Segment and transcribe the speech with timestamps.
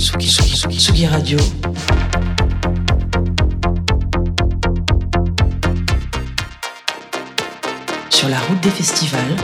[0.00, 1.38] Tsugi, Tsugi, Tsugi, Tsugi Radio.
[8.08, 9.36] Sur la route des festivals.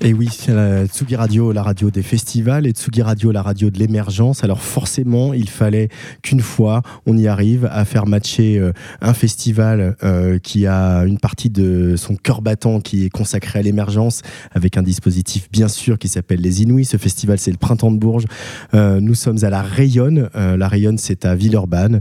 [0.00, 3.68] Et oui, c'est la Tsugi Radio, la radio des festivals, et Tsugi Radio, la radio
[3.68, 4.44] de l'émergence.
[4.44, 5.88] Alors forcément, il fallait
[6.22, 8.70] qu'une fois, on y arrive à faire matcher euh,
[9.00, 13.62] un festival euh, qui a une partie de son cœur battant qui est consacré à
[13.62, 14.22] l'émergence,
[14.52, 16.88] avec un dispositif bien sûr qui s'appelle les Inouïs.
[16.88, 18.26] Ce festival, c'est le Printemps de Bourges.
[18.74, 20.30] Euh, nous sommes à la Rayonne.
[20.34, 22.00] La Rayonne, c'est à Villeurbanne,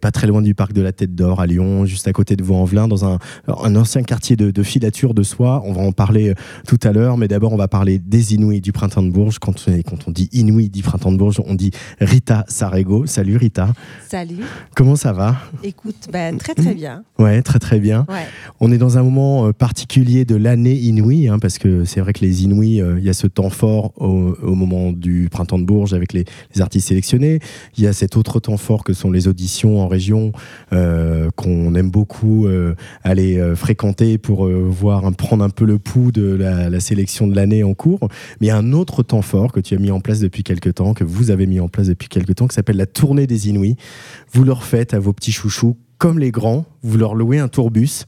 [0.00, 2.42] pas très loin du parc de la Tête d'Or, à Lyon, juste à côté de
[2.42, 5.62] Vaux-en-Velin, dans un, ancien quartier de, de filature de soie.
[5.64, 6.34] On va en parler
[6.66, 9.38] tout à l'heure, mais d'abord, on va parler des Inouïs du Printemps de Bourges.
[9.38, 13.04] Quand, on- quand on dit Inouïs du Printemps de Bourges, on dit Rita Sarego.
[13.04, 13.74] Salut Rita.
[14.08, 14.38] Salut.
[14.74, 15.36] Comment ça va?
[15.62, 17.04] Écoute, ben, très très bien.
[17.18, 18.06] Ouais, très très bien.
[18.08, 18.24] Ouais.
[18.58, 22.14] On est dans un moment euh, particulier de l'année Inouï, hein, parce que c'est vrai
[22.14, 25.58] que les Inouïs, euh, il y a ce temps fort au, au moment du printemps
[25.58, 27.40] de Bourges avec les, les artistes sélectionnés.
[27.76, 30.32] Il y a cet autre temps fort que sont les auditions en région,
[30.72, 36.12] euh, qu'on aime beaucoup euh, aller fréquenter pour voir, un- prendre un peu le pouls
[36.12, 38.08] de la, la sélection de l'année en cours.
[38.40, 40.42] Mais il y a un autre temps fort que tu as mis en place depuis
[40.42, 43.26] quelques temps, que vous avez mis en place depuis quelques temps, qui s'appelle la tournée
[43.26, 43.76] des Inouïs.
[44.32, 48.06] Vous leur faites à vos petits chouchous comme les grands, vous leur louez un tourbus.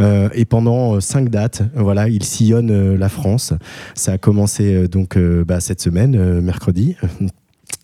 [0.00, 3.52] euh, et pendant euh, cinq dates, voilà, ils sillonnent euh, la France.
[3.94, 6.96] Ça a commencé donc bah, cette semaine, mercredi.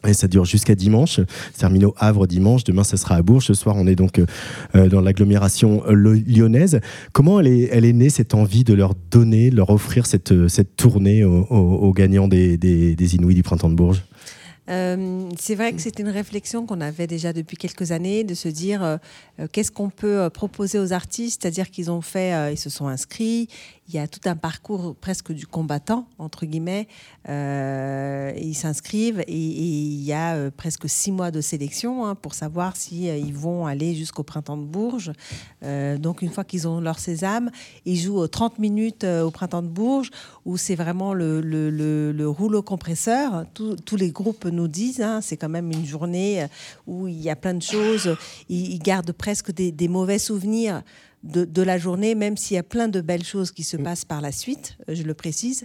[0.06, 1.16] Et ça dure jusqu'à dimanche.
[1.16, 2.64] Ça termine au Havre dimanche.
[2.64, 3.46] Demain, ça sera à Bourges.
[3.46, 4.26] Ce soir, on est donc euh,
[4.74, 6.80] euh, dans l'agglomération euh, lyonnaise.
[7.12, 11.24] Comment elle est, elle née, cette envie de leur donner, leur offrir cette, cette tournée
[11.24, 14.02] aux, gagnants des, des, Inouïs du printemps de Bourges?
[14.66, 18.98] C'est vrai que c'était une réflexion qu'on avait déjà depuis quelques années, de se dire
[19.52, 23.48] qu'est-ce qu'on peut proposer aux artistes, c'est-à-dire qu'ils ont fait, ils se sont inscrits,
[23.92, 26.88] il y a tout un parcours presque du combattant entre guillemets,
[27.28, 32.34] euh, ils s'inscrivent et, il y a euh, presque six mois de sélection hein, pour
[32.34, 35.12] savoir si euh, ils vont aller jusqu'au printemps de Bourges.
[36.00, 37.50] Donc une fois qu'ils ont leur sésame,
[37.84, 40.10] ils jouent aux 30 minutes au printemps de Bourges
[40.44, 43.44] où c'est vraiment le, le- le- le rouleau compresseur.
[43.54, 46.46] Tous- les groupes nous disent, hein, c'est quand même une journée
[46.86, 48.16] où il y a plein de choses.
[48.48, 50.82] Ils, gardent presque des mauvais souvenirs
[51.22, 54.04] de, de la journée, même s'il y a plein de belles choses qui se passent
[54.04, 55.64] par la suite, euh, je le précise.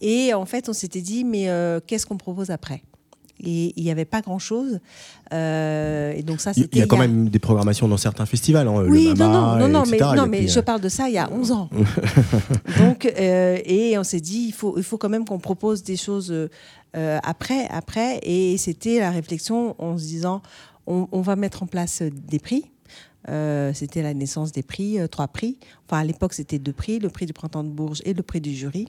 [0.00, 2.82] Et en fait, on s'était dit, mais euh, qu'est-ce qu'on propose après?
[3.42, 4.80] Et il n'y avait pas grand-chose.
[5.32, 8.68] Euh, et donc ça, Il y a quand même des programmations dans certains festivals.
[8.68, 10.10] hein, oui, le non, Mama, non, non, non, mais, etc.
[10.14, 11.70] Non, mais puis, je parle de ça il y a 11 ans.
[12.78, 15.96] Donc, euh, et on s'est dit, il faut, il faut quand même qu'on propose des
[15.96, 18.20] choses euh, après, après.
[18.24, 20.42] Et c'était la réflexion en se disant,
[20.86, 22.64] on, on va mettre en place des prix.
[23.28, 25.58] Euh, c'était la naissance des prix, euh, trois prix.
[25.86, 28.40] Enfin, à l'époque, c'était deux prix, le prix du printemps de Bourges et le prix
[28.40, 28.88] du jury.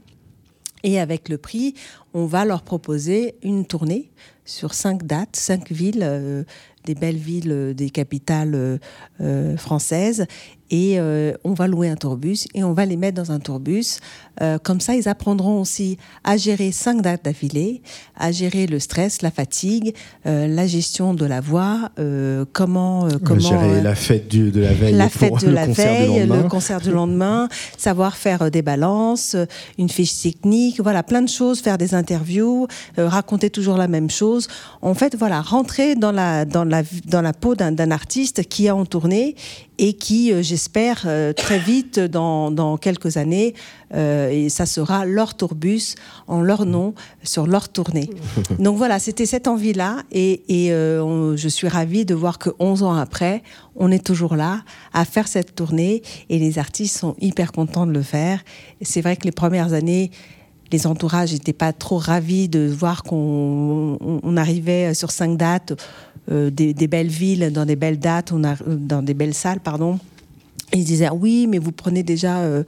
[0.84, 1.75] Et avec le prix,
[2.14, 4.09] on va leur proposer une tournée
[4.46, 6.44] sur cinq dates, cinq villes, euh,
[6.86, 8.80] des belles villes, des capitales
[9.56, 10.25] françaises.
[10.73, 13.99] Et euh, on va louer un tourbus et on va les mettre dans un tourbus.
[14.41, 17.81] Euh, comme ça, ils apprendront aussi à gérer cinq dates d'affilée,
[18.17, 19.93] à gérer le stress, la fatigue,
[20.25, 24.49] euh, la gestion de la voix, euh, comment, euh, comment gérer euh, la fête du-
[24.51, 28.61] de la veille la fête de la veille, le concert du lendemain, savoir faire des
[28.61, 29.35] balances,
[29.77, 32.67] une fiche technique, voilà, plein de choses, faire des interviews,
[32.97, 34.47] euh, raconter toujours la même chose.
[34.81, 38.67] En fait, voilà, rentrer dans la, dans la, dans la peau d'un d'un artiste qui
[38.67, 39.35] est en tournée
[39.84, 43.56] et qui, euh, j'espère, euh, très vite, dans, dans quelques années,
[43.96, 45.96] euh, et ça sera leur tourbus
[46.28, 46.94] en leur nom
[47.24, 48.08] sur leur tournée.
[48.59, 52.52] Donc voilà, c'était cette envie-là et, et, euh, on- je suis ravie de voir que
[52.59, 53.42] 11 ans après,
[53.75, 54.62] on est toujours là
[54.94, 58.40] à faire cette tournée et les artistes sont hyper contents de le faire.
[58.84, 60.12] C'est vrai que les premières années,
[60.72, 65.74] les entourages n'étaient pas trop ravis de voir qu'on on- on arrivait sur cinq dates,
[66.29, 69.99] des, des belles villes, dans des belles dates, on a, dans des belles salles, pardon.
[70.73, 72.63] Ils disaient oui, mais vous prenez déjà euh,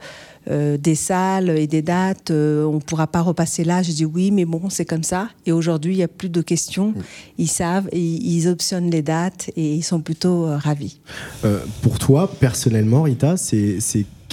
[0.50, 3.82] euh, des salles et des dates, euh, on ne pourra pas repasser là.
[3.82, 5.30] Je dis oui, mais bon, c'est comme ça.
[5.46, 6.92] Et aujourd'hui, il n'y a plus de questions.
[7.38, 11.00] Ils savent, et ils optionnent les dates et ils sont plutôt euh, ravis.
[11.46, 13.78] Euh, pour toi, personnellement, Rita, c'est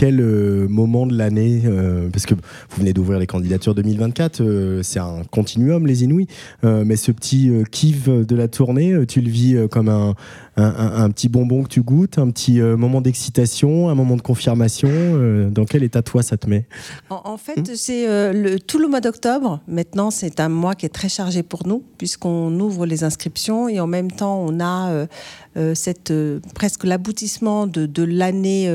[0.01, 4.81] quel euh, moment de l'année euh, Parce que vous venez d'ouvrir les candidatures 2024, euh,
[4.81, 6.25] c'est un continuum, les Inouïs.
[6.63, 10.15] Mais ce petit kiff de la tournée, tu le vis comme un,
[10.57, 14.89] un, petit bonbon que tu goûtes, un petit moment d'excitation, un moment de confirmation.
[15.49, 16.65] dans quel état toi ça te met?
[17.09, 17.75] En, fait, hmm?
[17.75, 19.59] c'est le, tout le mois d'octobre.
[19.67, 23.79] Maintenant, c'est un mois qui est très chargé pour nous puisqu'on ouvre les inscriptions et
[23.79, 25.07] en même temps, on a
[25.73, 26.13] cette
[26.55, 28.71] presque l'aboutissement de, l'année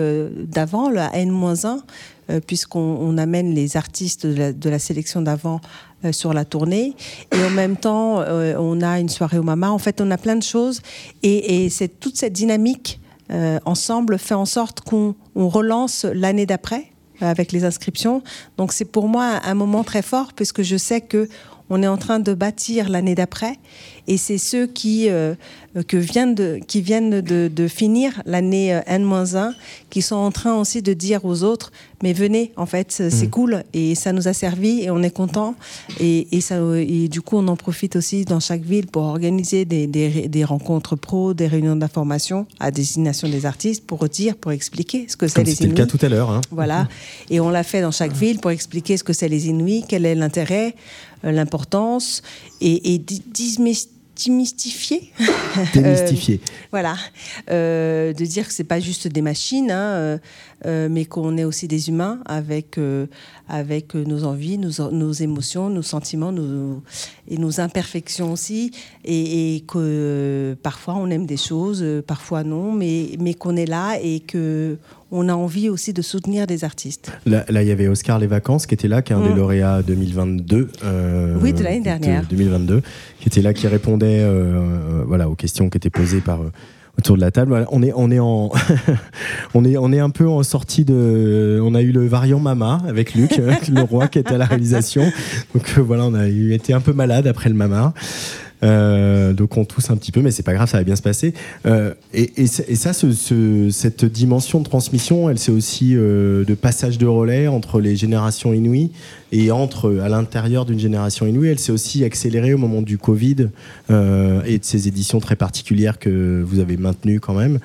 [0.46, 1.82] d'avant, la N-1
[2.28, 5.60] euh, puisqu'on amène les artistes de la, sélection d'avant
[6.04, 6.96] euh, sur la tournée.
[7.32, 9.70] Et en même temps, euh, on a une soirée au Mama.
[9.70, 10.80] En fait, on a plein de choses.
[11.22, 13.00] Et, c'est toute cette dynamique
[13.64, 18.22] ensemble fait en sorte qu'on relance l'année d'après avec les inscriptions.
[18.56, 21.28] Donc c'est pour moi un moment très fort puisque je sais que
[21.70, 23.58] on est en train de bâtir l'année d'après.
[24.08, 25.34] Et c'est ceux qui, euh,
[25.88, 29.52] que viennent de, qui viennent de, finir l'année euh, N-1
[29.90, 31.72] qui sont en train aussi de dire aux autres
[32.02, 33.30] mais venez, en fait, c'est mmh.
[33.30, 35.54] cool et ça nous a servi et on est content.
[35.98, 39.64] Et, et, ça, et du coup, on en profite aussi dans chaque ville pour organiser
[39.64, 45.06] des, des, rencontres pro, des réunions d'information à destination des artistes pour dire, pour expliquer
[45.08, 45.56] ce que c'est les Inuits.
[45.56, 46.30] C'était le cas tout à l'heure.
[46.30, 46.42] Hein.
[46.50, 46.82] Voilà.
[46.82, 46.88] Mmh.
[47.30, 50.04] Et on l'a fait dans chaque ville pour expliquer ce que c'est les Inuits, quel
[50.04, 50.74] est l'intérêt,
[51.32, 52.22] l'importance
[52.60, 55.12] et, et démystifier.
[55.74, 56.40] Démystifier.
[56.66, 56.96] Euh, voilà.
[57.50, 60.18] Euh, de dire que c'est pas juste des machines, hein,
[60.64, 62.78] euh, mais qu'on est aussi des humains avec,
[63.48, 66.82] avec nos envies, nos, nos, émotions, nos sentiments nos,
[67.28, 68.70] et nos imperfections aussi.
[69.04, 73.98] Et, et que parfois on aime des choses, parfois non, mais, mais qu'on est là
[74.00, 74.78] et que
[75.12, 77.12] on a envie aussi de soutenir des artistes.
[77.26, 79.36] Là, il y avait Oscar Les Vacances qui était là, qui est un des mm.
[79.36, 80.70] lauréats 2022.
[80.84, 82.24] Euh, oui, de l'année dernière.
[82.28, 82.82] 2022,
[83.20, 86.40] qui était là, qui répondait euh, euh, voilà, aux questions qui étaient posées par
[86.98, 87.66] autour de la table.
[87.70, 88.50] on est, on est en,
[89.54, 92.82] on est, on est un peu en sortie de, on a eu le variant Mama
[92.88, 93.36] avec Luc,
[93.72, 95.04] le roi qui était à la réalisation.
[95.54, 97.94] Donc voilà, on a été un peu malade après le Mama.
[98.62, 101.02] Euh, donc on tousse un petit peu, mais c'est pas grave, ça va bien se
[101.02, 101.34] passer.
[101.66, 107.48] Euh, et, ça, cette dimension de transmission, elle c'est aussi euh, de passage de relais
[107.48, 108.92] entre les générations inouïes
[109.32, 111.48] et entre à l'intérieur d'une génération inouïe.
[111.48, 113.48] Elle s'est aussi accélérée au moment du Covid
[113.90, 117.58] et de ces éditions très particulières que vous avez maintenues quand même.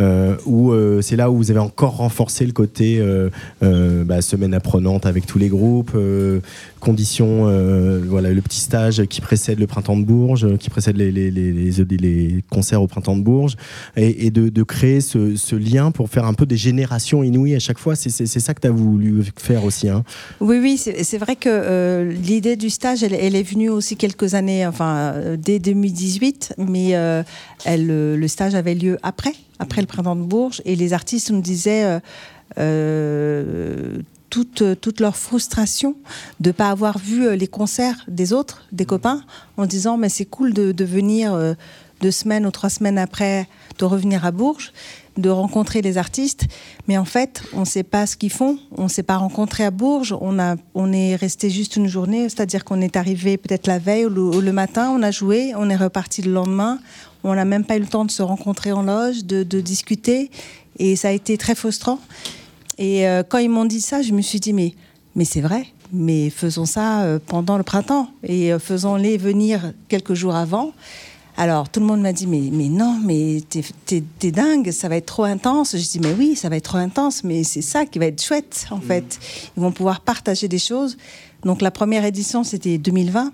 [0.00, 3.28] Euh, où euh, c'est là où vous avez encore renforcé le côté euh,
[4.04, 5.96] bah, semaine apprenante avec tous les groupes,
[6.80, 7.44] conditions,
[8.08, 12.86] voilà, le petit stage qui précède le printemps de Bourges, qui précède les, concerts au
[12.86, 13.56] printemps de Bourges,
[13.96, 17.94] et, de, créer ce, lien pour faire un peu des générations inouïes à chaque fois.
[17.94, 19.88] C'est ça que tu as voulu faire aussi.
[19.88, 20.02] Hein?
[20.40, 20.80] Oui, oui,
[21.18, 26.54] vrai que l'idée du stage, elle, elle, est venue aussi quelques années, enfin, dès 2018,
[26.58, 26.90] mais
[27.64, 31.40] elle, le stage avait lieu après après le printemps de Bourges, et les artistes nous
[31.40, 32.00] disaient euh,
[32.58, 35.94] euh, toute, toute, leur frustration
[36.40, 39.22] de ne pas avoir vu euh, les concerts des autres, des copains,
[39.56, 41.54] en disant mais c'est cool de, de venir
[42.00, 44.72] deux semaines ou trois semaines après, de revenir à Bourges,
[45.16, 46.46] de rencontrer les artistes,
[46.88, 49.64] mais en fait, on ne sait pas ce qu'ils font, on ne s'est pas rencontré
[49.64, 53.66] à Bourges, on, a, on est resté juste une journée, c'est-à-dire qu'on est arrivé peut-être
[53.66, 56.78] la veille ou le, matin, on a joué, on est reparti le lendemain,
[57.24, 60.30] on n'a même pas eu le temps de se rencontrer en loge, de, discuter.
[60.78, 62.00] Et ça a été très frustrant.
[62.78, 64.74] Et euh, quand ils m'ont dit ça, je me suis dit, mais,
[65.14, 70.14] mais c'est vrai, mais faisons ça euh, pendant le printemps et euh, faisons-les venir quelques
[70.14, 70.72] jours avant.
[71.36, 75.06] Alors tout le monde m'a dit, mais, mais non, mais t'es dingue, ça va être
[75.06, 75.76] trop intense.
[75.76, 78.22] Je dis, mais oui, ça va être trop intense, mais c'est ça qui va être
[78.22, 78.82] chouette, en mmh.
[78.82, 79.18] fait.
[79.56, 80.96] Ils vont pouvoir partager des choses.
[81.44, 83.32] Donc la première édition, c'était 2020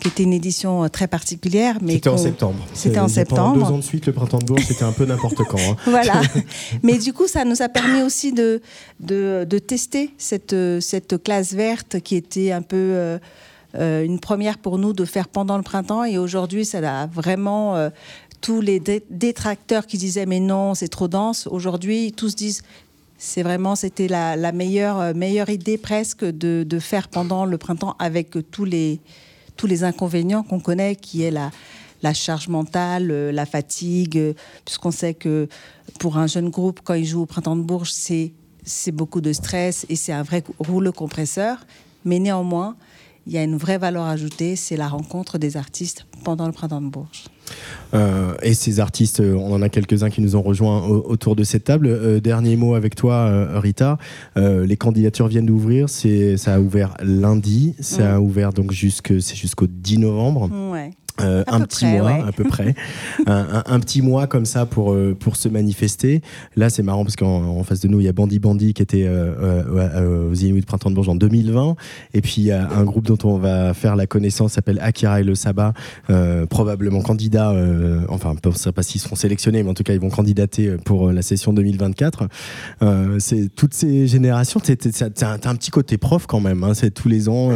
[0.00, 1.78] qui était une édition euh, très particulière.
[1.86, 2.58] C'était en septembre.
[2.74, 3.52] C'était en septembre.
[3.52, 5.60] Pendant deux ans de suite, le printemps de Bourges, c'était un peu n'importe quand.
[5.60, 5.76] Hein.
[5.86, 6.20] voilà.
[6.82, 8.60] Mais du coup, ça nous a permis aussi de,
[8.98, 13.18] de, de, tester cette, cette classe verte qui était un peu euh,
[13.74, 16.04] euh, une première pour nous de faire pendant le printemps.
[16.04, 17.90] Et aujourd'hui, ça a vraiment.
[18.40, 22.62] tous les détracteurs qui disaient mais non, c'est trop dense, aujourd'hui, tous disent
[23.16, 28.36] c'est vraiment, c'était la, meilleure, meilleure idée presque de, de, faire pendant le printemps avec
[28.50, 28.98] tous les,
[29.56, 31.52] tous les inconvénients qu'on connaît, qui est la,
[32.02, 35.48] la charge mentale, euh, la fatigue, euh, puisqu'on sait que
[35.98, 39.86] pour un jeune groupe, quand il joue au Printemps de Bourges, c'est beaucoup de stress
[39.88, 41.58] et c'est un vrai rouleau compresseur.
[42.04, 42.76] Mais néanmoins,
[43.26, 46.80] il y a une vraie valeur ajoutée, c'est la rencontre des artistes pendant le Printemps
[46.80, 47.24] de Bourges.
[47.94, 51.44] Euh, et ces artistes, euh, on en a quelques-uns qui nous ont rejoints autour de
[51.44, 51.86] cette table.
[51.86, 53.98] Euh, dernier mot avec toi, Rita.
[54.36, 55.88] les candidatures viennent d'ouvrir.
[55.88, 57.74] Ça a ouvert lundi.
[57.80, 58.22] Ça a mm.
[58.22, 60.50] ouvert donc jusqu'au 10 novembre.
[61.20, 62.22] Euh, un petit près, mois ouais.
[62.26, 62.74] à peu près.
[63.26, 66.22] Un, un- un petit mois comme ça pour euh, pour se manifester.
[66.56, 68.82] Là c'est marrant parce qu'en en face de nous il y a Bandy Bandy qui
[68.82, 69.62] était euh, euh,
[69.94, 71.76] euh, aux Inuits de Printemps de Bourges en 2020
[72.14, 75.20] et puis il y a un groupe dont on va faire la connaissance s'appelle Akira
[75.20, 75.34] et le
[76.10, 77.54] euh, probablement candidat
[78.08, 80.76] enfin on ne sait pas s'ils seront sélectionnés mais en tout cas ils vont candidater
[80.84, 82.28] pour la session 2024
[82.82, 86.90] euh, c'est toutes ces générations t'as un, un petit côté prof quand même hein, c'est
[86.90, 87.50] tous les ans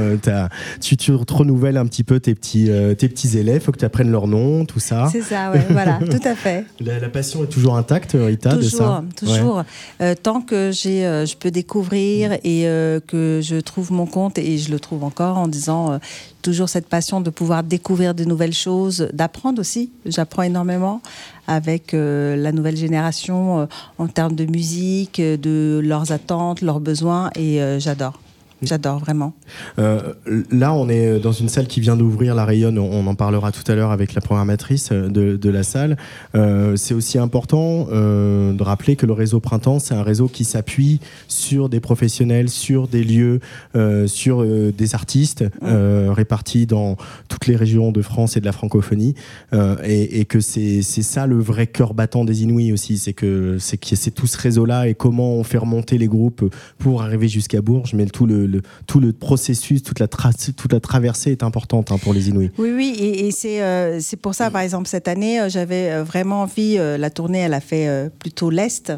[0.81, 3.85] tu, tu te renouvelles un petit peu tes petits, tes petits élèves, faut que tu
[3.85, 5.09] apprennes leur nom, tout ça.
[5.11, 6.65] C'est ça, ouais, voilà, tout à fait.
[6.81, 9.63] La, la passion est toujours intacte, Rita, de ça Toujours, toujours.
[10.01, 14.39] Euh, tant que j'ai, euh, je peux découvrir et euh, que je trouve mon compte
[14.39, 15.99] et je le trouve encore en disant
[16.47, 19.91] toujours cette passion de pouvoir découvrir de nouvelles choses, d'apprendre aussi.
[20.05, 21.03] J'apprends énormément
[21.49, 23.67] avec euh, la nouvelle génération euh,
[23.99, 28.21] en termes de musique, de leurs attentes, leurs besoins et euh, j'adore.
[28.63, 29.35] J'adore vraiment.
[29.79, 30.15] Euh,
[30.51, 32.79] là, on est dans une salle qui vient d'ouvrir, la Rayonne.
[32.79, 35.97] On en parlera tout à l'heure avec la programmatrice de, de la salle.
[36.35, 40.45] Euh, c'est aussi important euh, de rappeler que le réseau Printemps, c'est un réseau qui
[40.45, 43.41] s'appuie sur des professionnels, sur des lieux,
[43.75, 46.97] euh, sur euh, des artistes euh, répartis dans
[47.29, 49.15] toutes les régions de France et de la francophonie.
[49.53, 52.97] Euh, et, et que c'est ça le vrai cœur battant des Inuits aussi.
[52.97, 56.51] C'est que c'est que c'est tout ce réseau-là et comment on fait remonter les groupes
[56.79, 57.93] pour arriver jusqu'à Bourges.
[57.95, 58.46] Mais tout le,
[58.87, 62.51] tout le processus, toute la, toute la traversée est importante hein, pour les Inuits.
[62.59, 66.05] Oui, oui, et, et c'est euh, pour ça, par exemple, cette année, euh, j'avais euh,
[66.05, 68.93] vraiment envie, la tournée, elle a fait plutôt l'Est.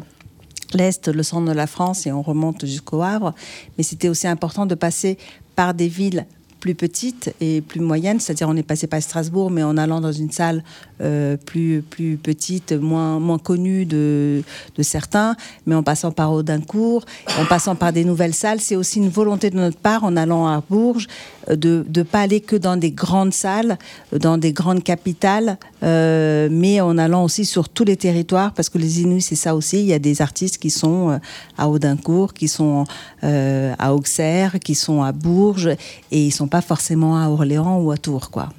[0.73, 3.33] L'Est, le centre de la France, et on remonte jusqu'au Havre.
[3.77, 5.17] Mais c'était aussi important de passer
[5.55, 6.25] par des villes
[6.59, 10.11] plus petites et plus moyennes, c'est-à-dire on est passé par Strasbourg, mais en allant dans
[10.11, 10.63] une salle
[11.01, 14.43] euh, plus, plus petite, moins, moins connue de,
[14.81, 17.05] certains, mais en passant par Audincourt,
[17.39, 20.47] en passant par des nouvelles salles, c'est aussi une volonté de notre part, en allant
[20.47, 21.07] à Bourges,
[21.49, 23.77] euh, de ne pas aller que dans des grandes salles,
[24.11, 28.77] dans des grandes capitales, euh, mais en allant aussi sur tous les territoires, parce que
[28.77, 31.19] les Inuits, c'est ça aussi, il y a des artistes qui sont
[31.57, 32.83] à Audincourt, qui sont
[33.21, 35.69] à Auxerre, qui sont à Bourges,
[36.11, 38.49] et ils sont pas forcément à Orléans ou à Tours, quoi.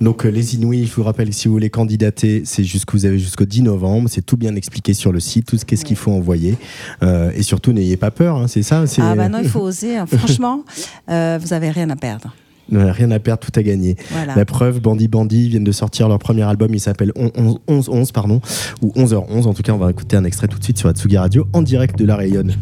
[0.00, 3.18] Donc euh, les Inuits, je vous rappelle, si vous voulez candidater, c'est jusqu'au vous avez
[3.18, 4.08] jusqu'au 10 novembre.
[4.10, 6.56] C'est tout bien expliqué sur le site, tout ce qu'est-ce qu'il faut envoyer.
[7.02, 8.86] Euh, et surtout, n'ayez pas peur, hein, c'est ça.
[8.86, 10.06] c'est- Ah bah non, il faut oser, hein.
[10.06, 10.64] franchement,
[11.10, 12.34] euh, vous avez rien à perdre.
[12.72, 13.96] Rien à perdre, tout à gagner.
[14.12, 14.36] Voilà.
[14.36, 18.12] La preuve, Bandy Bandy viennent de sortir leur premier album, il s'appelle 11 11 11
[18.12, 18.40] pardon,
[18.80, 19.46] ou 11h11.
[19.48, 21.62] En tout cas, on va écouter un extrait tout de suite sur Atsugi Radio en
[21.62, 22.54] direct de la Rayonne.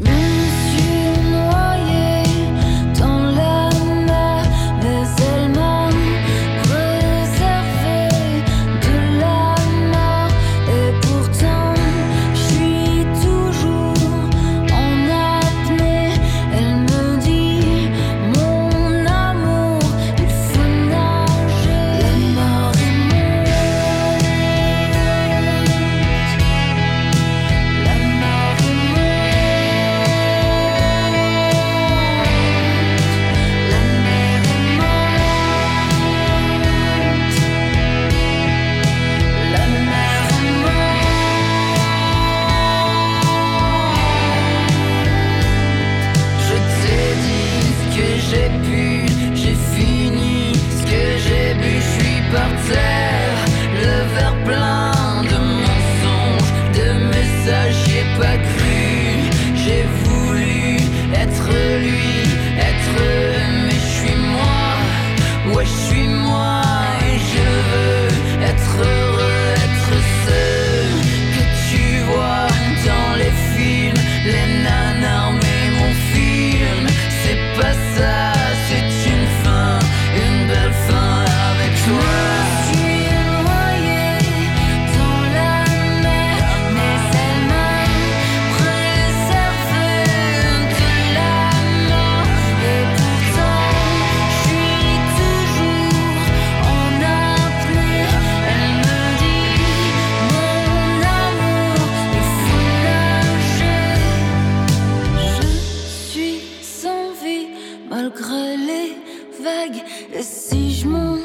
[108.08, 108.96] Malgré les
[109.42, 109.82] vagues.
[110.14, 111.16] Et si je m'en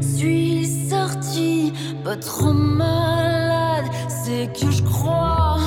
[0.00, 1.72] suis sortie,
[2.04, 5.58] pas trop malade, c'est que je crois,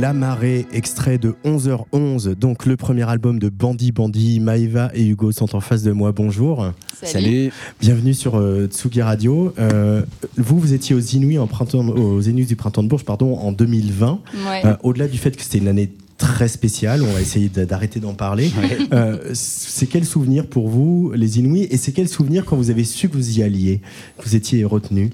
[0.00, 4.40] Soirée, extrait de 11h11, donc le premier album de Bandy Bandy.
[4.40, 6.12] Maïva et Hugo sont en face de moi.
[6.12, 6.72] Bonjour.
[7.02, 7.52] Salut.
[7.80, 9.52] Bienvenue sur euh, Tsugi Radio.
[9.58, 10.02] Euh,
[10.38, 13.52] vous, vous étiez aux Inuits en printemps, aux Inuits du printemps de Bourges, pardon, en
[13.52, 14.20] 2020.
[14.48, 14.62] Ouais.
[14.64, 18.14] Euh, Au-delà du fait que c'était une année très spéciale, on va essayer d'arrêter d'en
[18.14, 18.50] parler.
[18.92, 22.84] Euh, c'est quel souvenir pour vous, les Inuits, et c'est quel souvenir quand vous avez
[22.84, 23.80] su que vous y alliez,
[24.18, 25.10] que vous étiez retenu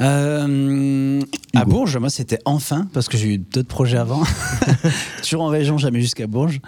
[0.00, 1.20] Euh,
[1.60, 1.64] à.
[1.64, 4.22] Bourges, moi c'était enfin, parce que j'ai eu d'autres projets avant.
[5.22, 6.60] Toujours en région, jamais jusqu'à Bourges.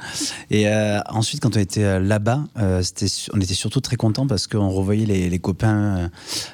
[0.50, 4.26] Et euh, ensuite, quand on était euh, là-bas, euh, c'était on était surtout très contents
[4.26, 6.08] parce qu'on revoyait les, les copains, euh,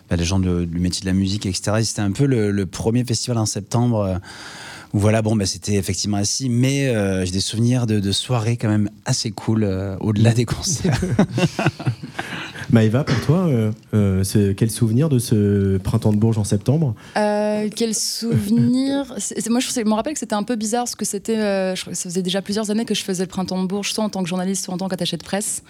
[0.09, 1.79] bah, les gens de- du métier de la musique, etc.
[1.81, 4.21] Et C'était un peu le, le premier festival en septembre.
[4.93, 8.69] Voilà, bon, bah, c'était effectivement assis, mais euh, j'ai des souvenirs de, de soirées quand
[8.69, 11.01] même assez cool euh, au-delà des concerts.
[12.71, 16.95] Maëva, pour toi, euh, euh, quel souvenir de ce printemps de Bourges en septembre?
[17.17, 19.13] Euh, quel souvenir?
[19.19, 21.37] C'est- c'est- Moi, je, me rappelle que c'était un peu bizarre parce que c'était.
[21.39, 23.67] euh, je crois que ça faisait déjà plusieurs années que je faisais le printemps de
[23.67, 25.63] Bourges, soit en tant que journaliste, soit en tant qu'attaché de presse.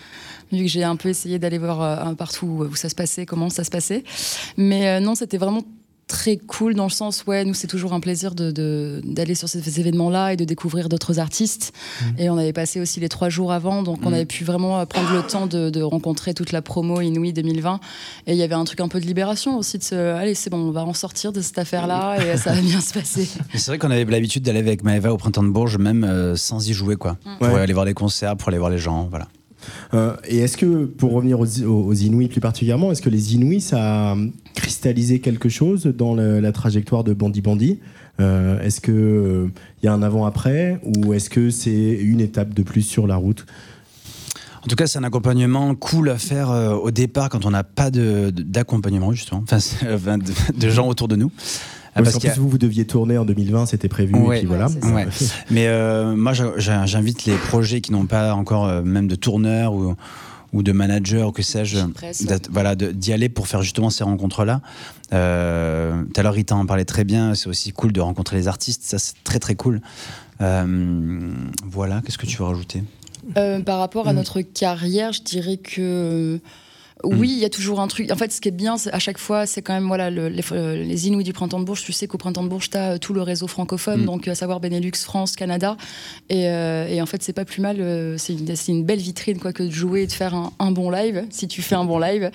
[0.53, 3.49] Vu que j'ai un peu essayé d'aller voir euh, partout où ça se passait, comment
[3.49, 4.05] ça se passait.
[4.59, 5.63] Mais euh, non, c'était vraiment
[6.11, 9.49] très cool dans le sens, ouais, nous, c'est toujours un plaisir de- de- d'aller sur
[9.49, 11.73] ces événements-là et de découvrir d'autres artistes.
[12.19, 14.15] Et on avait passé aussi les trois jours avant, donc on Mhm.
[14.15, 17.79] avait pu vraiment prendre le temps de, de rencontrer toute la promo Inouï 2020.
[18.27, 20.51] Et il y avait un truc un peu de libération aussi, de se, allez, c'est
[20.51, 23.29] bon, on va en sortir de cette affaire-là et ça va bien se passer.
[23.55, 26.69] C'est vrai qu'on avait l'habitude d'aller avec Maëva au printemps de Bourges, même euh, sans
[26.69, 27.17] y jouer, quoi.
[27.39, 27.61] Pour Ouais.
[27.61, 29.29] aller voir des concerts, pour aller voir les gens, voilà.
[29.95, 33.61] Euh, Et est-ce que, pour revenir aux, aux- Inuits plus particulièrement, est-ce que les Inuits,
[33.61, 34.17] ça a
[34.55, 37.79] cristallisé quelque chose dans la trajectoire de Bandy Bandy
[38.21, 39.51] Euh, Est-ce qu'il
[39.83, 43.17] il y a un avant-après ou est-ce que c'est une étape de plus sur la
[43.17, 43.47] route?
[44.63, 47.65] En tout cas, c'est un accompagnement cool à faire euh, au départ quand on n'a
[47.65, 51.31] pas d'accompagnement, justement, enfin, de gens autour de nous.
[51.95, 54.15] Ah, Parce a- plus, vous, vous deviez tourner en 2020, c'était prévu.
[54.15, 54.37] Ouais.
[54.37, 54.67] et puis voilà.
[54.69, 55.35] Ouais, c'est ça.
[55.35, 55.41] Ouais.
[55.51, 59.95] Mais euh, moi, j'invite les projets qui n'ont pas encore euh, même de tourneur ou,
[60.53, 61.79] ou de manager ou que sais-je,
[62.51, 64.61] voilà, d'y aller pour faire justement ces rencontres-là.
[65.13, 67.35] Euh, Tout à l'heure, Rita en parlait très bien.
[67.35, 68.83] C'est aussi cool de rencontrer les artistes.
[68.85, 69.81] Ça, c'est très très cool.
[70.41, 71.33] Euh,
[71.67, 72.01] voilà.
[72.05, 72.83] Qu'est-ce que tu veux rajouter?
[73.37, 76.39] Euh, par rapport à notre carrière, je dirais que euh,
[77.05, 78.11] oui, il y a toujours un truc.
[78.11, 80.29] En fait, ce qui est bien, c'est à chaque fois, c'est quand même voilà le-
[80.29, 81.83] les, euh, les Inuits du printemps de Bourges.
[81.85, 84.07] Tu sais qu'au printemps de Bourges, tu as tout le réseau francophone, Mm.
[84.07, 85.77] donc à savoir Benelux, France, Canada.
[86.29, 87.77] Et, euh, et en fait, c'est pas plus mal.
[87.81, 88.35] euh, c'est
[88.69, 91.25] une, belle vitrine quoi que de jouer et de faire un, un bon live.
[91.31, 92.31] Si tu fais un bon live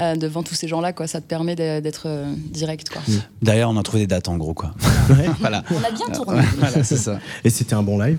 [0.00, 2.88] euh, devant tous ces gens-là, quoi, ça te permet d'être euh, direct.
[2.90, 3.02] Quoi.
[3.42, 4.74] D'ailleurs, on a trouvé des dates en gros, quoi.
[5.10, 5.26] Ouais.
[5.40, 5.62] voilà.
[5.70, 6.40] On a bien tourné.
[6.58, 7.18] voilà, c'est ça.
[7.44, 8.18] Et c'était un bon live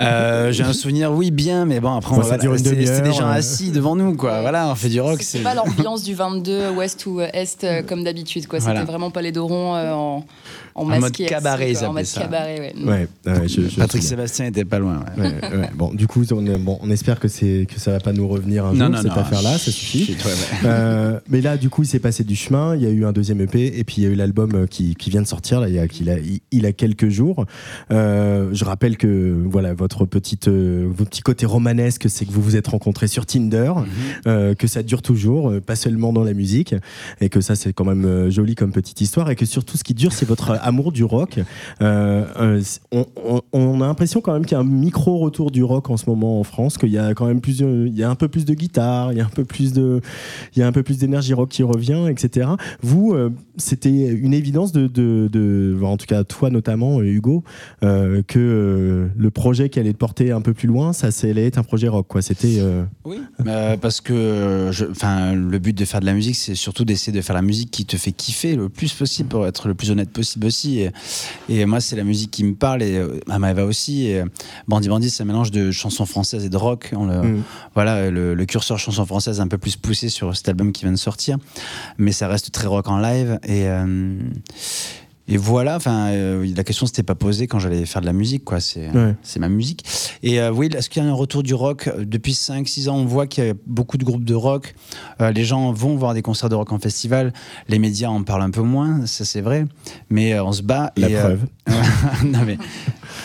[0.00, 3.12] Euh, J'ai un souvenir, oui, bien, mais bon, après, on- ça voilà, dure une des
[3.12, 3.32] gens euh.
[3.32, 4.40] assis devant nous, quoi.
[4.40, 5.22] Voilà, on fait du rock.
[5.22, 8.46] C'est pas l'ambiance du 22 ouest ou est euh, comme d'habitude.
[8.46, 8.60] quoi.
[8.60, 10.24] C'était vraiment pas les dorons euh, en,
[10.74, 12.20] en, mode cabaret, quoi, en appelaient mode ça.
[12.22, 12.84] cabaret, ouais.
[12.84, 15.04] Ouais, ouais, je- je- Patrick Sébastien était pas loin.
[15.18, 15.24] ouais.
[15.24, 15.70] Ouais, ouais.
[15.74, 18.28] Bon, du coup, on, est- bon, on espère que, c'est, que ça va pas nous
[18.28, 20.04] revenir un Non, jour, non, cette affaire-là, ça suffit.
[20.06, 20.58] chut, ouais, ouais.
[20.64, 22.74] Euh, mais là, du coup, il s'est passé du chemin.
[22.76, 24.66] Il y a eu un deuxième EP et puis il y a eu l'album euh,
[24.66, 25.60] qui, qui vient de sortir.
[25.60, 27.46] Là, il, y a, qu'il a, il, il a quelques jours.
[27.90, 32.42] Euh, je rappelle que voilà votre petite, euh, votre petit côté romanesque, c'est que vous
[32.42, 33.86] vous êtes rencontrés sur Tinder, Mhm.
[34.26, 36.74] euh, que ça dure toujours, euh, pas seulement dans la musique,
[37.20, 39.84] et que ça c'est quand même euh, joli comme petite histoire, et que surtout ce
[39.84, 41.38] qui dure, c'est votre amour du rock.
[41.80, 42.60] Euh,
[43.52, 46.10] on, a l'impression quand même qu'il y a un micro retour du rock en ce
[46.10, 48.44] moment en France, qu'il y a quand même plus, il y a un peu plus
[48.44, 50.00] de guitare, il y a un peu plus de,
[50.56, 52.48] il y a un peu plus d'énergie rock qui revient, etc.
[52.82, 53.14] Vous,
[53.56, 57.44] c'était une évidence de, de, en tout cas toi notamment, Hugo,
[57.80, 61.62] que le projet qui allait te porter un peu plus loin, ça, allait être un
[61.62, 62.22] projet rock, quoi.
[62.22, 62.60] C'était.
[63.04, 63.20] Oui,
[63.80, 67.20] parce que je- enfin, le but de faire de la musique, c'est surtout d'essayer de
[67.22, 70.10] faire la musique qui te fait kiffer le plus possible pour être le plus honnête
[70.10, 70.80] possible aussi.
[70.80, 70.90] Et,
[71.48, 74.06] et moi, c'est la musique qui me parle et euh, à Maëva aussi.
[74.06, 74.24] Et, euh,
[74.68, 76.90] Bandit Bandit, c'est un mélange de chansons françaises et de rock.
[76.96, 77.42] On le- Mm.
[77.74, 80.92] Voilà, le, le curseur chanson française un peu plus poussé sur cet album qui vient
[80.92, 81.36] de sortir,
[81.98, 83.38] mais ça reste très rock en live.
[83.44, 84.18] Et, euh,
[85.30, 88.44] et voilà, enfin, euh, la question s'était pas posée quand j'allais faire de la musique,
[88.44, 88.60] quoi.
[88.60, 89.14] C'est Ouais.
[89.22, 89.84] c'est ma musique.
[90.22, 91.88] Et euh, oui, est-ce qu'il y a un retour du rock?
[91.98, 94.74] Depuis 5-6 ans, on voit qu'il y a beaucoup de groupes de rock.
[95.20, 97.32] Euh, les gens vont voir des concerts de rock en festival.
[97.68, 99.66] Les médias en parlent un peu moins, ça c'est vrai.
[100.10, 100.92] Mais euh, on se bat.
[100.96, 101.46] La et, euh, preuve.
[102.24, 102.58] non mais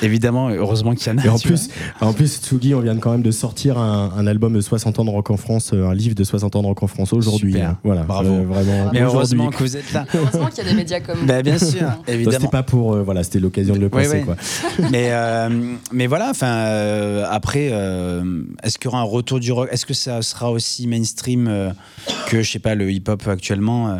[0.01, 1.25] évidemment, heureusement qu'il y en a.
[1.25, 1.69] Et en plus,
[2.01, 5.05] en plus, Tsugi, on vient quand même de sortir un, un album de 60 ans
[5.05, 7.53] de rock en France, euh, un livre de 60 ans de rock en France aujourd'hui.
[7.53, 7.69] Super.
[7.71, 7.77] hein.
[7.83, 8.29] Voilà, Bravo.
[8.29, 8.89] Euh, vraiment.
[8.93, 9.39] Mais aujourd'hui.
[9.39, 10.05] heureusement que vous êtes là.
[10.13, 12.47] Heureusement qu'il y a des médias comme Bah, bien sûr, Ça, C'était évidemment.
[12.49, 14.21] pas pour, euh, voilà, c'était l'occasion de le passer, ouais.
[14.21, 14.35] quoi.
[14.91, 15.49] mais, euh,
[15.91, 19.69] mais voilà, enfin, euh, après, euh, est-ce qu'il y aura un retour du rock?
[19.71, 21.69] Est-ce que ça sera aussi mainstream euh,
[22.27, 23.97] que, je sais pas, le hip-hop actuellement euh,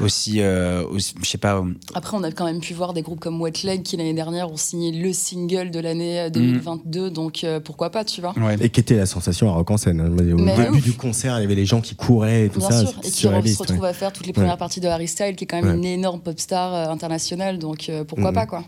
[0.00, 1.56] Aussi, euh, aussi, je sais pas.
[1.56, 1.62] euh,
[1.94, 4.50] Après, on a quand même pu voir des groupes comme Wet Leg qui l'année dernière
[4.50, 8.34] ont signé le single de l'année euh, 2022, donc euh, pourquoi pas, tu vois.
[8.38, 8.56] Ouais.
[8.60, 10.00] Et qui était la sensation à Rock en scène.
[10.00, 10.06] hein.
[10.08, 10.82] Au Mais début ouf.
[10.84, 12.80] du concert, il y avait les gens qui couraient et tout Bien ça.
[12.86, 13.88] sûr, et qui surréaliste, se retrouve ouais.
[13.88, 14.58] à faire toutes les premières Ouais.
[14.58, 15.76] parties de Harry Styles, qui est quand même Ouais.
[15.76, 18.34] une énorme pop star euh, internationale, donc euh, pourquoi Mhm.
[18.34, 18.64] pas quoi.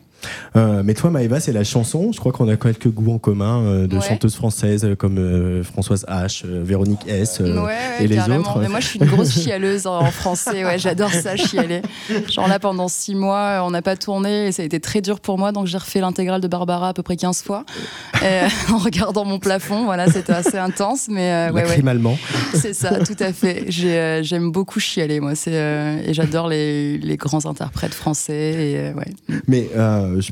[0.56, 2.12] Euh, mais toi, Maëva, c'est la chanson.
[2.12, 4.02] Je crois qu'on a quelques goûts en commun euh, de Ouais.
[4.02, 7.40] chanteuses françaises euh, comme euh, Françoise H, Véronique S.
[7.40, 8.40] ouais, ouais, et les carrément.
[8.40, 8.58] autres.
[8.60, 10.64] Mais moi, je suis une grosse chialeuse en français.
[10.64, 11.82] Ouais, j'adore ça, chialer.
[12.30, 15.20] Genre là, pendant six mois, on n'a pas tourné et ça a été très dur
[15.20, 15.52] pour moi.
[15.52, 17.64] Donc, j'ai refait l'intégrale de Barbara à peu près 15 fois
[18.72, 19.84] en regardant mon plafond.
[19.84, 21.08] Voilà, c'était assez intense.
[21.08, 22.16] Mais ouais, allemand.
[22.54, 23.64] c'est ça, tout à fait.
[23.68, 25.32] J'ai, j'aime beaucoup chialer, moi.
[25.46, 28.32] Et j'adore les, les grands interprètes français.
[28.32, 28.92] Et.
[29.48, 29.68] Mais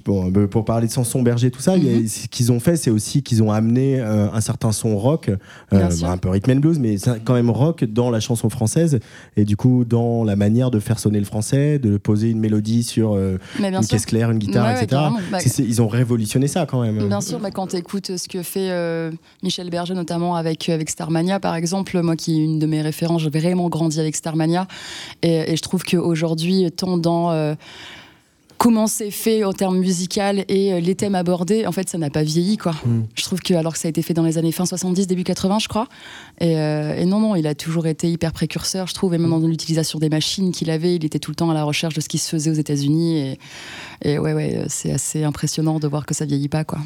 [0.05, 2.07] pour, pour parler de Sanson Berger, tout ça, a- Mhm.
[2.09, 5.89] ce qu'ils ont fait, c'est aussi qu'ils ont amené euh, un certain son rock, euh,
[6.01, 9.01] bah, un peu rhythm and blues, mais quand même rock dans la chanson française
[9.37, 12.83] et du coup dans la manière de faire sonner le français, de poser une mélodie
[12.83, 13.89] sur euh, une sûr.
[13.89, 15.01] caisse claire, une guitare, Ouais, etc.
[15.31, 17.07] Bah, ils ont révolutionné ça quand même.
[17.09, 19.11] Bien sûr, mais quand tu écoutes ce que fait euh,
[19.43, 22.83] Michel Berger, notamment avec, euh, avec Starmania, par exemple, moi qui est une de mes
[22.83, 24.67] références, j'ai vraiment grandi avec Starmania.
[25.23, 27.55] Et, et je trouve qu'aujourd'hui, tant dans euh,
[28.61, 32.11] comment c'est fait en termes musical et euh, les thèmes abordés, en fait, ça n'a
[32.11, 32.73] pas vieilli, quoi.
[32.85, 33.05] Mm.
[33.15, 35.25] Je trouve que, alors que ça a été fait dans les années fin 70, début
[35.25, 35.89] 80, je crois.
[36.41, 39.31] Et, euh, et non, non, il a toujours été hyper précurseur, je trouve, et même
[39.31, 42.03] dans l'utilisation des machines qu'il avait, il était tout le temps à la recherche de
[42.03, 43.17] ce qui se faisait aux États-Unis.
[43.17, 43.39] Et,
[44.03, 46.81] et ouais, ouais, c'est assez impressionnant de voir que ça vieillit pas, quoi.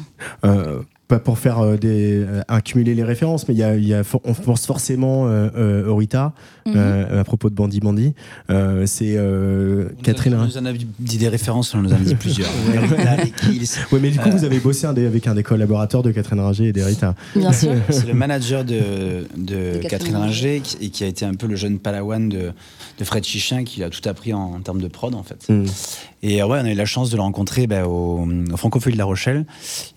[0.45, 3.87] Euh, pas pour faire euh, des, euh, accumuler les références, mais il y a, il
[3.87, 6.33] y a for- on pense forcément euh, euh, Orita
[6.67, 6.73] Mhm.
[6.77, 8.15] euh, à propos de Bandy Bandy.
[8.49, 10.33] Euh, c'est euh, Catherine.
[10.33, 12.49] On nous en a dit des références, on nous en a dit plusieurs.
[12.71, 13.15] Rita.
[13.91, 16.11] Ouais, mais du coup, Euh, vous avez bossé un des- avec un des collaborateurs de
[16.11, 17.13] Catherine Ringer et d'Erita.
[17.35, 17.71] Bien sûr.
[17.91, 21.45] C'est le manager de, de Catherine Catherine Ringer qui- et qui a été un peu
[21.45, 22.51] le jeune palawan de,
[22.97, 25.47] de Fred Chichin qui a tout appris en, en termes de prod en fait.
[25.49, 25.65] Mm.
[26.27, 28.93] Et euh, ouais, on a eu la chance de le rencontrer bah, au, au Francophonie
[28.93, 29.45] de La Rochelle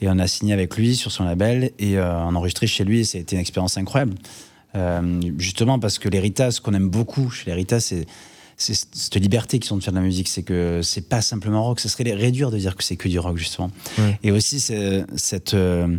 [0.02, 2.84] et on a signé avec lui sur son label et euh, on a enregistré chez
[2.84, 4.14] lui et ça a été une expérience incroyable.
[4.76, 8.04] Euh, justement parce que l'Erita, ce qu'on aime beaucoup chez l'Erita, c'est
[8.60, 11.62] c'est cette liberté qu'ils ont de faire de la musique, c'est que c'est pas simplement
[11.62, 13.70] rock, ce serait les réduire de dire que c'est que du rock justement.
[13.98, 14.18] Ouais.
[14.24, 15.96] Et aussi cette euh,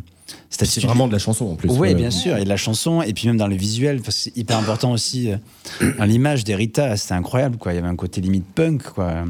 [0.50, 1.70] C'est attitude- vraiment de la chanson en plus.
[1.70, 1.96] oui, Ouais.
[1.96, 4.92] bien sûr, et de la chanson, et puis même dans le visuel, c'est hyper important
[4.92, 5.30] aussi.
[5.98, 7.72] dans l'image d'Erita, c'était incroyable, quoi.
[7.72, 9.24] Il y avait un côté limite punk, quoi.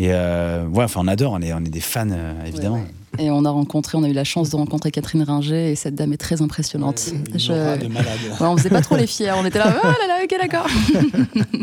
[0.00, 2.76] Et euh, ouais, enfin, on adore, on est, on est des fans, euh, évidemment.
[2.76, 2.86] Ouais,
[3.18, 5.94] Et on a rencontré, on a eu la chance de rencontrer Catherine Ringer et cette
[5.94, 7.12] dame est très impressionnante.
[7.34, 7.48] Je-
[7.80, 8.18] de malade.
[8.40, 10.66] Ouais, on faisait pas trop les fiers, on était là, oh là là, ok d'accord.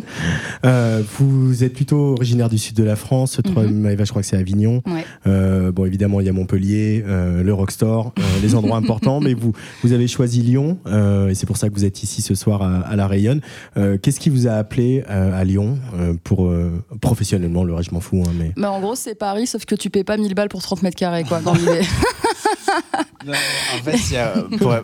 [0.65, 3.39] Euh, vous êtes plutôt originaire du sud de la France.
[3.45, 3.69] Mhm.
[3.81, 4.81] Maëva, je crois que c'est Avignon.
[4.87, 5.05] Ouais.
[5.27, 9.19] Euh, bon, évidemment, il y a Montpellier, euh, le Rockstore, euh, les endroits importants.
[9.19, 9.51] Mais vous,
[9.83, 12.61] vous avez choisi Lyon, euh, et c'est pour ça que vous êtes ici ce soir
[12.63, 13.41] à, à La Rayonne.
[13.77, 17.89] Euh, Qu'est-ce qui vous a appelé euh, à Lyon euh, pour euh, professionnellement Le reste,
[17.89, 18.23] je m'en fous.
[18.25, 20.61] hein, mais Bah, en gros, c'est Paris, sauf que tu payes pas 1000 balles pour
[20.61, 21.81] 30 mètres carrés, quoi, dans l'idée.
[23.25, 24.75] en fait, il y a- pour,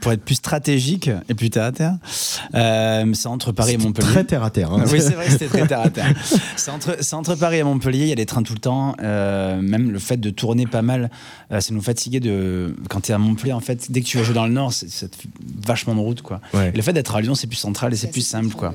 [0.00, 1.94] pour être plus stratégique et plus terre à terre,
[2.54, 4.08] euh, c'est entre Paris et Montpellier.
[4.08, 4.72] Très terre à terre.
[4.72, 4.84] hein.
[4.90, 6.14] Oui, c'est vrai que c'était très terre à terre.
[6.56, 8.94] C'est entre, c'est entre Paris et Montpellier, il y a des trains tout le temps.
[9.02, 11.10] euh, même le fait de tourner pas mal,
[11.52, 12.74] euh, ça nous fatiguait de.
[12.88, 14.72] Quand tu es à Montpellier, en fait, dès que tu vas jouer dans le Nord,
[14.72, 15.10] c'est c'est
[15.66, 16.40] vachement de route, quoi.
[16.54, 16.70] Ouais.
[16.72, 18.74] Et le fait d'être à Lyon, c'est plus central et c'est plus simple, quoi.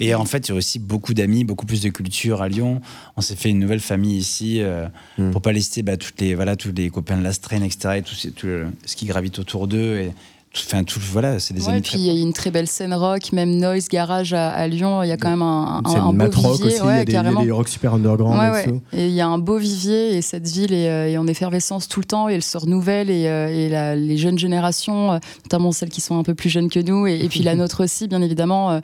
[0.00, 2.80] Et en fait, il y a aussi beaucoup d'amis, beaucoup plus de culture à Lyon.
[3.16, 4.86] On s'est fait une nouvelle famille ici, euh,
[5.18, 5.30] Mm.
[5.30, 7.96] pour pas lister bah, toutes les, voilà, tous les copains de la Strain, etc.
[7.98, 8.53] Et tout, ce- tout le-
[8.86, 9.96] ce qui gravite autour d'eux.
[9.98, 10.12] Et
[10.52, 12.32] tout, enfin, tout, voilà, c'est des Ouais, amis et très puis il y a une
[12.32, 15.42] très belle scène rock, même Noise Garage à, à Lyon, il y a quand même
[15.42, 16.66] un, un, C'est un une beau mat rock vivier.
[16.66, 16.76] aussi.
[16.76, 17.42] il y ouais, a des, il y a carrément.
[17.42, 18.38] des rock super underground.
[18.38, 18.80] Ouais, là-dessous.
[18.92, 19.00] ouais.
[19.00, 21.88] Et il y a un beau vivier et cette ville est, euh, est en effervescence
[21.88, 25.18] tout le temps et elle se renouvelle et, euh, et la- les jeunes générations, euh,
[25.44, 27.82] notamment celles qui sont un peu plus jeunes que nous et, et puis la nôtre
[27.82, 28.80] aussi bien évidemment, euh,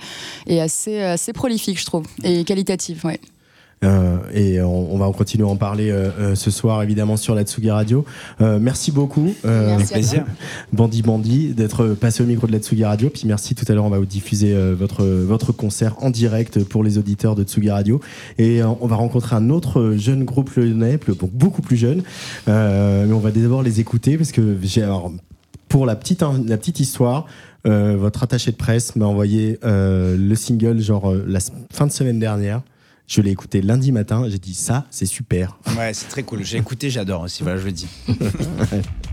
[0.48, 3.02] est assez, assez prolifique je trouve et qualitative.
[3.04, 3.20] Ouais.
[3.83, 7.35] Euh, et on, on va continuer à en parler euh, euh, ce soir évidemment sur
[7.35, 8.05] la Tsugi Radio.
[8.43, 10.25] Euh, merci beaucoup, euh, Merci Avec plaisir.
[10.75, 13.09] Bandi Bandi, d'être passé au micro de la Tsugi Radio.
[13.09, 16.62] Puis merci tout à l'heure, on va vous diffuser euh, votre votre concert en direct
[16.64, 18.01] pour les auditeurs de Tsugi Radio.
[18.37, 22.03] Et euh, on va rencontrer un autre jeune groupe lyonnais, plus- beaucoup plus jeune.
[22.49, 25.11] Euh, mais on va d'abord les écouter parce que j'ai alors,
[25.69, 27.25] pour la petite hein, la petite histoire.
[27.66, 31.40] euh, votre attaché de presse m'a envoyé euh, le single genre euh, la
[31.73, 32.61] fin de semaine dernière.
[33.11, 34.25] Je l'ai écouté lundi matin.
[34.29, 35.59] J'ai dit ça, c'est super.
[35.77, 36.44] Ouais, c'est très cool.
[36.44, 37.42] J'ai écouté, j'adore aussi.
[37.42, 37.88] Voilà, je le dis.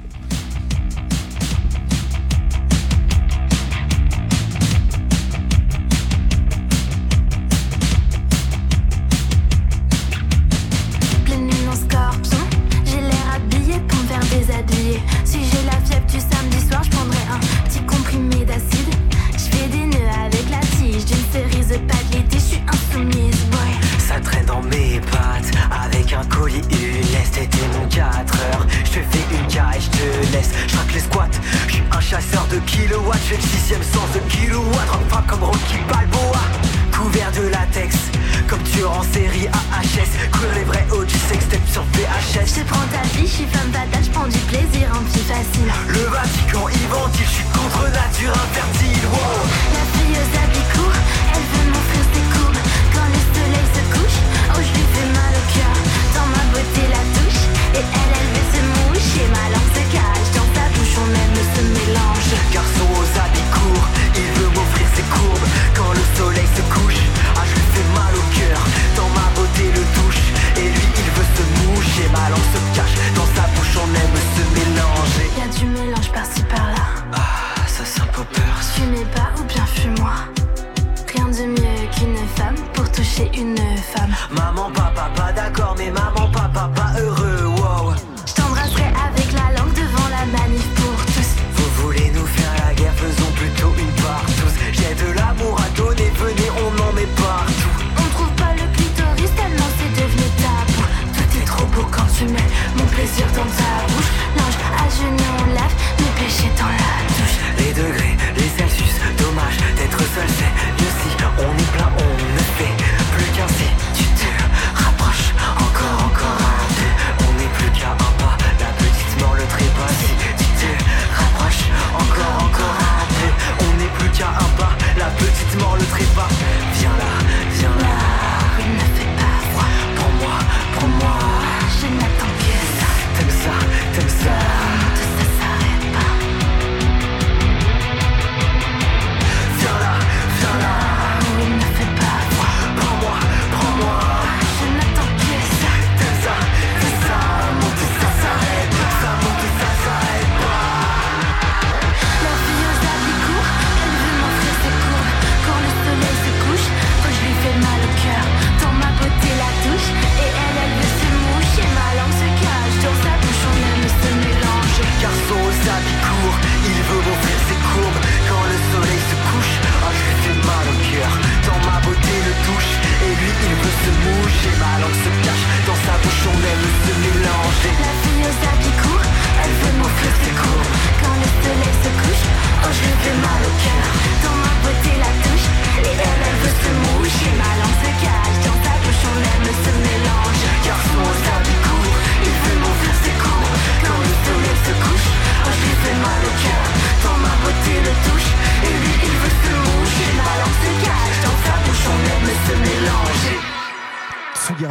[174.55, 175.06] moucher.
[175.06, 175.06] Ma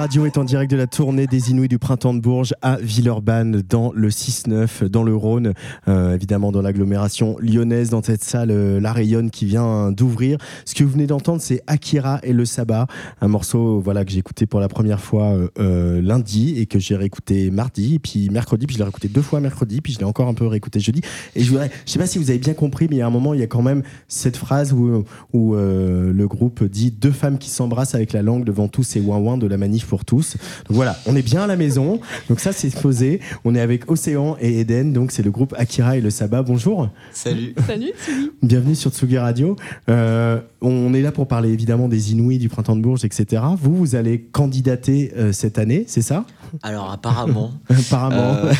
[0.06, 3.64] Radio est en direct de la tournée des Inouïs du Printemps de Bourges à Villeurbanne,
[3.68, 5.52] dans le 6-9, dans le Rhône,
[5.88, 10.38] euh, évidemment dans l'agglomération lyonnaise, dans cette salle euh, La Rayonne qui vient d'ouvrir.
[10.64, 12.86] Ce que vous venez d'entendre, c'est Akira et le Sabbat,
[13.20, 16.94] un morceau voilà, que j'ai écouté pour la première fois euh, lundi et que j'ai
[16.94, 20.28] réécouté mardi, puis mercredi, puis je l'ai réécouté deux fois mercredi, puis je l'ai encore
[20.28, 21.00] un peu réécouté jeudi.
[21.34, 23.08] Et je voudrais, je sais pas si vous avez bien compris, mais il y a
[23.08, 27.38] un moment, il y a quand même cette phrase où, le groupe dit deux femmes
[27.38, 30.36] qui s'embrassent avec la langue devant tous ces ouin de la manif pour tous.
[30.68, 32.00] Donc voilà, on est bien à la maison.
[32.28, 33.20] Donc ça, c'est posé.
[33.44, 34.92] On est avec Océan et Eden.
[34.92, 36.42] Donc c'est le groupe Akira et le Sabbat.
[36.42, 36.88] Bonjour.
[37.12, 37.54] Salut.
[37.66, 38.30] Salut Tsugi.
[38.42, 39.56] Bienvenue sur Tsugi Radio.
[39.88, 43.42] Euh, on est là pour parler évidemment des Inouïs, du Printemps de Bourges, etc.
[43.60, 46.24] Vous, vous allez candidater euh, cette année, c'est ça?
[46.62, 47.52] Alors apparemment.
[47.68, 48.36] Apparemment.
[48.44, 48.52] euh,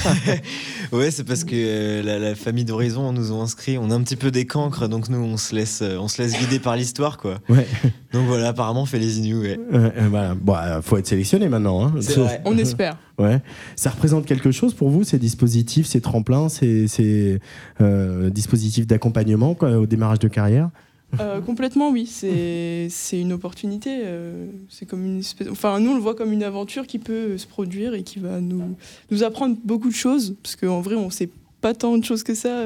[0.96, 3.78] ouais, c'est parce que euh, la, la famille d'Horizon nous ont inscrits.
[3.78, 6.38] On est un petit peu des cancres, donc nous on se laisse, on se laisse
[6.38, 7.38] guider par l'histoire, quoi.
[7.48, 7.66] Ouais.
[8.12, 9.36] Donc voilà, apparemment on fait les Inuits.
[9.40, 9.60] Ouais.
[9.74, 10.34] Euh, euh, voilà.
[10.34, 11.86] Bon, faut être sélectionné maintenant.
[11.86, 11.94] hein.
[12.00, 12.42] C'est vrai.
[12.44, 12.98] On espère.
[13.18, 13.40] Ouais.
[13.76, 17.40] Ça représente quelque chose pour vous, ces dispositifs, ces tremplins, ces, ces,
[17.80, 20.68] euh, dispositifs d'accompagnement quoi, au démarrage de carrière?
[21.18, 22.04] Euh, complètement, oui.
[22.06, 24.00] C'est c'est une opportunité.
[24.04, 25.48] euh, c'est comme une espèce.
[25.50, 28.40] Enfin, nous, on le voit comme une aventure qui peut se produire et qui va
[28.42, 28.76] nous,
[29.10, 30.36] nous apprendre beaucoup de choses.
[30.42, 31.30] Parce qu'en vrai, on sait
[31.62, 32.64] pas tant de choses que ça.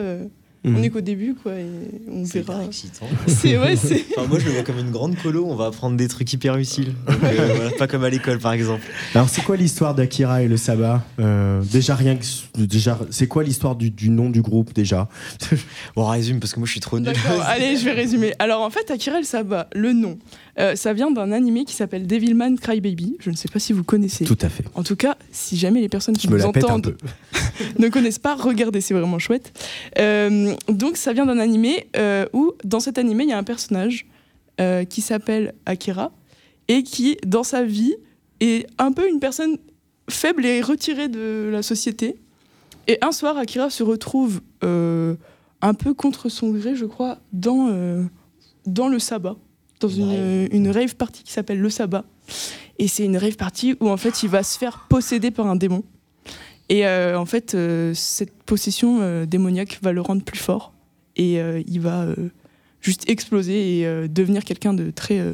[0.63, 0.85] On Mhm.
[0.85, 1.53] est qu'au début, quoi.
[1.55, 1.65] Et
[2.11, 2.55] on C'est verra.
[2.59, 3.07] hyper excitant.
[3.27, 4.05] C'est ouais, c'est.
[4.17, 6.57] Enfin, moi je le vois comme une grande colo, on va apprendre des trucs hyper
[6.59, 6.93] utiles.
[7.09, 8.83] Donc, euh, voilà, pas comme à l'école par exemple.
[9.15, 12.25] Alors, c'est quoi l'histoire d'Akira et le Sabbat Euh, Déjà, rien que.
[12.63, 15.09] Déjà, c'est quoi l'histoire du, du nom du groupe déjà
[15.97, 17.07] Bon, on résume parce que moi je suis trop nul.
[17.07, 18.35] D'accord, allez, je vais résumer.
[18.39, 20.19] Alors en fait, Akira el Saba, le nom,
[20.59, 23.17] euh, ça vient d'un animé qui s'appelle Devilman Crybaby.
[23.21, 24.25] Je ne sais pas si vous connaissez.
[24.25, 24.65] Tout à fait.
[24.75, 26.97] En tout cas, si jamais les personnes qui Je nous entendent
[27.79, 29.53] ne connaissent pas, regardez, c'est vraiment chouette.
[29.99, 33.45] Euh, donc ça vient d'un animé euh, où, dans cet animé, il y a un
[33.45, 34.07] personnage
[34.91, 36.13] qui s'appelle Akira
[36.69, 37.95] et qui, dans sa vie,
[38.41, 39.57] est un peu une personne
[40.11, 42.17] faible et retirée de la société.
[42.87, 48.07] Et un soir, Akira se retrouve un peu contre son gré, je crois, dans,
[48.67, 49.37] dans le sabbat,
[49.81, 52.05] dans une, une rave party qui s'appelle le sabbat.
[52.79, 55.57] Et c'est une rave party où en fait il va se faire posséder par un
[55.57, 55.83] démon.
[56.69, 60.73] Et euh, en fait, euh, cette possession euh, démoniaque va le rendre plus fort.
[61.17, 62.15] Et euh, il va euh,
[62.81, 65.33] juste exploser et euh, devenir quelqu'un de très, euh,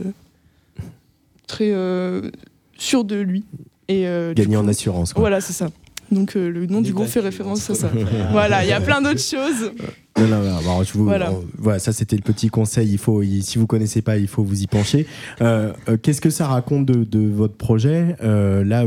[1.47, 2.31] très euh,
[2.79, 3.45] sûr de lui.
[3.89, 5.13] Et, euh, Gagner coup- en assurance.
[5.13, 5.21] Quoi.
[5.21, 5.69] Voilà, c'est ça.
[6.11, 7.91] Donc euh, le nom du groupe fait référence à ça.
[8.31, 9.73] voilà, il y a plein d'autres choses.
[10.19, 11.31] Non, non, non, alors, je vous- Voilà.
[11.31, 12.91] on- voilà, ça c'était le petit conseil.
[12.91, 15.07] Il faut, il- si vous connaissez pas, il faut vous y pencher.
[15.43, 18.17] Euh, euh, Qu'est-ce que ça raconte de, de votre projet?
[18.23, 18.85] Euh, Là,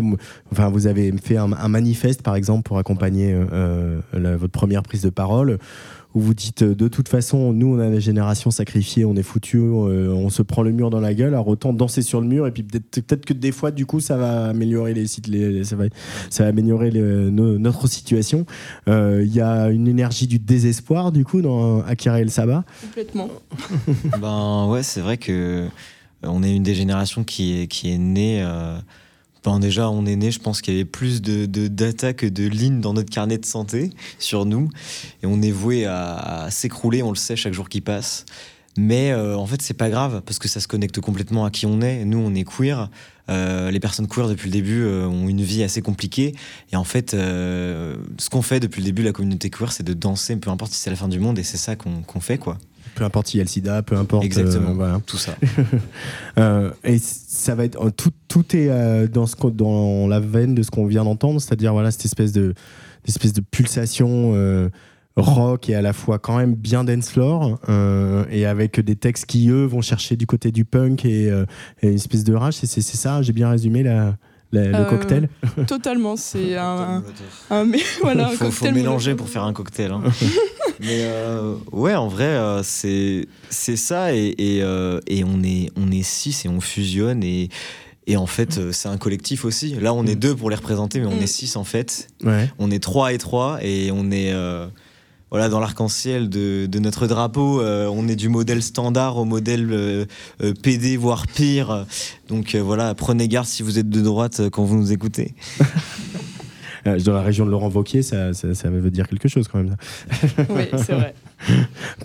[0.51, 4.53] enfin, vous avez fait un, un manifeste, par exemple, pour accompagner euh, euh, la- votre
[4.53, 5.59] première prise de parole.
[6.15, 9.21] Où vous dites euh, de toute façon, nous on a la génération sacrifiée, on est
[9.23, 12.47] foutu, on se prend le mur dans la gueule, alors autant danser sur le mur
[12.47, 15.75] et puis peut-être que des fois du coup ça va améliorer les sites, les- ça
[15.75, 15.83] va,
[16.31, 18.45] ça va améliorer le- no- notre situation.
[18.87, 22.63] Euh, Il y a une énergie du désespoir du coup dans Akira El Saba?
[22.81, 23.29] Complètement.
[24.19, 25.67] Ben ouais, c'est vrai que euh,
[26.23, 28.41] on est une des générations qui est, qui est née.
[28.43, 28.77] euh,
[29.43, 32.25] ben déjà, on est né, je pense qu'il y avait plus de, de data que
[32.25, 34.69] de lignes dans notre carnet de santé sur nous.
[35.23, 38.25] Et on est voué à, s'écrouler, on le sait chaque jour qui passe.
[38.77, 41.65] Mais euh, en fait, c'est pas grave parce que ça se connecte complètement à qui
[41.65, 42.05] on est.
[42.05, 42.89] Nous, on est queer.
[43.29, 46.35] Euh, les personnes queer depuis le début euh, ont une vie assez compliquée.
[46.71, 50.35] Et en fait, ce qu'on fait depuis le début, la communauté queer, c'est de danser,
[50.35, 51.39] peu importe si c'est la fin du monde.
[51.39, 52.57] Et c'est ça qu'on fait, quoi.
[52.99, 54.23] Peu importe s'il y a le sida, peu importe.
[54.25, 54.69] Exactement.
[54.69, 55.01] euh, voilà.
[55.05, 55.35] Tout ça.
[56.37, 60.55] Euh, et ça va être tout, tout est euh, dans ce qu'on- dans la veine
[60.55, 62.53] de ce qu'on vient d'entendre, c'est-à-dire voilà cette espèce de
[63.05, 64.69] espèce de pulsation euh,
[65.17, 69.25] rock et à la fois quand même bien dance floor euh, et avec des textes
[69.25, 71.45] qui eux vont chercher du côté du punk et, euh,
[71.81, 72.53] et une espèce de rage.
[72.53, 74.15] C'est ça, j'ai bien résumé la-
[74.51, 75.29] le Euh, cocktail.
[75.67, 77.03] Totalement, c'est un,
[77.49, 79.91] un, mais voilà, un faut, faut cocktail mélanger pour faire un cocktail.
[79.91, 80.01] hein.
[80.81, 85.69] Mais euh, ouais, en vrai, euh, c'est c'est ça et, et, euh, et on est
[85.75, 87.49] on est six et on fusionne et
[88.07, 89.73] et en fait c'est un collectif aussi.
[89.75, 91.23] Là, on est deux pour les représenter, mais on Mm.
[91.23, 92.07] est six en fait.
[92.23, 92.49] Ouais.
[92.59, 94.67] On est trois et trois et on est euh,
[95.31, 97.61] voilà dans l'arc-en-ciel de, notre drapeau.
[97.61, 100.05] euh, on est du modèle standard au modèle euh,
[100.41, 101.85] euh, PD voire pire.
[102.27, 105.35] Donc voilà, prenez garde si vous êtes de droite quand vous nous écoutez.
[106.87, 109.59] Euh, dans la région de Laurent Wauquiez, ça, ça, ça veut dire quelque chose quand
[109.63, 109.75] même.
[110.49, 111.13] Oui, c'est vrai.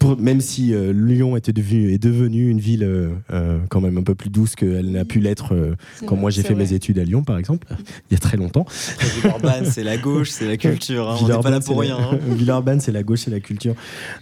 [0.00, 4.02] Pour- même si euh, Lyon était devenu, est devenue une ville euh, quand même un
[4.02, 6.62] peu plus douce qu'elle n'a pu l'être euh, quand vrai, moi j'ai fait vrai.
[6.64, 7.66] mes études à Lyon, par exemple,
[8.10, 8.64] il y a très longtemps.
[9.16, 11.10] Villeurbanne, c'est la gauche, c'est la culture.
[11.10, 11.16] hein.
[11.20, 12.08] On n'est pas là Villeurbanne, pour c'est la- rien.
[12.12, 12.18] hein.
[12.36, 13.74] Villeurbanne, c'est la gauche, c'est la culture.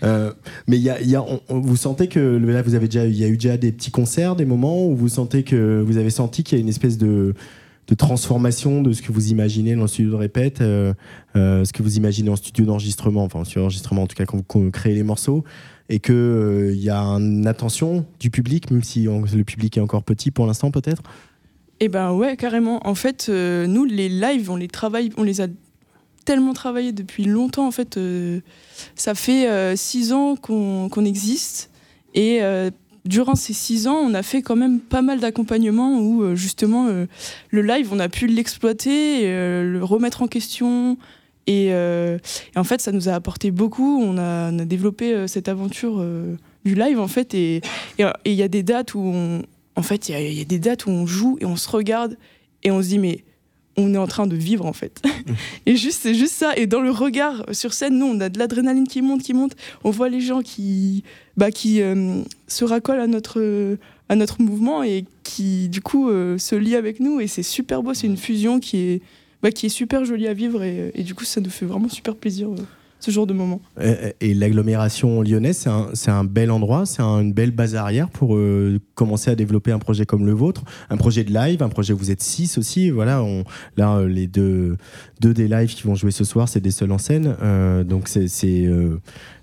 [0.03, 0.33] Euh,
[0.67, 2.87] mais il y a, il y a- on- on- vous sentez que là, vous avez
[2.87, 5.83] déjà, il y a eu déjà des petits concerts, des moments où vous sentez que
[5.87, 7.35] vous avez senti qu'il y a une espèce de,
[7.89, 10.95] de transformation de ce que vous imaginez dans le studio de répète, euh,
[11.37, 14.25] euh, ce que vous imaginez en studio d'enregistrement, enfin en studio d'enregistrement en tout cas
[14.25, 15.45] quand vous créez les morceaux,
[15.89, 20.05] et que euh, y a une attention du public, même si le public est encore
[20.05, 21.03] petit pour l'instant peut-être?
[21.81, 22.87] Eh ben ouais, carrément.
[22.87, 25.49] En fait, nous, les lives, on les travaille, on les a
[26.25, 27.67] tellement travaillés depuis longtemps.
[27.67, 27.99] En fait,
[28.95, 31.71] ça fait six ans qu'on existe.
[32.15, 32.41] Et
[33.05, 36.87] durant ces six ans, on a fait quand même pas mal d'accompagnements où euh, justement
[36.87, 37.07] euh,
[37.51, 40.97] le live, on a pu l'exploiter, euh, le remettre en question.
[41.49, 41.73] Et,
[42.55, 44.01] en fait, ça nous a apporté beaucoup.
[44.01, 46.01] On a, a développé cette aventure
[46.65, 47.35] du live, en fait.
[47.35, 47.63] Et
[47.99, 49.43] il y a des dates où on,
[49.75, 52.17] en fait, il y, a des dates où on joue et on se regarde
[52.63, 53.25] et on se dit, mais
[53.77, 55.03] on est en train de vivre, en fait.
[55.67, 56.57] et juste, c'est juste ça.
[56.57, 59.53] Et dans le regard sur scène, nous, on a de l'adrénaline qui monte, qui monte.
[59.85, 61.05] On voit les gens qui,
[61.37, 63.77] bah, qui euh, se racolent à notre,
[64.09, 67.21] à notre mouvement et qui, du coup, euh, se lient avec nous.
[67.21, 67.95] Et c'est super beau.
[67.95, 69.03] C'est une fusion qui est,
[69.43, 70.63] bah, qui est super jolie à vivre.
[70.63, 72.57] Et, et du coup, ça nous fait vraiment super plaisir, euh,
[73.03, 73.61] ce genre de moment.
[74.21, 78.37] Et, l'agglomération lyonnaise, c'est un, un bel endroit, c'est un- une belle base arrière pour
[78.37, 81.93] euh, commencer à développer un projet comme le vôtre, un projet de live, un projet
[81.93, 82.91] où vous êtes six aussi.
[82.91, 83.45] Voilà, on,
[83.77, 84.77] là, euh, les deux,
[85.21, 87.37] deux des lives qui vont jouer ce soir, c'est des seuls en scène.
[87.43, 88.69] Euh, donc c'est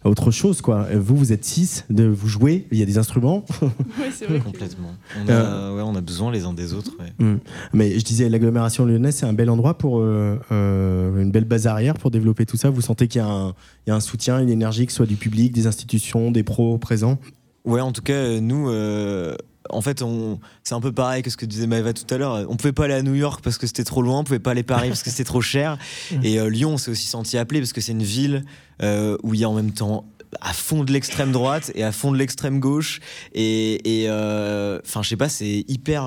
[0.06, 0.88] autre chose, quoi.
[0.95, 3.43] Vous, vous êtes six, de, vous jouez, il y a des instruments.
[4.00, 4.39] Ouais, c'est vrai.
[4.39, 4.91] Complètement.
[5.18, 6.91] On a, ouais, on a besoin les uns des autres.
[7.00, 7.36] ouais.
[7.74, 11.68] Mais je disais, l'agglomération lyonnaise, c'est un bel endroit pour euh, euh, une belle base
[11.68, 12.70] arrière pour développer tout ça.
[12.70, 13.50] Vous sentez qu'il y, a un-
[13.86, 16.43] il y a un soutien, une énergie, que ce soit du public, des institutions, des
[16.43, 17.18] pros présents?
[17.66, 19.36] Ouais, en tout cas, euh, nous, euh,
[19.70, 22.46] en fait, on, c'est un peu pareil que ce que disait Maëva tout à l'heure.
[22.50, 24.52] On pouvait pas aller à New York parce que c'était trop loin, on pouvait pas
[24.52, 25.78] aller à Paris parce que c'était trop cher.
[26.24, 28.46] Et euh, Lyon, on s'est aussi senti appelé parce que c'est une ville
[28.82, 30.06] euh, où il y a en même temps
[30.42, 33.00] à fond de l'extrême droite et à fond de l'extrême gauche.
[33.34, 36.04] Et, et, euh, enfin, je sais pas, c'est hyper.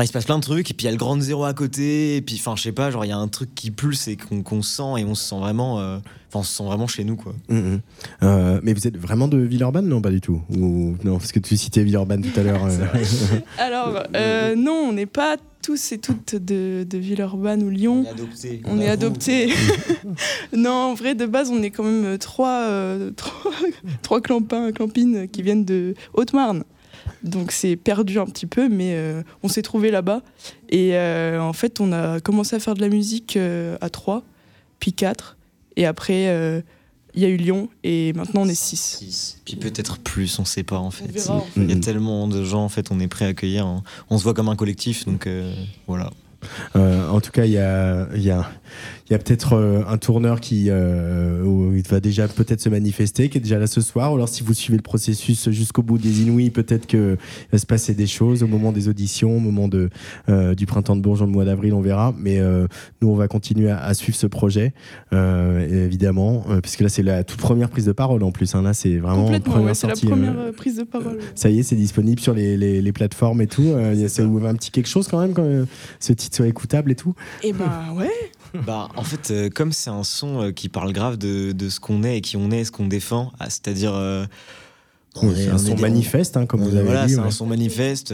[0.00, 1.44] Enfin, il se passe plein de trucs, et puis il y a le grand zéro
[1.44, 3.70] à côté, et puis, enfin, je sais pas, genre, il y a un truc qui
[3.70, 5.78] pulse et qu'on sent, et on se sent vraiment.
[5.78, 5.98] euh,
[6.28, 7.34] Enfin, on se sent vraiment chez nous, quoi.
[7.50, 7.80] Mhm.
[8.22, 10.40] Euh, mais vous êtes vraiment de Villeurbanne Non, pas du tout?
[10.56, 12.64] Ou non, parce que tu citais Villeurbanne tout à l'heure.
[12.64, 12.86] euh.
[13.58, 18.06] Alors, euh, non, on n'est pas tous et toutes de, de Villeurbanne ou Lyon.
[18.10, 18.62] adopté.
[18.64, 19.52] On est adoptés.
[20.56, 23.52] non, en vrai, de base, on est quand même trois, euh, trois,
[24.02, 26.62] trois clampins, clampines qui viennent de Haute-Marne.
[27.22, 30.22] Donc c'est perdu un petit peu, mais euh, on s'est trouvé là-bas.
[30.68, 34.22] Et euh, en fait, on a commencé à faire de la musique euh, à trois,
[34.78, 35.36] puis quatre.
[35.76, 36.60] Et après, euh,
[37.14, 38.98] il y a eu Lyon, et maintenant on est six.
[38.98, 39.40] Six.
[39.44, 41.06] Puis peut-être plus, on sait pas en fait.
[41.08, 43.28] On verra, en Il y a tellement de gens, en fait, on est prêt à
[43.28, 43.66] accueillir.
[43.66, 43.82] hein.
[44.10, 45.52] On se voit comme un collectif, donc euh,
[45.86, 46.10] voilà.
[46.74, 48.50] Euh, en tout cas, il y a, il y a,
[49.10, 52.68] il y a peut-être euh, un tourneur qui euh, où il va déjà peut-être se
[52.68, 54.12] manifester, qui est déjà là ce soir.
[54.12, 57.16] Ou alors, si vous suivez le processus jusqu'au bout des Inouïs, peut-être qu'il
[57.50, 59.90] va se passer des choses au moment des auditions, au moment de,
[60.28, 62.14] euh, du printemps de Bourges, au mois d'avril, on verra.
[62.18, 62.66] Mais euh,
[63.02, 64.74] nous, on va continuer à, à suivre ce projet,
[65.12, 68.54] euh, évidemment, euh, puisque là, c'est la toute première prise de parole en plus.
[68.54, 68.62] hein.
[68.62, 71.18] Là, c'est vraiment première ouais, c'est la sortie, euh, première euh, prise de parole.
[71.34, 73.62] ça y est, c'est disponible sur les, les, les plateformes et tout.
[73.64, 75.64] Euh, il y a- un petit quelque chose quand même, quand euh,
[75.98, 77.14] ce titre soit écoutable et tout.
[77.42, 78.08] Et ben ouais,
[78.66, 81.80] Bah, en fait, euh, comme c'est un son euh, qui parle grave de, de ce
[81.80, 83.94] qu'on est et qui on est et ce qu'on défend, ah, c'est-à-dire.
[83.94, 84.26] euh,
[85.16, 87.06] on Oui, est- c'est on un son des- manifeste, hein, comme on- vous avez voilà,
[87.06, 87.14] dit.
[87.14, 87.26] c'est ouais.
[87.26, 88.12] un son manifeste.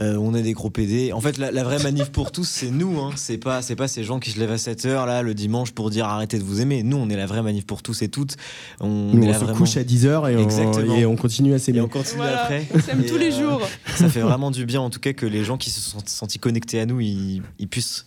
[0.00, 1.12] Euh, on est des gros PD.
[1.12, 2.98] En fait, la, la vraie manif pour tous, c'est nous.
[3.00, 3.10] Hein.
[3.16, 5.72] C'est pas, c'est pas ces gens qui se lèvent à 7 heures là le dimanche
[5.72, 6.82] pour dire arrêtez de vous aimer.
[6.82, 8.36] Nous, on est la vraie manif pour tous et toutes.
[8.80, 11.52] On, Nous, est on là se vraiment- couche à 10h et, on- et on continue
[11.52, 11.80] à et s'aimer.
[11.80, 12.66] on continue Voilà, après.
[12.74, 13.60] on s'aime Et, tous les euh, jours.
[13.96, 16.38] Ça fait vraiment du bien, en tout cas, que les gens qui se sont sentis
[16.38, 18.06] connectés à nous, ils, ils puissent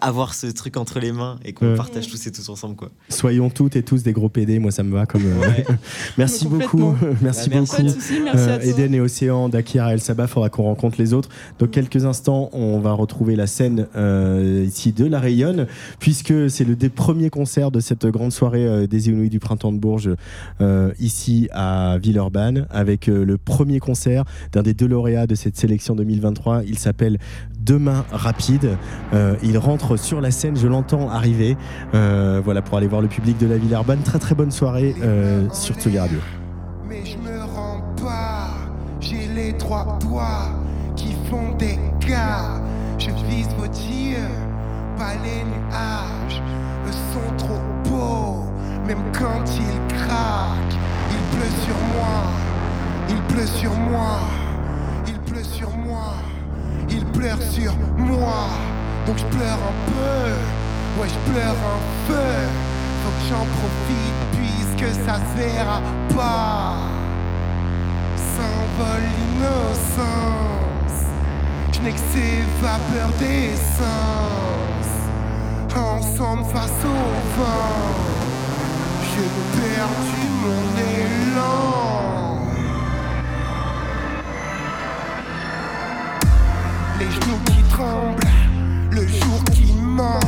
[0.00, 1.76] avoir ce truc entre les mains et qu'on Ouais.
[1.76, 2.90] partage tous et tous ensemble, quoi.
[3.08, 5.24] Soyons toutes et tous des gros PD, moi ça me va comme.
[5.24, 5.64] euh, Ouais.
[6.18, 7.82] merci beaucoup, merci Bah, merci.
[7.82, 7.94] beaucoup.
[8.00, 8.64] Soucis, merci Euh, à.
[8.64, 11.28] Eden et Océan, Dakir et El Sabah, faudra qu'on rencontre les autres.
[11.58, 15.66] Dans quelques instants, on va retrouver la scène euh, ici de La Rayonne,
[15.98, 19.72] puisque c'est le des premiers concerts de cette grande soirée euh, des Inouïs du printemps
[19.72, 20.10] de Bourges,
[20.60, 25.56] euh, ici à Villeurbanne, avec euh, le premier concert d'un des deux lauréats de cette
[25.56, 26.62] sélection 2023.
[26.66, 27.18] Il s'appelle
[27.58, 28.76] Demain Rapide.
[29.12, 31.56] Euh, il rentre sur la scène, je l'entends arriver.
[31.94, 34.02] Euh, voilà, pour aller voir le public de la Villeurbanne.
[34.02, 36.18] Très très bonne soirée euh, sur Tsugi Radio.
[36.88, 38.48] Mais je me rends pas,
[39.00, 40.50] j'ai les trois doigts
[41.30, 41.78] font des.
[42.98, 44.34] Je vise vos yeux,
[44.98, 46.42] pas les nuages.
[46.86, 48.44] Eux sont trop beaux,
[48.86, 50.76] même quand ils craquent.
[51.10, 52.16] Il pleut sur moi,
[53.08, 54.18] il pleut sur moi,
[55.06, 56.14] il pleut sur moi,
[56.90, 58.48] il pleure sur moi.
[59.06, 62.32] Donc je pleure un peu, ouais je pleure un peu.
[63.02, 65.80] Faut que j'en profite puisque ça se verra
[66.14, 66.74] pas.
[68.16, 69.08] S'envole
[69.38, 70.59] l'innocence.
[71.80, 73.80] Je n'ai que ces vapeurs d'essence.
[75.74, 77.94] Ensemble face au vent.
[79.02, 82.38] J'ai perdu mon élan.
[86.98, 88.28] Les genoux qui tremblent,
[88.90, 90.20] le jour qui ment.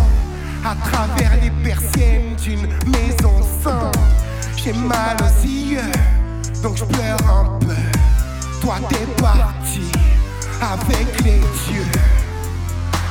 [0.65, 3.91] À travers les persiennes d'une maison sans.
[4.57, 5.93] J'ai mal aux yeux,
[6.63, 7.75] donc je pleure un peu.
[8.61, 9.91] Toi t'es parti
[10.63, 11.87] avec les dieux.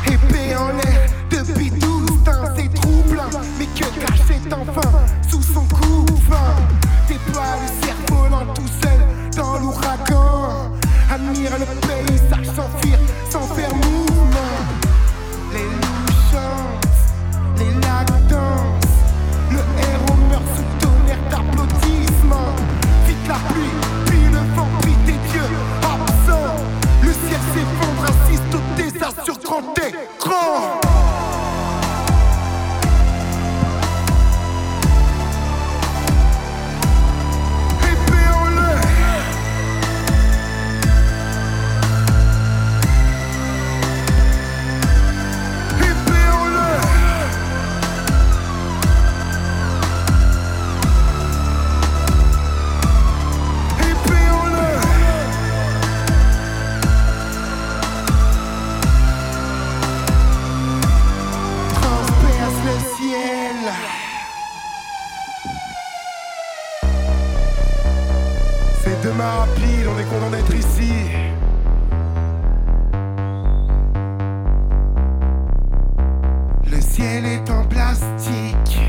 [0.08, 3.30] Épée en l'air depuis 12 temps, c'est troublant.
[3.60, 4.92] Mais que cache cet enfant
[5.30, 5.66] sous son
[7.08, 9.02] T'es pas le cerf-volant tout seul
[9.36, 10.72] dans l'ouragan.
[11.12, 12.98] Admire le paysage s'enfuir
[13.30, 14.58] sans faire mouvement.
[15.52, 19.02] Les loups chantent, les lacs dansent.
[19.52, 22.56] Le héros meurt sous tonnerre d'applaudissements.
[23.08, 24.01] Vite la pluie,
[27.54, 30.91] s'effondre, assiste au désastre sur grand écran.
[69.24, 70.94] On est content d'être ici.
[76.66, 78.80] Le ciel est en plastique.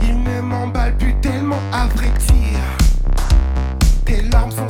[0.00, 2.60] Il ne m'emballe plus tellement à vrai dire.
[4.06, 4.68] Tes larmes sont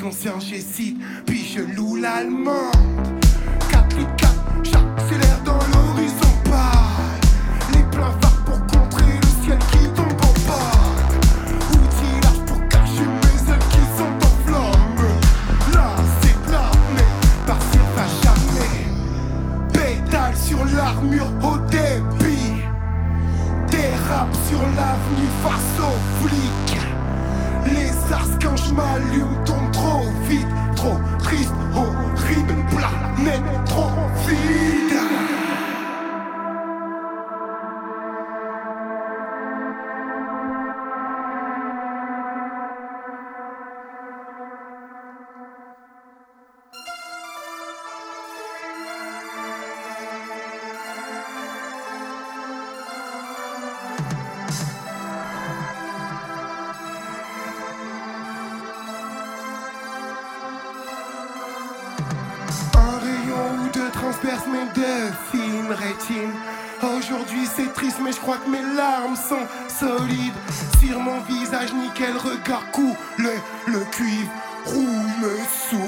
[0.00, 2.70] cancer, j'hésite, puis je loue l'allemand.
[66.82, 70.34] Aujourd'hui c'est triste mais je crois que mes larmes sont solides.
[70.80, 72.94] Sur mon visage nickel regard coule
[73.66, 74.30] Le cuivre
[74.66, 74.84] roule
[75.20, 75.36] me
[75.70, 75.87] souffle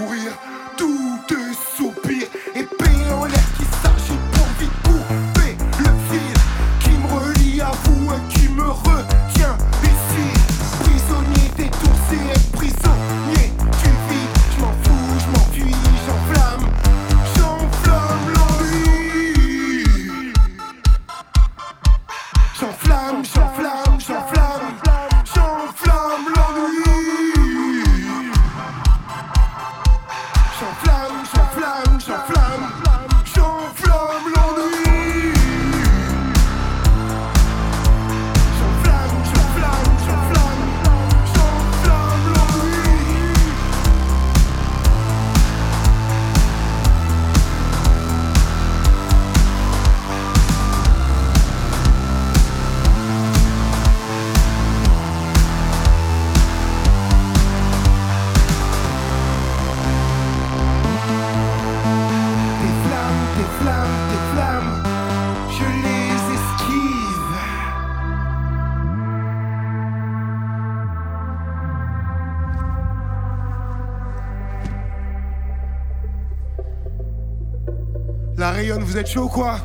[78.90, 79.56] vous êtes chaud ou quoi?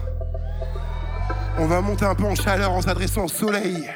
[1.57, 3.89] On va monter un peu en chaleur en s'adressant au soleil.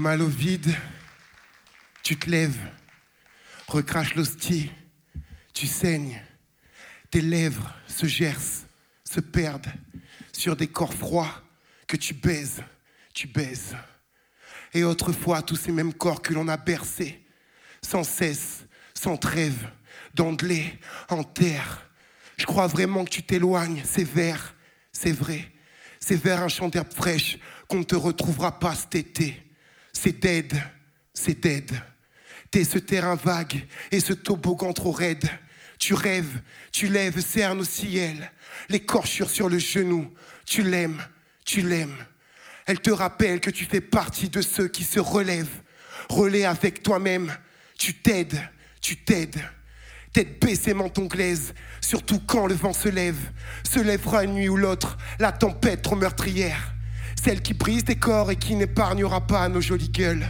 [0.00, 0.74] Mal au vide,
[2.02, 2.58] tu te lèves,
[3.68, 4.70] recraches l'hostie,
[5.52, 6.20] tu saignes,
[7.10, 8.66] tes lèvres se gercent,
[9.04, 9.70] se perdent
[10.32, 11.42] sur des corps froids
[11.86, 12.62] que tu baises,
[13.12, 13.76] tu baises.
[14.72, 17.22] Et autrefois, tous ces mêmes corps que l'on a bercés,
[17.82, 19.68] sans cesse, sans trêve,
[20.14, 20.78] d'anglais,
[21.10, 21.90] en terre.
[22.38, 24.54] Je crois vraiment que tu t'éloignes, c'est vers,
[24.92, 25.52] c'est vrai.
[25.98, 27.38] C'est vers un champ d'herbe fraîche
[27.68, 29.49] qu'on ne te retrouvera pas cet été.
[30.02, 30.54] C'est dead,
[31.12, 31.70] c'est dead.
[32.50, 35.28] T'es ce terrain vague et ce toboggan trop raide.
[35.78, 36.40] Tu rêves,
[36.72, 38.32] tu lèves, cerne au ciel,
[38.70, 40.10] l'écorchure sur le genou.
[40.46, 41.02] Tu l'aimes,
[41.44, 42.06] tu l'aimes.
[42.64, 45.60] Elle te rappelle que tu fais partie de ceux qui se relèvent.
[46.08, 47.36] Relais avec toi-même.
[47.76, 48.40] Tu t'aides,
[48.80, 49.44] tu t'aides.
[50.14, 53.20] Tête baissée, menton glaise, surtout quand le vent se lève.
[53.70, 56.72] Se lèvera une nuit ou l'autre, la tempête trop meurtrière.
[57.22, 60.24] Celle qui brise des corps et qui n'épargnera pas nos jolies gueules.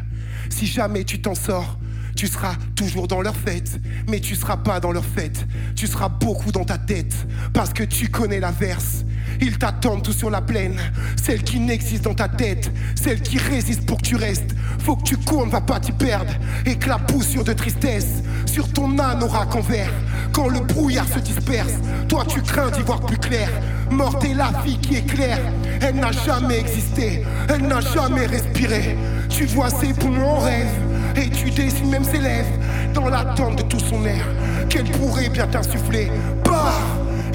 [0.48, 1.78] Si jamais tu t'en sors,
[2.20, 5.46] tu seras toujours dans leur fête, mais tu seras pas dans leur fête.
[5.74, 7.14] Tu seras beaucoup dans ta tête,
[7.54, 9.06] parce que tu connais la verse.
[9.40, 10.78] Ils t'attendent tout sur la plaine,
[11.16, 14.54] celle qui n'existe dans ta tête, celle qui résiste pour que tu restes.
[14.80, 16.34] Faut que tu cours, ne va pas t'y perdre.
[16.66, 19.92] Éclaboussure de tristesse sur ton anorak en verre.
[20.34, 21.72] Quand le brouillard se disperse,
[22.06, 23.48] toi tu crains d'y voir plus clair.
[23.90, 25.40] Morte est la vie qui éclaire,
[25.80, 28.98] elle n'a jamais existé, elle n'a jamais respiré.
[29.30, 30.89] Tu vois ses poumons en rêve.
[31.16, 32.48] Et tu dessines même ses lèvres
[32.94, 34.24] dans l'attente de tout son air
[34.68, 36.10] qu'elle pourrait bien t'insuffler.
[36.44, 36.80] Pars,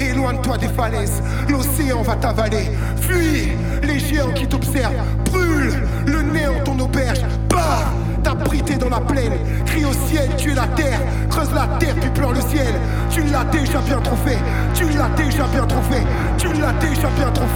[0.00, 2.70] éloigne-toi des falaises, l'océan va t'avaler.
[3.00, 3.52] Fuis,
[3.82, 5.74] les géants qui t'observent, brûle
[6.06, 7.20] le néant ton auberge.
[7.48, 11.00] Pars, t'abriter dans la plaine, crie au ciel, tu es la terre,
[11.30, 12.74] creuse la terre puis pleure le ciel.
[13.10, 14.38] Tu l'as déjà bien trop fait,
[14.74, 16.04] tu l'as déjà bien trop fait,
[16.36, 17.46] tu l'as déjà bien trop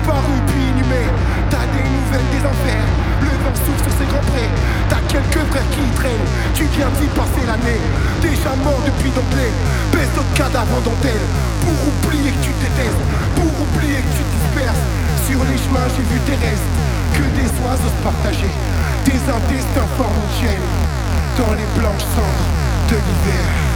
[0.00, 1.08] Disparue puis inhumée.
[1.50, 2.88] T'as des nouvelles des enfers,
[3.20, 4.50] le vent souffle sur ses grands prés.
[4.88, 7.80] T'as quelques frères qui traînent, tu viens d'y passer l'année.
[8.22, 9.52] Déjà mort depuis d'emblée,
[9.92, 11.26] baisse notre cadavre en dentelle.
[11.60, 13.04] Pour oublier que tu détestes,
[13.36, 14.84] pour oublier que tu disperses.
[15.28, 16.70] Sur les chemins, j'ai vu tes restes,
[17.14, 18.50] que des oiseaux se.
[19.04, 19.90] Des intestins
[20.40, 20.68] chaîne,
[21.38, 22.50] dans les blanches cendres
[22.88, 23.69] de l'hiver.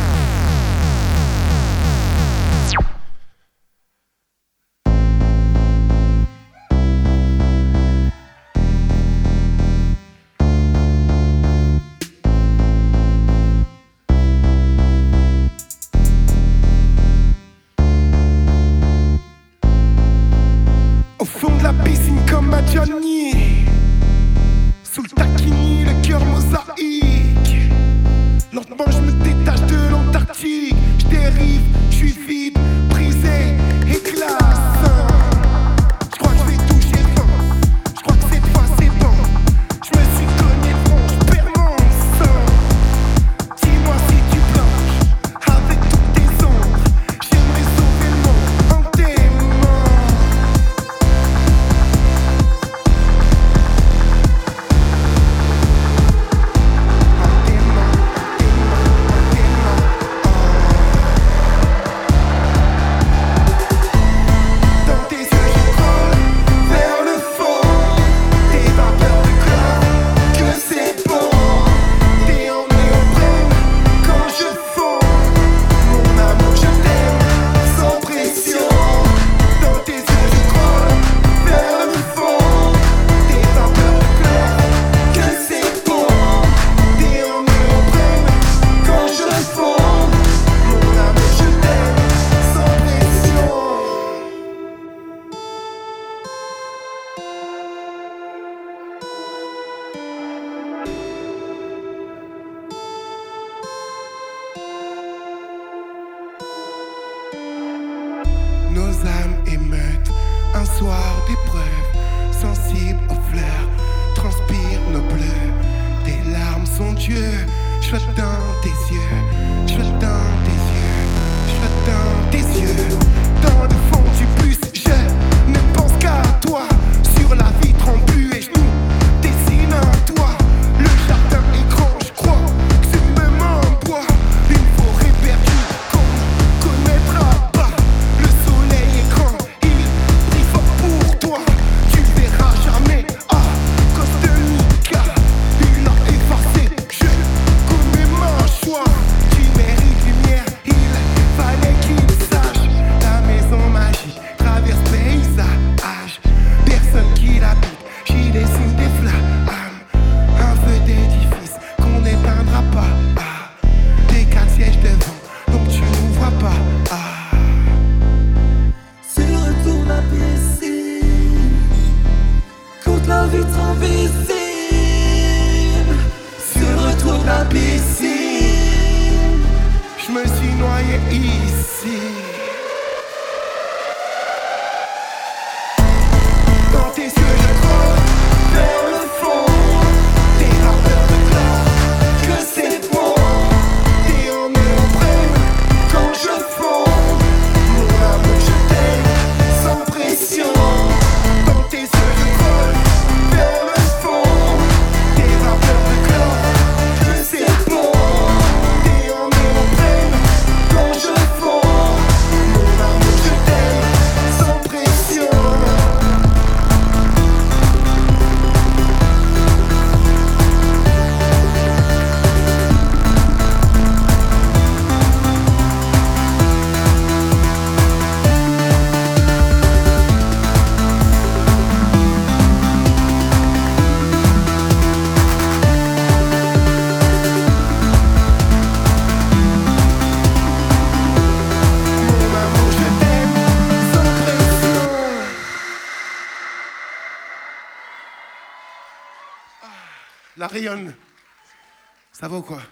[252.13, 252.63] Ça va quoi?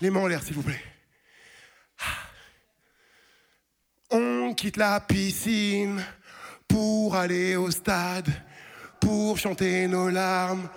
[0.00, 0.80] Les mains en l'air, s'il vous plaît.
[4.10, 6.04] On quitte la piscine
[6.68, 8.30] pour aller au stade,
[9.00, 10.68] pour chanter nos larmes,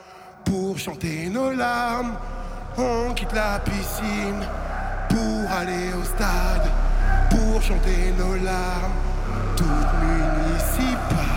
[0.43, 2.17] pour chanter nos larmes.
[2.77, 4.43] On quitte la piscine
[5.07, 6.67] pour aller au stade,
[7.29, 8.93] pour chanter nos larmes,
[9.55, 11.30] toutes municipales.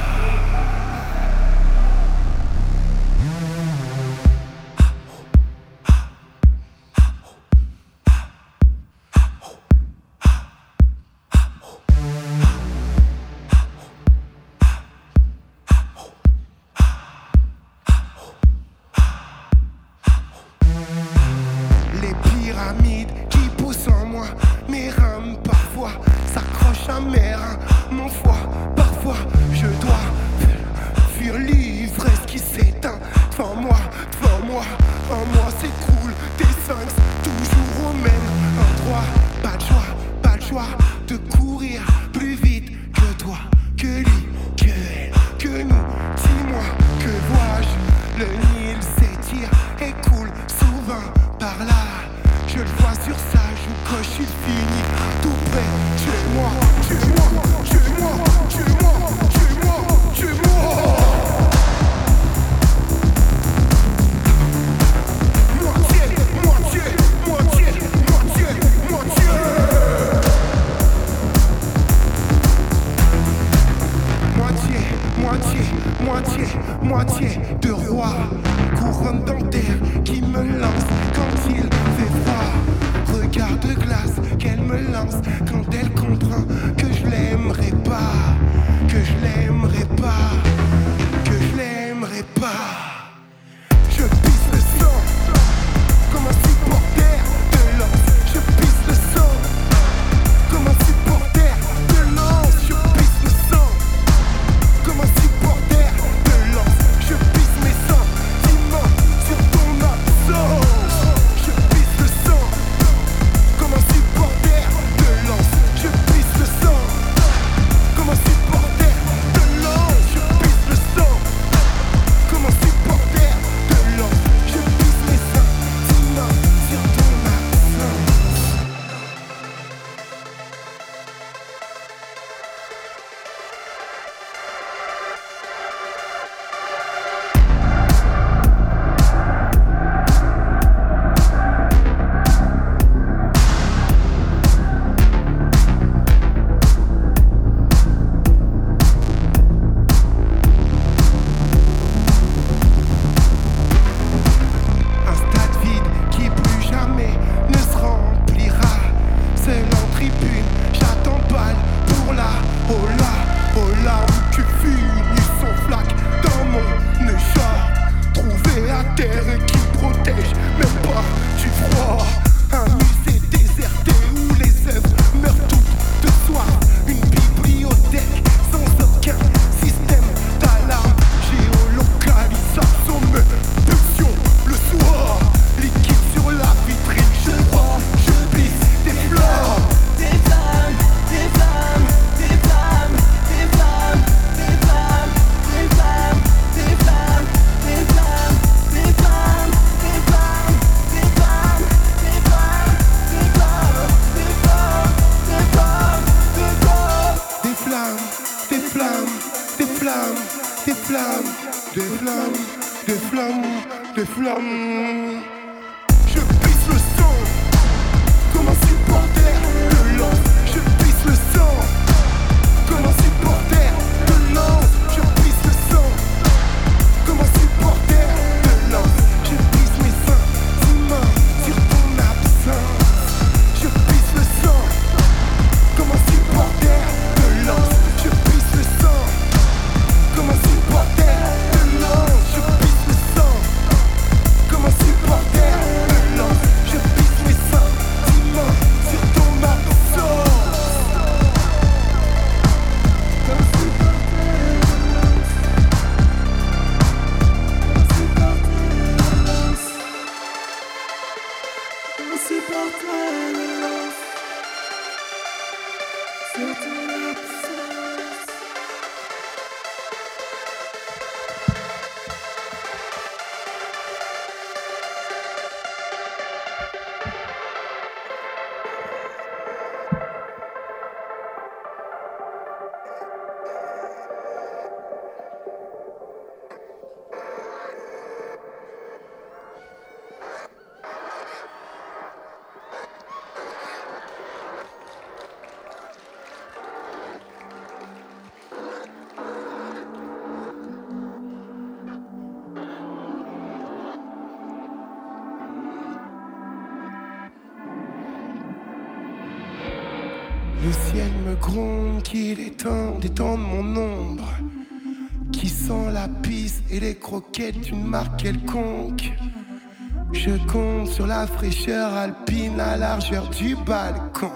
[321.24, 324.30] La fraîcheur alpine à largeur du balcon.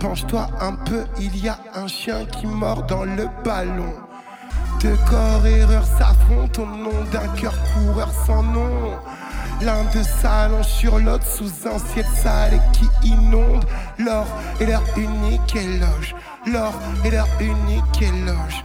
[0.00, 3.94] Penche-toi un peu, il y a un chien qui mord dans le ballon.
[4.80, 8.98] Deux corps erreurs s'affrontent au nom d'un cœur coureur sans nom.
[9.60, 13.64] L'un de s'allonge sur l'autre sous un ciel sale et qui inonde
[13.98, 14.26] l'or
[14.60, 16.16] et leur unique éloge.
[16.44, 16.74] L'or
[17.04, 18.64] et leur unique éloge.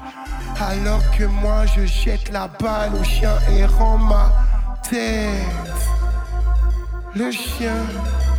[0.59, 4.31] Alors que moi je jette la balle au chien errant ma
[4.81, 6.00] tête.
[7.13, 7.75] Le chien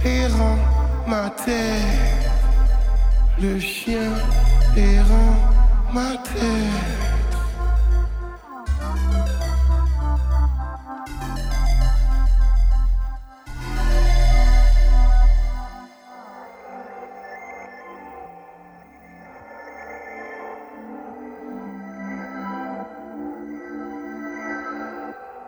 [0.03, 0.57] errant
[1.07, 1.53] ma tête.
[3.39, 4.13] Le chien
[4.75, 5.37] errant
[5.93, 7.03] ma tête.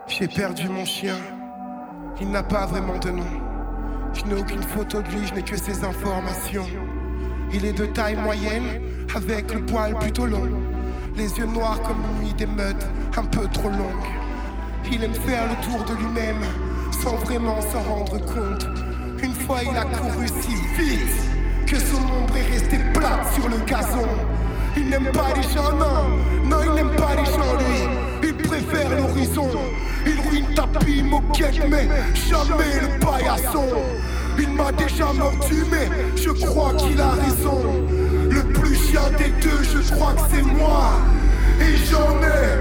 [0.06, 1.16] J'ai perdu mon chien.
[2.20, 3.24] Il n'a pas vraiment de nom.
[4.12, 6.66] Je n'ai aucune photo de lui, je n'ai que ses informations.
[7.52, 8.80] Il est de taille moyenne,
[9.16, 10.48] avec le poil plutôt long.
[11.16, 12.86] Les yeux noirs comme une nuit d'émeute,
[13.16, 14.06] un peu trop longue.
[14.92, 16.42] Il aime faire le tour de lui-même,
[16.92, 18.66] sans vraiment s'en rendre compte.
[19.20, 23.56] Une fois il a couru si vite que son ombre est restée plate sur le
[23.66, 24.08] gazon.
[24.76, 28.03] Il n'aime pas les gens, non, non, il n'aime pas les gens, lui.
[28.44, 29.48] Préfère l'horizon.
[30.06, 33.66] Il ruine tapis, moquette, mais jamais le paillasson.
[34.38, 37.62] Il m'a déjà mordu, mais je crois qu'il a raison.
[38.30, 40.90] Le plus chien des deux, je crois que c'est moi.
[41.60, 42.58] Et j'en ai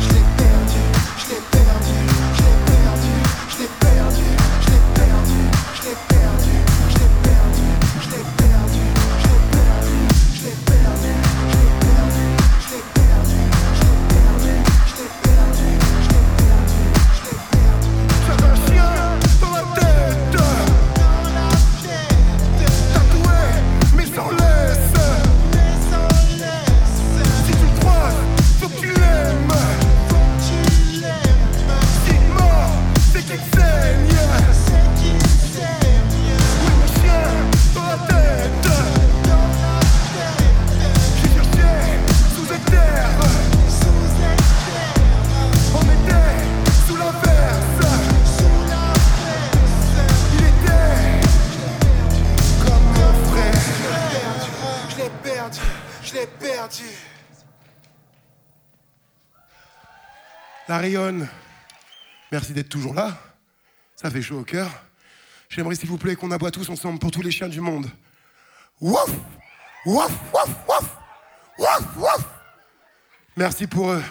[0.00, 0.82] Je l'ai perdu,
[1.18, 1.96] je l'ai perdu,
[2.36, 3.14] je l'ai perdu,
[3.48, 4.26] je l'ai perdu,
[4.60, 5.40] je l'ai perdu,
[5.74, 6.31] je l'ai perdu,
[60.68, 61.28] La rayonne,
[62.30, 63.18] merci d'être toujours là.
[63.96, 64.70] Ça fait chaud au cœur.
[65.48, 67.90] J'aimerais s'il vous plaît qu'on aboie tous ensemble pour tous les chiens du monde.
[68.80, 69.10] Wouf
[69.84, 70.96] Wouf, wouf, wouf
[71.58, 72.24] Wouf, wouf
[73.36, 74.02] Merci pour eux.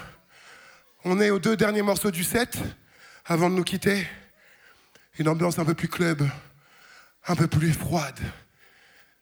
[1.04, 2.58] On est aux deux derniers morceaux du set
[3.26, 4.08] avant de nous quitter.
[5.18, 6.28] Une ambiance un peu plus club,
[7.28, 8.20] un peu plus froide.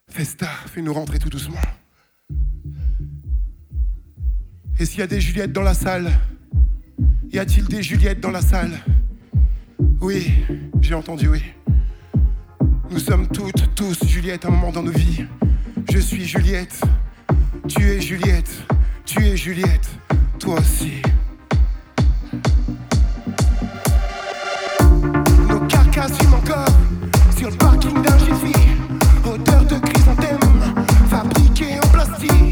[0.09, 1.61] Festa, fais-nous rentrer tout doucement.
[4.82, 6.09] Et s'il y a des Juliettes dans la salle
[7.34, 8.71] Y a-t-il des Juliettes dans la salle?
[9.99, 10.32] Oui,
[10.80, 11.43] j'ai entendu, oui.
[12.89, 15.25] Nous sommes toutes, tous Juliette à un moment dans nos vies.
[15.91, 16.80] Je suis Juliette,
[17.67, 18.49] tu es Juliette,
[19.05, 19.89] tu es Juliette,
[20.39, 21.01] toi aussi.
[25.49, 26.67] Nos carcasses fument encore
[27.38, 28.53] sur le parking d'un Jiffy.
[29.25, 30.39] Odeur de chrysanthème,
[31.09, 32.49] fabriquée en plastique.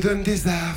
[0.00, 0.73] te donne des armes.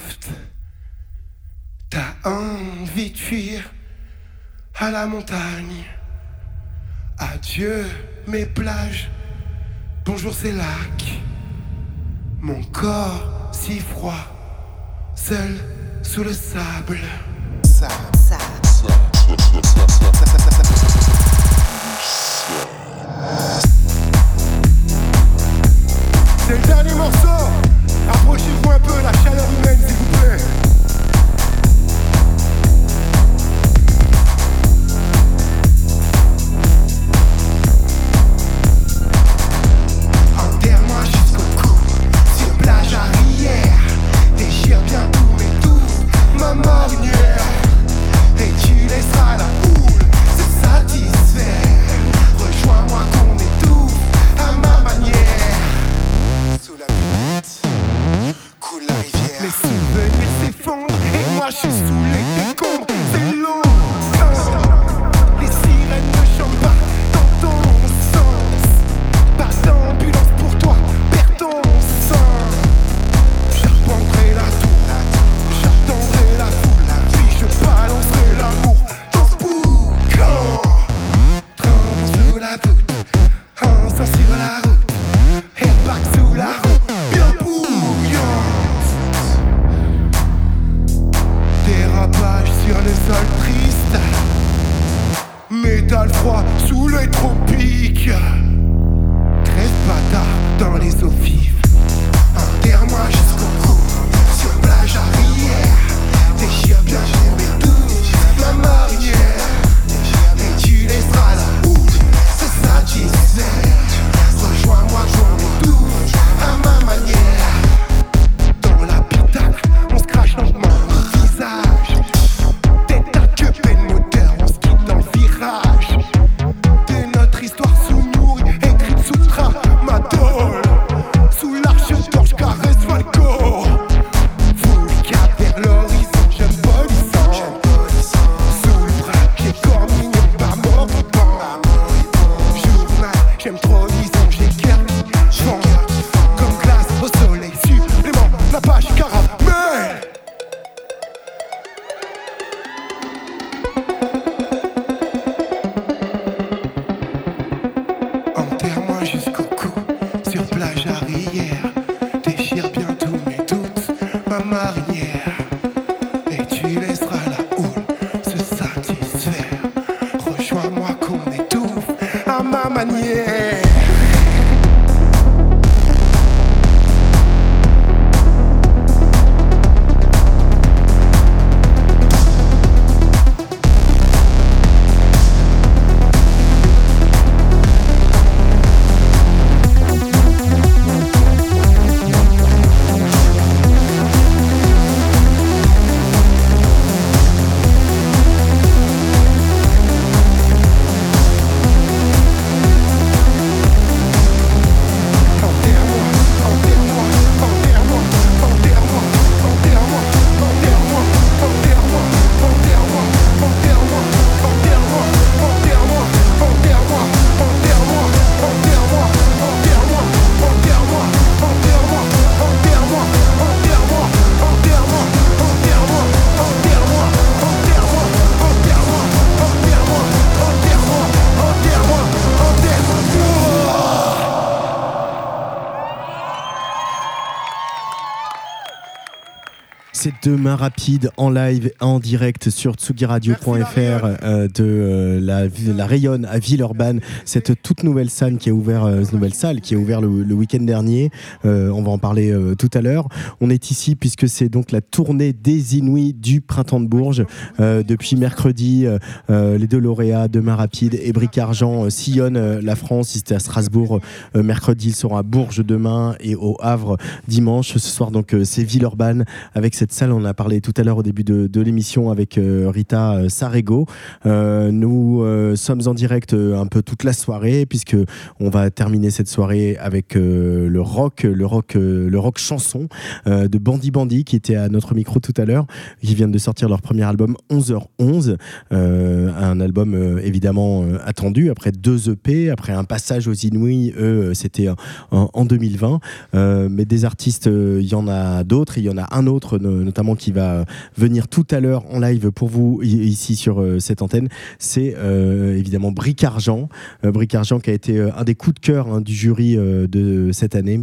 [240.36, 243.48] Mains rapides en live, en direct sur tsugiradio.fr
[243.78, 245.44] euh, de euh, la,
[245.74, 247.02] la Rayonne à Villeurbanne.
[247.24, 250.34] Cette toute nouvelle salle qui a ouvert, euh, nouvelle salle qui a ouvert le, le
[250.34, 251.12] week-end dernier.
[251.44, 253.08] On va en parler tout à l'heure.
[253.42, 257.26] On est ici puisque c'est donc la tournée des Inouïs du printemps de Bourges.
[257.60, 258.86] Depuis mercredi,
[259.30, 263.16] les deux lauréats, Deux mains rapides et Bric Argent sillonnent la France.
[263.16, 264.00] Ils étaient à Strasbourg
[264.36, 266.98] mercredi, ils seront à Bourges demain et au Havre
[267.28, 267.74] dimanche.
[267.74, 270.17] Ce soir, donc, c'est Villeurbanne avec cette salle.
[270.18, 273.86] On a parlé tout à l'heure au début de, l'émission avec euh, Rita euh, Sarego.
[274.26, 275.24] Euh, nous
[275.56, 277.96] sommes en direct un peu toute la soirée puisque
[278.40, 282.88] on va terminer cette soirée avec le rock, le rock, le rock chanson
[283.26, 285.66] de Bandy Bandy qui était à notre micro tout à l'heure,
[286.02, 288.38] qui viennent de sortir leur premier album 11h11,
[288.72, 294.70] euh, un album évidemment attendu après deux EP, après un passage aux Inouïs, eux c'était
[295.12, 296.00] en, en 2020,
[296.36, 299.58] Euh, mais des artistes, il y en a d'autres, il y en a un autre
[299.58, 300.66] no- qui va
[300.96, 304.30] venir tout à l'heure en live pour vous ici sur euh, cette antenne,
[304.60, 306.70] c'est euh, évidemment Bric Argent,
[307.04, 309.56] Euh, Bric Argent qui a été euh, un des coups de cœur hein, du jury
[309.58, 310.82] euh, de cette année.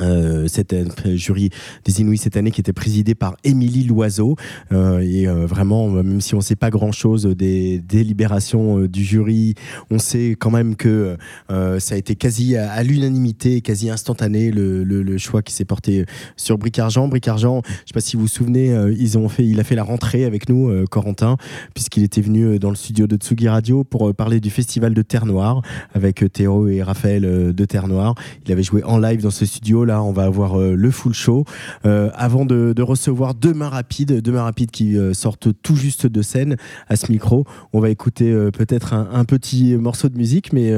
[0.00, 1.50] Euh, cette euh, jury
[1.84, 4.36] des Inouïs cette année qui était présidée par Émilie Loiseau.
[4.72, 9.54] Euh, et euh, vraiment même si on sait pas grand chose des délibérations du jury
[9.90, 11.16] on sait quand même que
[11.48, 16.04] ça a été quasi à, l'unanimité quasi instantané le, choix qui s'est porté
[16.36, 19.46] sur Bric Argent Bric Argent je sais pas si vous vous souvenez ils ont fait
[19.46, 21.36] il a fait la rentrée avec nous Corentin
[21.74, 25.26] puisqu'il était venu dans le studio de Tsugi Radio pour parler du festival de Terre
[25.26, 25.62] Noire
[25.92, 27.22] avec Théo et Raphaël
[27.54, 28.14] de Terre Noire.
[28.46, 31.14] Il avait joué en live dans ce studio là on va avoir euh, le full
[31.14, 31.44] show.
[31.84, 35.76] Euh, avant de, de recevoir deux mains rapides deux mains rapides qui euh, sortent tout
[35.76, 36.56] juste de scène
[36.88, 40.72] à ce micro on va écouter peut-être un, petit morceau de musique mais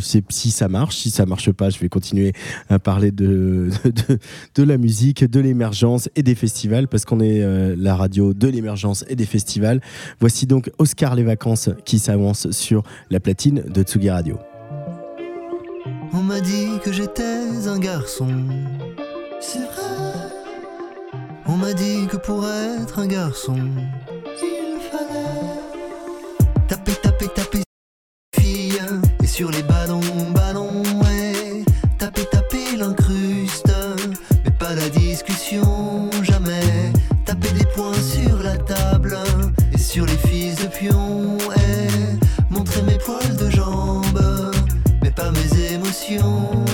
[0.00, 2.32] si ça marche si ça marche pas je vais continuer
[2.68, 3.70] à parler de,
[4.58, 9.16] la musique de l'émergence et des festivals parce qu'on est la radio de l'émergence et
[9.16, 9.80] des festivals.
[10.20, 14.38] Voici donc Oscar les vacances qui s'avance sur la platine de Tsugi Radio
[16.12, 18.28] On m'a dit que j'étais un garçon.
[19.40, 20.18] C'est vrai.
[21.46, 23.56] On m'a dit que pour être un garçon,
[24.42, 27.62] il fallait taper, taper, taper
[28.38, 28.78] fille
[29.22, 30.00] et sur les ballons,
[30.34, 31.64] ballons, ouais.
[31.98, 33.72] Taper, taper l'incruste,
[34.44, 36.92] mais pas la discussion, jamais.
[37.24, 39.18] Taper des points sur la table
[39.72, 40.37] et sur les fils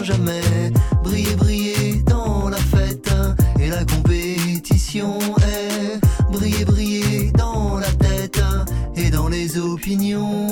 [0.02, 0.40] jamais.
[1.02, 3.10] Briller, briller dans la fête
[3.58, 6.00] et la compétition est
[6.30, 8.40] briller, briller dans la tête
[8.96, 10.48] et dans les opinions.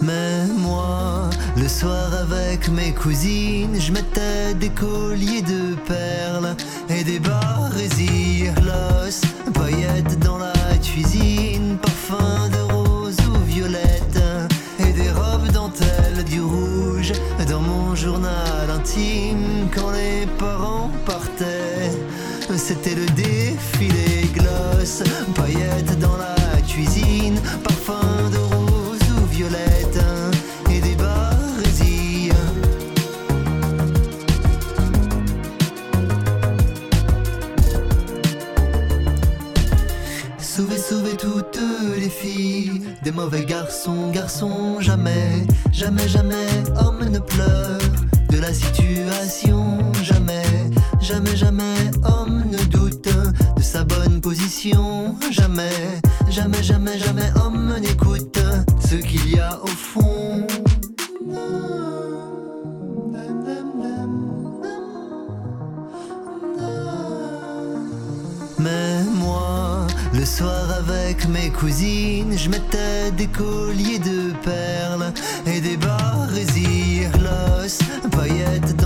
[0.00, 6.56] Mais moi, le soir avec mes cousines, je mettais des colliers de perles
[6.88, 9.20] et des barésies gloss,
[9.52, 10.57] paillettes dans la
[22.88, 25.02] C'était le défilé gloss,
[25.34, 29.98] paillettes dans la cuisine, parfum de rose ou violette.
[30.70, 32.32] Et des barésilles.
[40.38, 41.60] Sauvez, sauvez toutes
[41.98, 46.48] les filles, des mauvais garçons, garçons, jamais, jamais, jamais,
[46.80, 47.80] homme ne pleure.
[48.30, 50.42] De la situation, jamais
[51.08, 53.08] jamais, jamais, homme ne doute
[53.56, 55.70] de sa bonne position, jamais,
[56.28, 58.38] jamais, jamais, jamais, homme n'écoute
[58.78, 60.46] ce qu'il y a au fond.
[68.58, 75.14] Mais moi, le soir avec mes cousines, je mettais des colliers de perles
[75.46, 77.78] et des barésirs gloss,
[78.10, 78.77] paillettes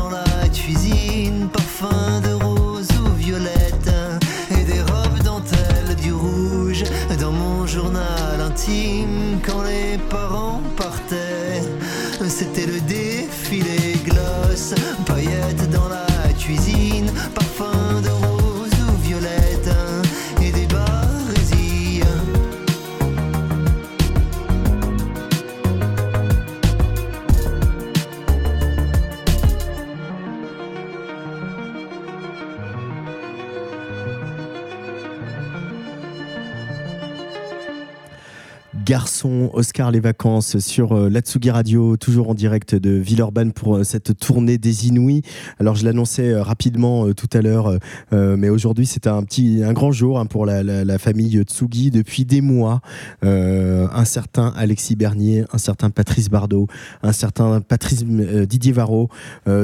[38.97, 43.85] Garçon, Oscar les vacances sur euh, l'Atsugi Radio, toujours en direct de Villeurbanne pour euh,
[43.85, 45.23] cette tournée des Inouïs.
[45.59, 47.79] Alors je l'annonçais euh, rapidement euh, tout à l'heure,
[48.11, 51.91] mais aujourd'hui c'est un petit, un grand jour hein, pour la, la- famille Tsugi.
[51.91, 52.83] Depuis des mois,
[53.23, 56.67] un certain Alexis Bernier, un certain Patrice Bardot,
[57.03, 59.09] un certain Patrice Didier Varro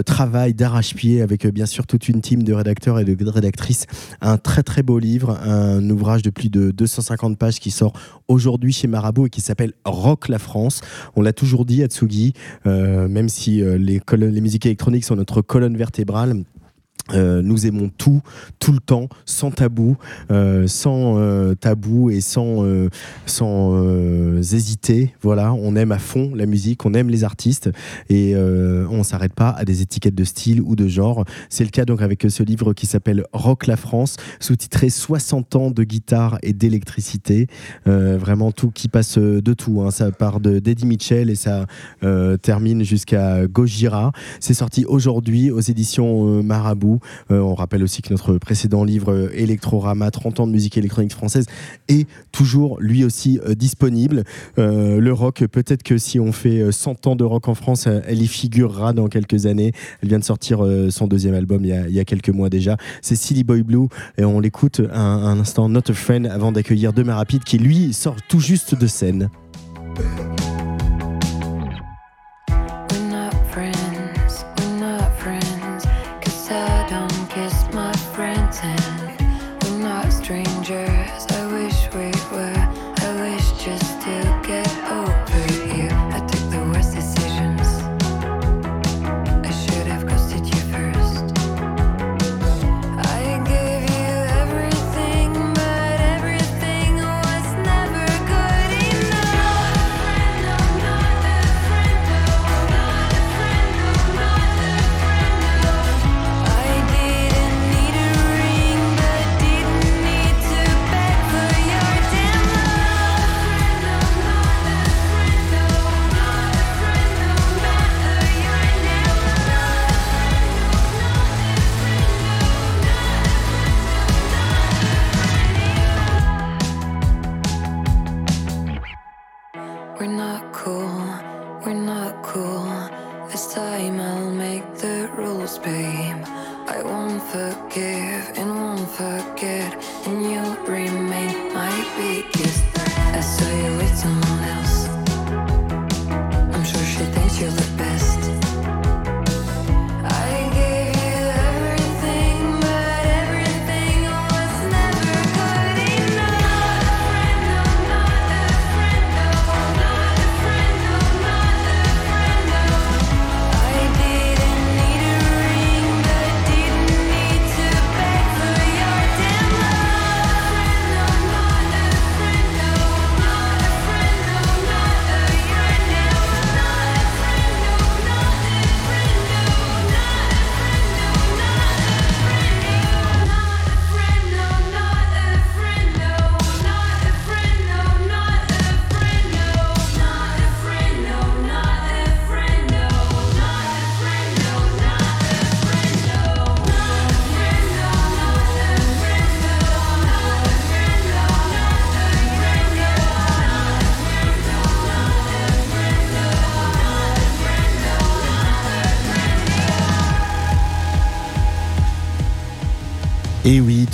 [0.06, 3.84] travaillent d'arrache-pied avec bien sûr toute une team de rédacteurs et de rédactrices.
[4.22, 7.92] Un très très beau livre, un ouvrage de plus de 250 pages qui sort
[8.28, 10.80] aujourd'hui chez Marabout et qui s'appelle Rock la France.
[11.16, 12.32] On l'a toujours dit, Atsugi,
[12.66, 16.42] euh, même si euh, les, musiques électroniques sont notre colonne vertébrale.
[17.12, 18.20] Euh, nous aimons tout,
[18.58, 19.96] tout le temps, sans tabou,
[20.30, 22.88] euh, sans euh, tabou et sans, euh,
[23.26, 25.14] sans euh, hésiter.
[25.22, 27.70] Voilà, on aime à fond la musique, on aime les artistes
[28.08, 31.24] et euh, on s'arrête pas à des étiquettes de style ou de genre.
[31.48, 35.70] C'est le cas donc avec ce livre qui s'appelle Rock la France, sous-titré 60 ans
[35.70, 37.46] de guitare et d'électricité.
[37.86, 39.82] Vraiment tout qui passe de tout.
[39.82, 39.90] hein.
[39.90, 41.66] Ça part de d'Eddie Mitchell et ça
[42.42, 44.12] termine jusqu'à Gojira.
[44.40, 46.97] C'est sorti aujourd'hui aux éditions Marabout.
[47.30, 51.12] Euh, on rappelle aussi que notre précédent livre euh, Electrorama, 30 ans de musique électronique
[51.12, 51.46] française,
[51.88, 54.24] est toujours lui aussi euh, disponible.
[54.56, 58.22] Le rock, peut-être que si on fait euh, 100 ans de rock en France, elle
[58.22, 59.72] y figurera dans quelques années.
[60.02, 62.48] Elle vient de sortir son deuxième album il y, a, il y a quelques mois
[62.48, 62.76] déjà.
[63.02, 66.92] C'est Silly Boy Blue et on l'écoute un, un instant Not a Friend avant d'accueillir
[66.92, 69.30] Demain Rapide qui lui sort tout juste de scène.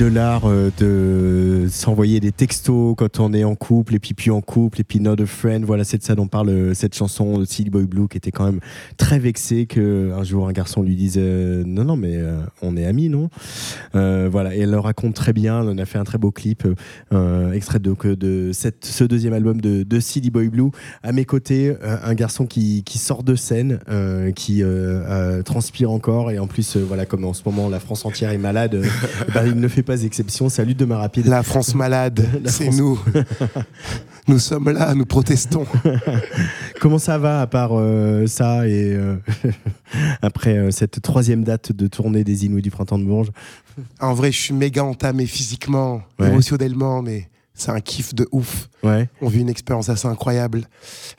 [0.08, 1.33] L'art euh, de
[1.74, 5.00] s'envoyer des textos quand on est en couple, et puis puis en couple, et puis
[5.00, 5.64] not a friend.
[5.64, 8.30] Voilà, c'est de ça dont parle euh, cette chanson de Silly Boy Blue, qui était
[8.30, 8.60] quand même
[8.96, 12.76] très vexé que un jour un garçon lui dise euh, non non mais euh, on
[12.76, 13.28] est amis non?
[13.92, 15.62] Voilà, et elle le raconte très bien.
[15.62, 16.66] On a fait un très beau clip,
[17.52, 20.70] extrait de, que de cette, ce deuxième album de, de Silly Boy Blue.
[21.02, 23.80] À mes côtés, un garçon qui, qui sort de scène,
[24.34, 24.62] qui
[25.44, 28.82] transpire encore, et en plus voilà comme en ce moment la France entière est malade.
[29.34, 30.48] bah, il ne fait pas exception.
[30.48, 31.26] Salut de ma rapide.
[31.26, 32.98] La France malade, La c'est France- nous.
[34.28, 35.64] nous sommes là, nous protestons.
[36.80, 39.16] Comment ça va à part euh, ça et euh,
[40.20, 43.30] après euh, cette troisième date de tournée des Inouïs du printemps de Bourges?
[44.00, 46.28] En vrai, je suis méga entamé physiquement, Ouais.
[46.28, 48.68] émotionnellement, mais c'est un kiff de ouf.
[48.82, 49.08] Ouais.
[49.20, 50.64] On vit une expérience assez incroyable.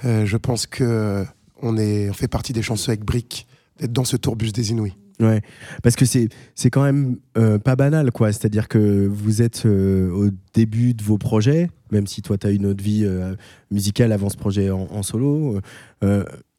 [0.04, 1.26] Je pense que
[1.62, 3.48] on, est, on fait partie des chanceux avec Brick
[3.80, 4.94] d'être dans ce tourbus des Inouïs.
[5.20, 5.42] Ouais,
[5.82, 8.34] parce que c'est quand même euh, pas banal quoi.
[8.34, 12.52] C'est-à-dire que vous êtes euh, au début de vos projets, même si toi tu as
[12.52, 13.34] une autre vie euh,
[13.72, 15.60] musicale avant ce projet en, solo.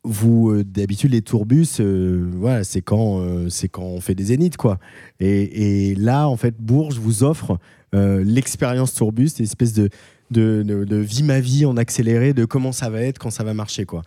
[0.05, 4.79] vous d'habitude les tourbus, voilà, c'est quand c'est quand on fait des zéniths quoi.
[5.21, 7.59] Et, là en fait Bourges vous offre
[7.93, 9.91] l'expérience tourbus, une espèce de
[10.33, 13.45] de, de, de vie ma vie en accéléré, de comment ça va être quand ça
[13.45, 14.03] va marcher quoi.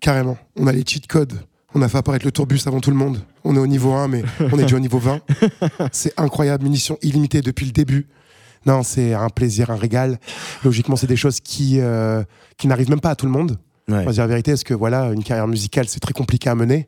[0.00, 0.36] Carrément.
[0.56, 1.38] On a les cheat codes.
[1.74, 3.22] On a fait apparaître le tourbus avant tout le monde.
[3.44, 5.20] On est au niveau 1, mais on est déjà au niveau 20.
[5.92, 8.08] C'est incroyable, munitions illimitées depuis le début.
[8.64, 10.20] Non, c'est un plaisir, un régal.
[10.62, 12.22] Logiquement, c'est des choses qui, euh,
[12.58, 13.58] qui n'arrivent même pas à tout le monde.
[13.88, 13.98] Ouais.
[13.98, 16.54] On va dire la vérité, parce que voilà, une carrière musicale, c'est très compliqué à
[16.54, 16.86] mener?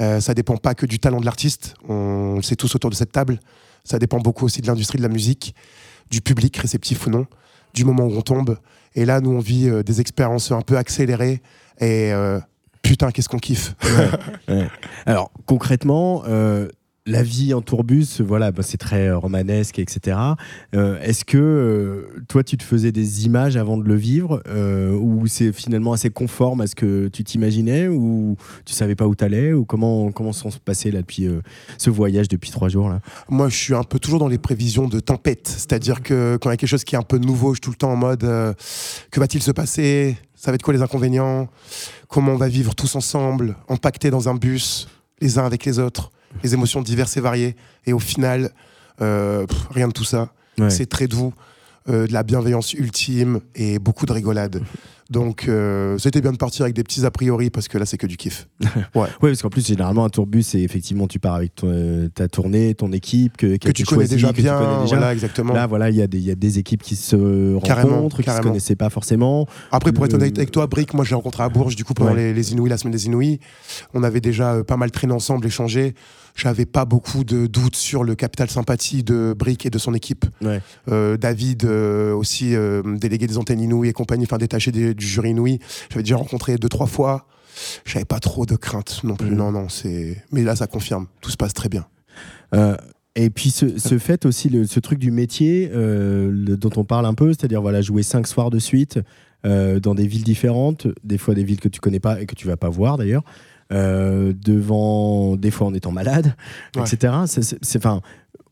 [0.00, 1.74] Euh, ça dépend pas que du talent de l'artiste.
[1.88, 3.38] On le sait tous autour de cette table.
[3.84, 5.54] Ça dépend beaucoup aussi de l'industrie de la musique,
[6.10, 7.26] du public, réceptif ou non,
[7.74, 8.58] du moment où on tombe.
[8.94, 11.42] Et là, nous, on vit euh, des expériences un peu accélérées.
[11.80, 12.40] Et euh,
[12.84, 13.74] putain, qu'est-ce qu'on kiffe.
[14.48, 14.68] Ouais.
[15.06, 16.68] Alors concrètement, euh,
[17.06, 20.16] la vie en tourbus, voilà, bah, c'est très euh, romanesque, etc.
[20.74, 24.42] Euh, Est-ce que euh, toi, tu te faisais des images avant de le vivre,
[24.98, 29.14] ou c'est finalement assez conforme à ce que tu t'imaginais, ou tu savais pas où
[29.14, 31.28] t'allais, ou comment comment s'en se passait là depuis
[31.78, 33.00] ce voyage depuis trois jours là?
[33.28, 35.46] Moi, je suis un peu toujours dans les prévisions de tempête.
[35.46, 37.60] C'est-à-dire que quand il y a quelque chose qui est un peu nouveau, je suis
[37.60, 40.16] tout le temps en mode que va-t-il se passer?
[40.34, 41.48] Ça va être quoi les inconvénients?
[42.08, 44.88] Comment on va vivre tous ensemble, empaquetés dans un bus,
[45.20, 46.10] les uns avec les autres,
[46.42, 47.56] les émotions diverses et variées.
[47.86, 48.50] Et au final,
[49.00, 50.32] euh, pff, rien de tout ça.
[50.58, 50.70] Ouais.
[50.70, 51.32] C'est très doux,
[51.88, 54.62] euh, de la bienveillance ultime et beaucoup de rigolade.
[55.10, 57.98] Donc, euh, c'était bien de partir avec des petits a priori parce que là, c'est
[57.98, 58.48] que du kiff.
[58.94, 59.02] Ouais.
[59.02, 62.26] Ouais, parce qu'en plus généralement un tourbus, c'est effectivement tu pars avec ton, euh, ta
[62.26, 64.96] tournée, ton équipe que, Que tu connais choisie, déjà que tu bien, connais déjà.
[64.96, 65.52] voilà, exactement.
[65.52, 68.16] Là, voilà, il y, a des- il y a des équipes qui se Carrément, rencontrent,
[68.16, 68.48] qui se carrément.
[68.48, 69.46] connaissaient pas forcément.
[69.72, 72.12] Après, pour être honnête avec toi, Brick, moi j'ai rencontré à Bourges, du coup, pendant
[72.12, 72.16] Ouais.
[72.16, 73.40] les, les Inouïs, la semaine des Inouïs.
[73.92, 75.94] On avait déjà euh, pas mal traîné ensemble, échangé.
[76.34, 80.24] J'avais pas beaucoup de doutes sur le capital sympathie de Brick et de son équipe.
[80.42, 80.60] Ouais.
[80.90, 85.06] Euh, David, euh, aussi euh, délégué des antennes Inouïs et compagnie, enfin détaché des- du
[85.06, 85.60] jury Inouïs.
[85.90, 87.28] J'avais déjà rencontré deux, trois fois.
[87.84, 89.30] J'avais pas trop de crainte non plus.
[89.30, 89.36] Mhm.
[89.36, 90.16] Non, non, c'est.
[90.32, 91.06] Mais là, ça confirme.
[91.20, 91.86] Tout se passe très bien.
[93.16, 97.06] Et puis ce, ce fait aussi, le- ce truc du métier le- dont on parle
[97.06, 98.98] un peu, c'est-à-dire voilà, jouer cinq soirs de suite
[99.44, 102.46] dans des villes différentes, des fois des villes que tu connais pas et que tu
[102.48, 103.22] vas pas voir d'ailleurs,
[103.70, 106.34] devant des fois en étant malade,
[106.76, 106.82] Ouais.
[106.82, 107.12] etc.
[107.26, 108.00] C'est- enfin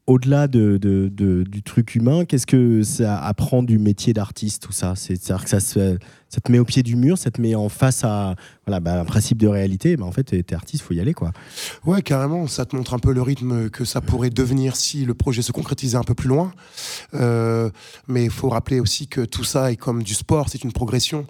[0.09, 4.73] au-delà de, de- de- du truc humain, qu'est-ce que ça apprend du métier d'artiste, tout
[4.73, 4.95] ça?
[4.97, 5.97] C'est- C'est-à-dire que ça, se-
[6.33, 8.37] ça te met au pied du mur, ça te met en face à
[8.67, 9.99] voilà, bah, un principe de réalité.
[9.99, 11.33] Bah, en fait, t'es artiste, faut y aller, quoi.
[11.85, 12.47] Ouais, carrément.
[12.47, 15.53] Ça te montre un peu le rythme que ça pourrait devenir si le projet se
[15.53, 16.53] concrétisait un peu plus loin.
[17.13, 17.69] Euh,
[18.09, 21.27] mais il faut rappeler aussi que tout ça est comme du sport, c'est une progression.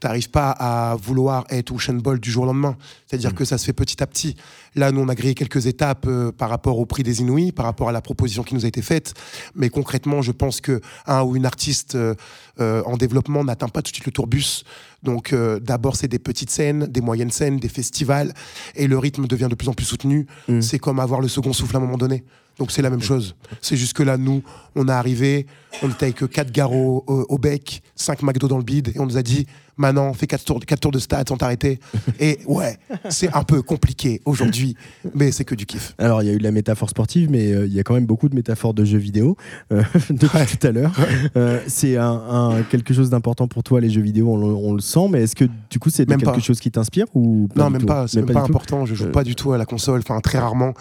[0.00, 2.78] Tu n'arrives pas à vouloir être Usain Bolt du jour au lendemain.
[3.06, 4.36] C'est-à-dire que ça se fait petit à petit.
[4.74, 7.66] Là, nous, on a grillé quelques étapes euh, par rapport au prix des Inouïs, par
[7.66, 9.12] rapport à la proposition qui nous a été faite.
[9.54, 12.14] Mais concrètement, je pense que un ou une artiste euh,
[12.60, 14.64] euh, en développement n'atteint pas tout de suite le tourbus.
[15.02, 18.32] Donc euh, d'abord, c'est des petites scènes, des moyennes scènes, des festivals,
[18.74, 20.26] et le rythme devient de plus en plus soutenu.
[20.48, 20.60] Mm.
[20.60, 22.24] C'est comme avoir le second souffle à un moment donné.
[22.58, 23.36] Donc c'est la même chose.
[23.60, 24.42] C'est juste que là, nous,
[24.74, 25.46] on est arrivé,
[25.82, 29.04] on était avec 4 garots au, au bec, 5 McDo dans le bide, et on
[29.04, 29.46] nous a dit,
[29.76, 31.78] maintenant, 4 tours, quatre tours de stade sans t'arrêter.
[32.20, 32.76] Et ouais,
[33.08, 34.76] c'est un peu compliqué aujourd'hui,
[35.14, 35.94] mais c'est que du kiff.
[35.98, 37.94] Alors, il y a eu de la métaphore sportive, mais euh, il y a quand
[37.94, 39.36] même beaucoup de métaphores de jeux vidéo
[39.72, 40.92] euh, depuis tout à l'heure.
[41.36, 44.72] Euh, c'est un, un- quelque chose d'important pour toi, les jeux vidéo, on, le- on
[44.74, 46.38] le sent, mais est-ce que du coup, c'est quelque pas.
[46.40, 48.86] chose qui t'inspire ou non, même pas, c'est même pas important.
[48.86, 50.72] Je joue pas du tout à la console, enfin très rarement.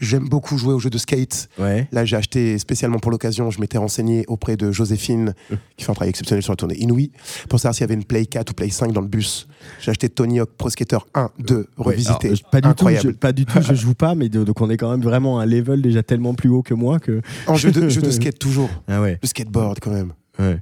[0.00, 1.32] J'aime beaucoup jouer aux jeux de skate.
[1.32, 1.48] skate.
[1.58, 1.88] Ouais.
[1.92, 5.34] Là, j'ai acheté spécialement pour l'occasion, je m'étais renseigné auprès de Joséphine,
[5.76, 7.10] qui fait un travail exceptionnel sur la tournée Inouï,
[7.48, 9.46] pour savoir s'il y avait une Play 4 ou Play 5 dans le bus.
[9.80, 12.26] J'ai acheté Tony Hawk Pro Skater 1, 2, revisité.
[12.28, 13.02] Alors, je- pas du Incroyable.
[13.02, 15.02] tout, je, pas du tout, je joue pas, mais de- donc on est quand même
[15.02, 17.20] vraiment à un level déjà tellement plus haut que moi que.
[17.46, 18.70] En jeu de, jeu de skate toujours.
[18.88, 19.18] Ah ouais.
[19.22, 20.12] Le skateboard quand même.
[20.38, 20.60] Ouais.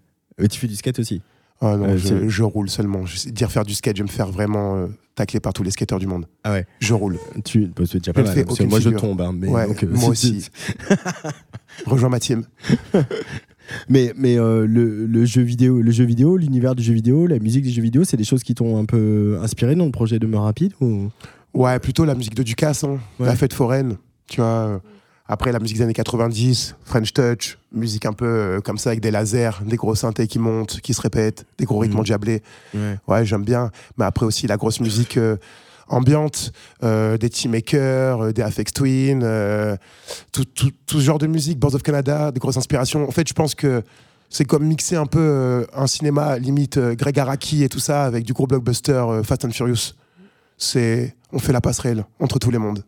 [0.48, 1.22] Tu fais du skate aussi?
[1.60, 3.06] Ah non, Euh, je, roule seulement.
[3.06, 5.70] Je dire faire du skate, je vais me faire vraiment euh, tacler par tous les
[5.70, 6.26] skateurs du monde.
[6.44, 6.66] Ah ouais.
[6.80, 7.18] Je roule.
[7.46, 8.38] Tu, bah, c'est déjà pas mal.
[8.38, 10.50] hein, moi je tombe, hein, mais Ouais, donc, euh, moi aussi.
[11.86, 12.44] Rejoins ma team.
[13.88, 17.38] Mais, mais euh, le, le jeu vidéo, le jeu vidéo, l'univers du jeu vidéo, la
[17.38, 20.18] musique des jeux vidéo, c'est des choses qui t'ont un peu inspiré dans le projet
[20.18, 21.08] de Me Rapide ou...
[21.54, 22.98] Ouais, plutôt la musique de Ducasse, hein.
[23.18, 23.26] Ouais.
[23.26, 23.96] la fête foraine.
[24.28, 24.46] Tu vois.
[24.46, 24.78] euh,
[25.26, 29.00] Après, la musique des années 90, French Touch, musique un peu euh, comme ça avec
[29.00, 32.00] des lasers, des gros synthés qui montent, qui se répètent, des gros rythmes Mhm.
[32.00, 32.42] endiablés.
[32.74, 32.96] Ouais.
[33.08, 33.70] Ouais, j'aime bien.
[33.96, 35.36] Mais après aussi la grosse musique euh,
[35.88, 36.52] ambiante,
[36.82, 39.76] euh, des Teammakers, euh, des Afex Twin, euh,
[40.32, 40.44] tout,
[40.90, 43.06] ce genre de musique, Boards of Canada, des grosses inspirations.
[43.06, 43.82] En fait, je pense que
[44.28, 48.32] c'est comme mixer un peu un cinéma limite Greg Araki et tout ça avec du
[48.32, 49.94] gros blockbuster Fast and Furious.
[50.58, 52.82] C'est, on fait la passerelle entre tous les mondes.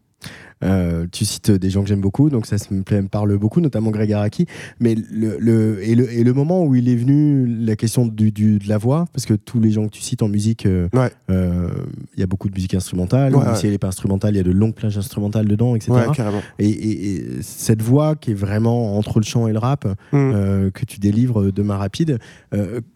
[0.64, 3.60] Euh, tu cites des gens que j'aime beaucoup, donc ça me, plaît- me parle beaucoup,
[3.60, 4.46] notamment Greg Araki.
[4.80, 8.32] Mais le, le- et, le, et le moment où il est venu, la question du,
[8.32, 10.88] du- de la voix, parce que tous les gens que tu cites en musique, euh,
[10.94, 11.12] Ouais.
[11.30, 11.68] euh,
[12.16, 13.54] il y a beaucoup de musique instrumentale, Ouais, ou ouais.
[13.56, 15.92] si elle n'est pas instrumentale, il y a de longues plages instrumentales dedans, etc.
[16.58, 20.16] Et, et- et cette voix qui est vraiment entre le chant et le rap, Mm.
[20.34, 22.18] euh, que tu délivres de main rapide,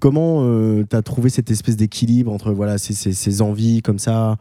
[0.01, 0.43] comment
[0.85, 4.37] tu as trouvé cette espèce d'équilibre entre voilà, ces, ces- ces envies comme ça,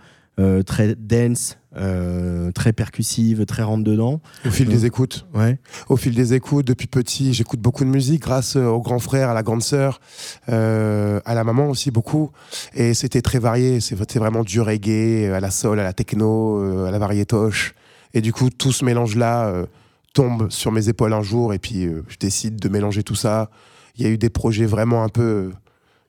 [0.66, 5.26] très dense, euh, très percussive, très rentre dedans Au fil Euh, des écoutes.
[5.34, 5.58] Ouais.
[5.90, 9.30] Au fil des écoutes, depuis petit, j'écoute beaucoup de musique grâce euh, au grand frère,
[9.30, 10.02] à la grande sœur,
[10.50, 12.32] euh, à la maman aussi beaucoup.
[12.74, 13.80] Et c'était très varié.
[13.80, 17.74] C'était vraiment du reggae, euh, à la soul, à la techno, euh, à la variétoche.
[18.14, 19.66] Et du coup, tout ce mélange-là euh,
[20.14, 21.54] tombe sur mes épaules un jour.
[21.54, 23.50] Et puis, euh, je décide de mélanger tout ça.
[23.96, 25.52] Il y a eu des projets vraiment un peu euh,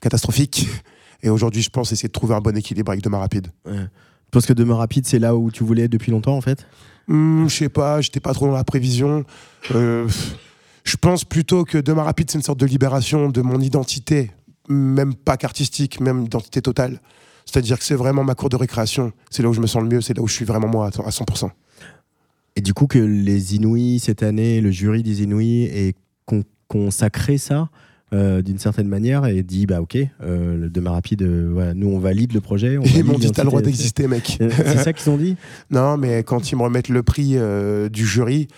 [0.00, 0.66] catastrophiques.
[1.22, 3.46] Et aujourd'hui, je pense essayer de trouver un bon équilibre avec Demain Rapide.
[3.64, 3.86] Ouais.
[4.32, 6.66] Pense que Demain Rapide, c'est là où tu voulais être depuis longtemps en fait
[7.08, 9.24] Hmm, je sais pas, j'étais pas trop dans la prévision.
[9.74, 10.08] Euh,
[10.84, 14.30] je pense plutôt que Demain Rapide, c'est une sorte de libération de mon identité,
[14.68, 17.00] même pas qu'artistique, même identité totale.
[17.44, 19.12] C'est-à-dire que c'est vraiment ma cour de récréation.
[19.30, 20.86] C'est là où je me sens le mieux, c'est là où je suis vraiment moi
[20.86, 21.50] à 100%.
[22.54, 25.94] Et du coup, que les Inouïs, cette année, le jury des Inouïs ait
[26.24, 27.68] con- consacré ça
[28.12, 31.88] euh, d'une certaine manière et dit bah ok, euh, le Demain Rapide, euh, voilà, nous
[31.88, 32.76] on valide le projet.
[32.76, 34.36] on Ils m'ont dit t'as le droit d'exister, mec.
[34.50, 35.36] C'est ça qu'ils ont dit?
[35.70, 38.48] Non, mais quand ils me remettent le prix euh, du jury,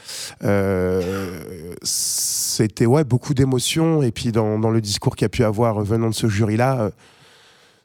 [0.43, 1.41] euh,
[1.83, 4.03] c'était ouais, beaucoup d'émotions.
[4.03, 6.81] Et puis dans, dans le discours qu'il y a pu avoir venant de ce jury-là,
[6.81, 6.91] euh,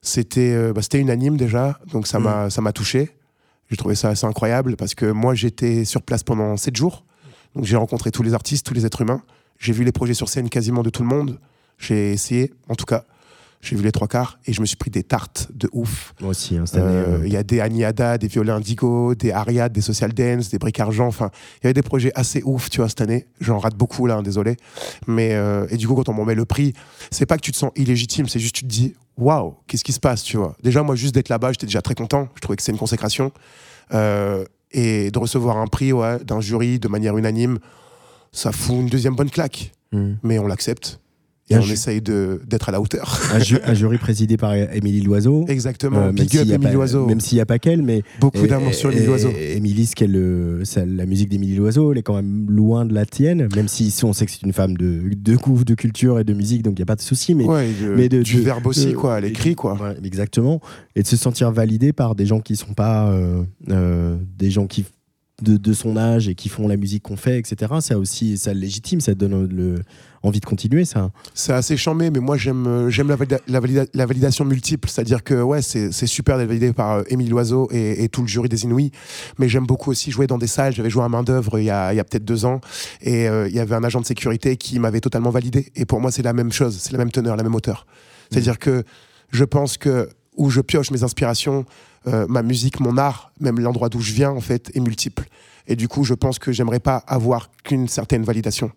[0.02, 1.80] c'était bah, c'était unanime déjà.
[1.92, 3.12] Donc ça m'a ça m'a touché.
[3.70, 7.06] J'ai trouvé ça assez incroyable parce que moi j'étais sur place pendant sept jours.
[7.56, 9.22] Donc j'ai rencontré tous les artistes, tous les êtres humains.
[9.60, 11.38] J'ai vu les projets sur scène quasiment de tout le monde.
[11.80, 13.06] J'ai essayé, en tout cas.
[13.62, 16.14] J'ai vu les trois quarts et je me suis pris des tartes de ouf.
[16.22, 19.16] Moi aussi, hein, cette année, Euh, euh, Il y a des Aniada, des violins indigo,
[19.16, 21.08] des Ariad, des social dance, des briques argent.
[21.08, 23.28] Enfin, il y avait des projets assez ouf, tu vois, cette année.
[23.42, 24.56] J'en rate beaucoup là, hein, désolé.
[25.08, 26.72] Mais euh, et du coup, quand on m'en met le prix,
[27.12, 29.92] c'est pas que tu te sens illégitime, c'est juste tu te dis, waouh, qu'est-ce qui
[29.92, 30.56] se passe, tu vois.
[30.64, 32.30] Déjà, moi, juste d'être là-bas, j'étais déjà très content.
[32.36, 33.34] Je trouvais que c'est une consécration.
[33.94, 37.60] Euh, et de recevoir un prix ouais, d'un jury de manière unanime,
[38.32, 39.74] ça fout une deuxième bonne claque.
[39.92, 40.14] Hmm.
[40.24, 41.02] Mais on l'accepte.
[41.52, 43.20] Et on ju- essaye de- d'être à la hauteur.
[43.34, 45.46] un, ju- un jury présidé par Émilie Loiseau.
[45.48, 46.06] Exactement.
[46.06, 47.08] même Big up Émilie Loiseau.
[47.08, 48.04] Même s'il n'y a pas qu'elle, mais.
[48.20, 49.30] Beaucoup d'amour sur Émilie Loiseau.
[49.32, 52.94] Émilie, ce qu'elle, euh, ça- la musique d'Émilie Loiseau, elle est quand même loin de
[52.94, 56.24] la tienne, même si on sait que c'est une femme de, de de culture et
[56.24, 57.34] de musique, donc il n'y a pas de souci.
[57.34, 59.74] Mais, Ouais, et de- mais de- du verbe aussi, quoi, à l'écrit, quoi.
[59.74, 60.62] Ouais, exactement.
[60.96, 64.68] Et de se sentir validé par des gens qui sont pas euh, euh, des gens
[64.68, 64.86] qui
[65.42, 67.74] de, son âge et qui font la musique qu'on fait, etc.
[67.80, 69.76] Ça aussi, ça légitime, ça donne le,
[70.24, 71.12] envie de continuer, ça.
[71.34, 74.90] C'est assez chambé, mais moi j'aime euh, j'aime la, valida- la, valida- la validation multiple.
[74.90, 78.50] C'est-à-dire que ouais, c'est super d'être validé par euh, Émile Loiseau et, tout le jury
[78.50, 78.92] des Inouïs.
[79.38, 80.74] Mais j'aime beaucoup aussi jouer dans des salles.
[80.74, 82.62] J'avais joué à main d'œuvre il y a, il y a peut-être deux ans.
[83.02, 85.72] Et euh, il y avait un agent de sécurité qui m'avait totalement validé.
[85.76, 87.86] Et pour moi, c'est la même chose, c'est la même teneur, la même hauteur.
[88.32, 88.84] C'est-à-dire que
[89.32, 91.66] je pense que où je pioche mes inspirations,
[92.08, 95.26] euh, ma musique, mon art, même l'endroit d'où je viens, en fait, est multiple.
[95.68, 98.72] Et du coup, je pense que j'aimerais pas avoir qu'une certaine validation.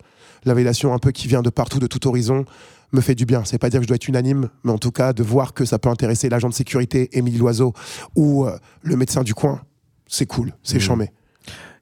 [0.45, 2.45] La validation un peu qui vient de partout, de tout horizon,
[2.93, 3.43] me fait du bien.
[3.45, 5.65] C'est pas dire que je dois être unanime, mais en tout cas, de voir que
[5.65, 7.73] ça peut intéresser l'agent de sécurité, Émilie Loiseau,
[8.17, 9.63] ou euh, le médecin du coin,
[10.07, 10.81] c'est cool, c'est Mhm.
[10.81, 11.11] chambé.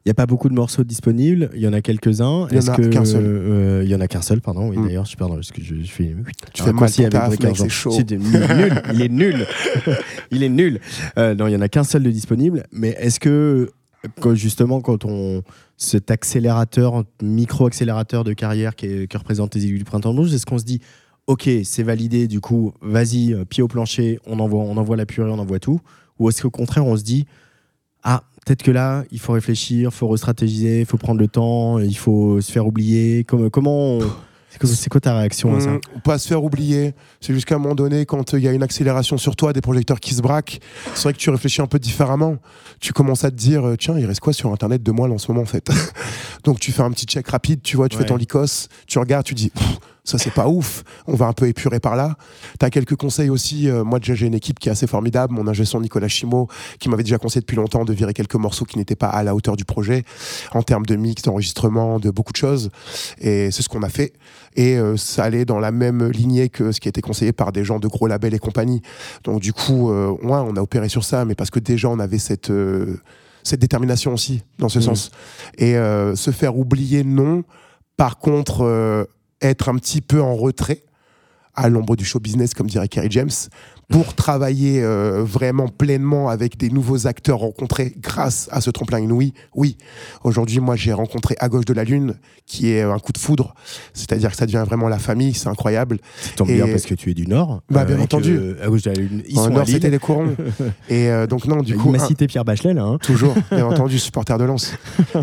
[0.05, 2.49] Il n'y a pas beaucoup de morceaux disponibles, il y en a quelques-uns.
[2.51, 3.23] Il y en a qu'un seul.
[3.25, 4.71] euh, il y en a qu'un seul, pardon.
[4.71, 4.87] Oui, Mm.
[4.87, 6.17] d'ailleurs, je pardon, parce que je, je fais.
[6.55, 7.91] Tu fais mal avec c'est chaud.
[7.91, 9.47] C'est nul, nul, il est nul.
[10.31, 10.81] il est nul.
[11.19, 12.65] Euh, non, il y en a qu'un seul de disponible.
[12.73, 13.71] Mais est-ce que
[14.21, 15.43] quand- justement, quand on.
[15.83, 20.45] Cet accélérateur, micro-accélérateur de carrière qui, est- que représente les élus du Printemps Bourges, est-ce
[20.47, 20.81] qu'on se dit,
[21.27, 25.07] OK, c'est validé, du coup, vas-y, euh, pied au plancher, on envoie, on envoie la
[25.07, 25.81] purée, on envoie tout?
[26.19, 27.25] Ou est-ce qu'au contraire, on se dit,
[28.03, 31.79] ah, peut-être que là, il faut réfléchir, il faut restratégiser, il faut prendre le temps,
[31.79, 34.11] il faut se faire oublier Comment, comment on-
[34.65, 36.93] c'est quoi- ta réaction à ça Hum, Pas se faire oublier.
[37.21, 40.01] C'est jusqu'à un moment donné, quand il y a une accélération sur toi, des projecteurs
[40.01, 40.59] qui se braquent,
[40.95, 42.37] c'est vrai que tu réfléchis un peu différemment.
[42.81, 45.15] Tu commences à te dire, euh, tiens, il reste quoi sur Internet de moi là,
[45.15, 45.69] en ce moment en fait?
[46.45, 48.03] Donc tu fais un petit check rapide, tu vois, tu Ouais.
[48.03, 49.53] fais ton licos, tu regardes, tu dis,
[50.05, 52.17] ça c'est pas ouf, on va un peu épurer par là.
[52.59, 53.69] Tu as quelques conseils aussi.
[53.69, 56.49] euh, moi déjà j'ai une équipe qui est assez formidable, mon ingé son Nicolas Chimo,
[56.79, 59.35] qui m'avait déjà conseillé depuis longtemps de virer quelques morceaux qui n'étaient pas à la
[59.35, 60.05] hauteur du projet,
[60.53, 62.71] en termes de mix, d'enregistrement, de beaucoup de choses.
[63.21, 64.13] Et c'est ce qu'on a fait.
[64.57, 67.53] Et euh, ça allait dans la même lignée que ce qui a été conseillé par
[67.53, 68.83] des gens de gros labels et compagnie.
[69.25, 71.99] Donc du coup, euh, ouais, on a opéré sur ça, mais parce que déjà on
[72.01, 72.97] avait cette, euh,
[73.43, 74.85] cette détermination aussi, dans ce Mhm.
[74.85, 75.11] sens.
[75.59, 77.45] Et euh, se faire oublier, non.
[77.97, 79.05] Par contre, euh,
[79.43, 80.85] être un petit peu en retrait,
[81.57, 83.31] à l'ombre du show business, comme dirait Kerry James,
[83.91, 89.35] pour travailler euh, vraiment pleinement avec des nouveaux acteurs rencontrés grâce à ce tremplin inouï.
[89.57, 89.77] Oui,
[90.23, 92.15] aujourd'hui, moi, j'ai rencontré À gauche de la Lune,
[92.47, 93.53] qui est un coup de foudre.
[93.93, 95.99] C'est-à-dire que ça devient vraiment la famille, c'est incroyable.
[96.21, 97.63] Ça tombe Et- bien parce que tu es du Nord.
[97.69, 98.37] Bah, bien que, entendu.
[98.39, 100.37] euh, à gauche de la Lune, ils En sont Nord, c'était les corons.
[100.89, 101.91] Et euh, donc, non, du Il coup.
[101.91, 102.85] m'a un- cité Pierre Bachelet, là.
[102.85, 102.99] hein.
[103.03, 104.73] Toujours, bien entendu, supporter de Lens.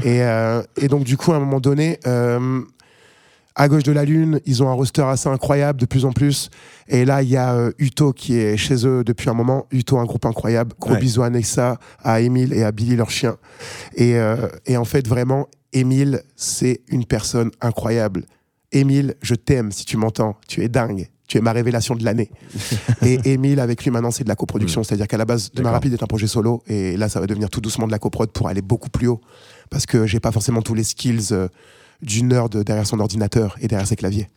[0.03, 2.61] Et, euh, et donc, du coup, à un moment donné, euh,
[3.59, 6.49] à gauche de la Lune, ils ont un roster assez incroyable de plus en plus.
[6.87, 9.65] Et là, il y a euh, Uto qui est chez eux depuis un moment.
[9.71, 10.73] Uto, un groupe incroyable.
[10.79, 10.99] Gros Ouais.
[10.99, 13.35] bisous à Nexa, à Émile et à Billy, leur chien.
[13.95, 18.25] Et, euh, et en fait, vraiment, Émile, c'est une personne incroyable.
[18.71, 20.37] Émile, je t'aime si tu m'entends.
[20.47, 21.09] Tu es dingue.
[21.27, 22.29] Tu es ma révélation de l'année.
[23.01, 24.83] et Émile, avec lui, maintenant, c'est de la coproduction.
[24.83, 25.71] C'est-à-dire qu'à la base, Demain.
[25.71, 26.61] Rapide est un projet solo.
[26.67, 29.19] Et là, ça va devenir tout doucement de la coprod pour aller beaucoup plus haut.
[29.69, 31.47] Parce que j'ai pas forcément tous les skills euh,
[32.01, 34.29] du nerd derrière son ordinateur et derrière ses claviers.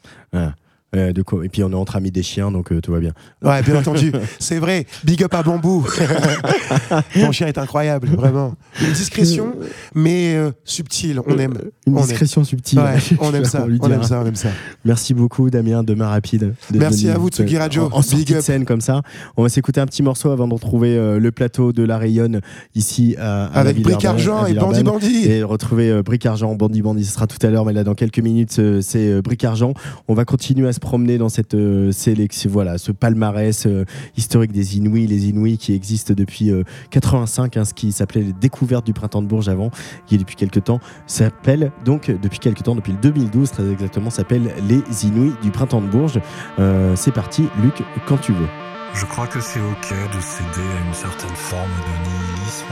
[0.96, 2.98] Euh, de quoi- Et puis on est entre amis des chiens, donc euh, tout va
[2.98, 3.12] bien.
[3.42, 4.10] Ouais, bien entendu.
[4.40, 4.86] C'est vrai.
[5.04, 5.86] Big up à Bambou.
[7.16, 8.54] Mon chien est incroyable, vraiment.
[8.80, 9.54] Une discrétion,
[9.94, 11.20] mais euh, subtile.
[11.26, 11.54] On aime.
[11.86, 12.80] Une On discrétion subtile.
[12.80, 13.66] Ouais, on aime ça.
[13.80, 14.20] On aime ça.
[14.22, 14.48] On aime ça.
[14.84, 16.54] Merci beaucoup, Damien, demain rapide.
[16.74, 17.88] Merci à vous, Tsugi Radio.
[17.92, 18.42] En, en Big up.
[18.42, 19.02] scène comme ça.
[19.36, 22.40] On va s'écouter un petit morceau avant de retrouver le plateau de la Rayonne
[22.74, 24.82] ici à, à Avec Bric Argent et Bandit.
[24.82, 25.26] Bandit.
[25.26, 28.18] Et retrouver Bric Argent, Bandit Bandit, ce sera tout à l'heure, mais là dans quelques
[28.18, 29.72] minutes, c'est Bric Argent.
[30.08, 33.84] On va continuer à se promener dans cette euh, sélection, voilà, ce palmarès euh,
[34.16, 38.32] historique des Inouïs, les Inouïs qui existent depuis euh, 85, hein, ce qui s'appelait les
[38.32, 39.70] découvertes du printemps de Bourges avant,
[40.06, 44.10] qui depuis quelques temps s'appelle donc euh, depuis quelques temps, depuis le 2012 très exactement,
[44.10, 46.20] s'appelle les Inouïs du printemps de Bourges.
[46.58, 48.48] Euh, c'est parti, Luc, quand tu veux.
[48.94, 52.66] Je crois que c'est ok de céder à une certaine forme de nihilisme.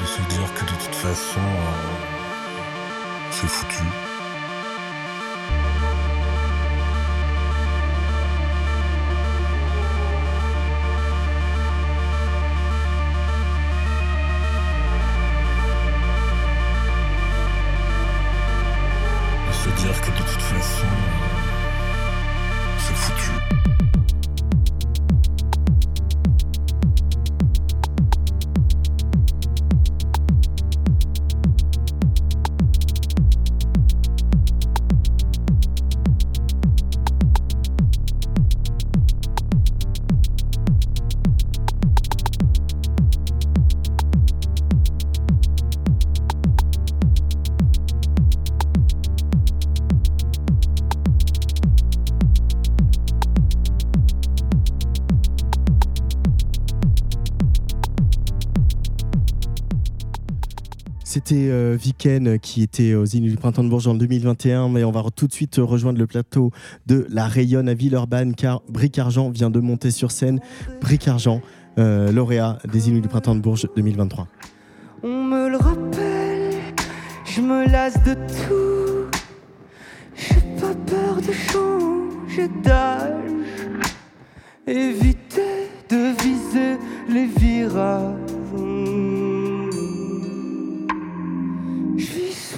[0.00, 2.00] De se dire que de toute façon, euh,
[3.30, 4.09] c'est foutu.
[61.30, 64.90] C'était euh, Viken qui était aux îles du Printemps de Bourges en 2021, mais on
[64.90, 66.50] va tout de suite rejoindre le plateau
[66.88, 70.40] de la Rayonne à Villeurbanne car Bric Argent vient de monter sur scène.
[70.80, 71.40] Bric Argent,
[71.78, 74.26] euh, lauréat des îles du Printemps de Bourges 2023.
[75.04, 76.50] On me le rappelle,
[77.24, 79.08] je me lasse de tout.
[80.16, 83.30] J'ai pas peur de changer d'âge.
[84.66, 86.76] Éviter de viser
[87.08, 88.39] les virages.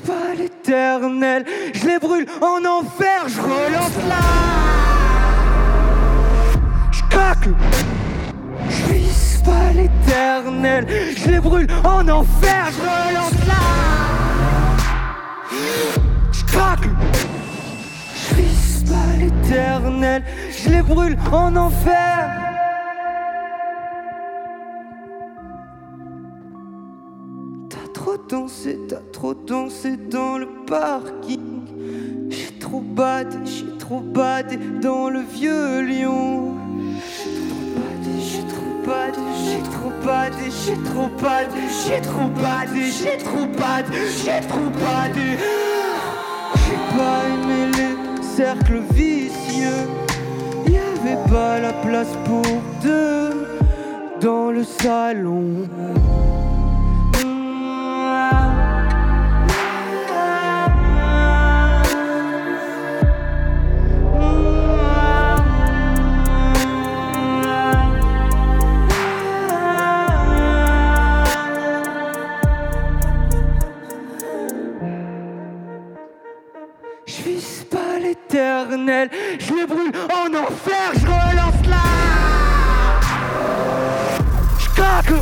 [0.07, 4.23] Pas l'éternel, je les brûle en enfer, je relance là.
[6.91, 7.49] Je claque.
[8.69, 13.55] Je vise pas l'éternel, je les brûle en enfer, je relance là.
[16.33, 16.89] Je craque.
[18.15, 22.31] Je vise pas l'éternel, je les brûle en enfer.
[28.03, 31.61] trop dansé, t'as trop dansé dans le parking.
[32.31, 36.57] J'ai trop badé, j'ai trop badé dans le vieux lion.
[38.19, 43.99] J'ai trop badé, j'ai trop badé, j'ai trop badé, j'ai trop badé, j'ai trop badé,
[44.24, 45.39] j'ai trop badé.
[46.57, 49.87] J'ai pas aimé les cercles vicieux.
[50.66, 52.43] Y avait pas la place pour
[52.83, 53.47] deux
[54.20, 55.69] dans le salon.
[78.33, 79.11] éternel.
[79.39, 81.77] Je brûle en enfer, je relance là.
[84.59, 85.13] Je claque,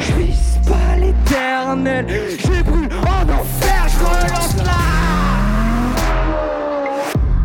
[0.00, 2.06] je vise pas l'éternel.
[2.38, 4.72] Je les brûle en enfer, je relance là.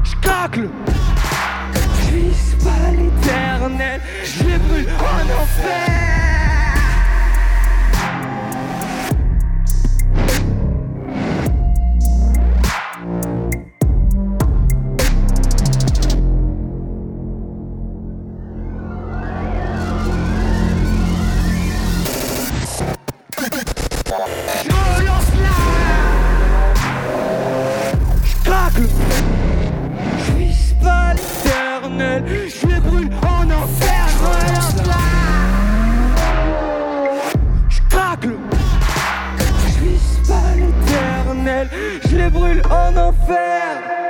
[0.03, 0.59] Je claque,
[1.75, 4.01] je suis pas l'éternel.
[4.23, 5.90] Je les brûle en enfer.
[43.31, 44.00] fan.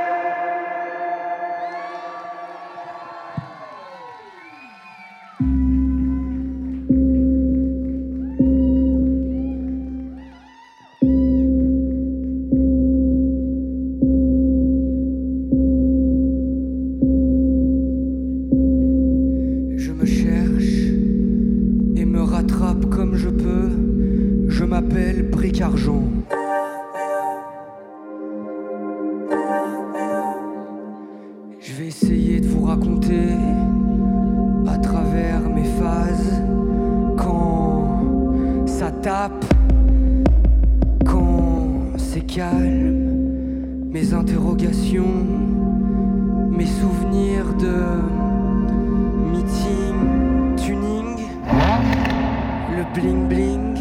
[52.81, 53.75] le bling bling,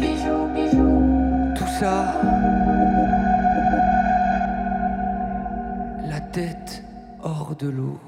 [1.55, 2.13] tout ça.
[6.07, 6.83] La tête
[7.23, 7.99] hors de l'eau.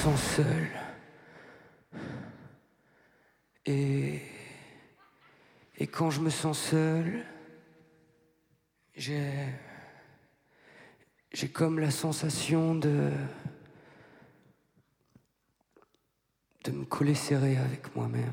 [0.00, 0.68] Je me sens seul.
[3.66, 4.22] Et,
[5.92, 7.26] quand je me sens seul,
[8.94, 9.20] j'ai,
[11.52, 13.10] comme la sensation de,
[16.64, 18.32] de me coller serré avec moi-même.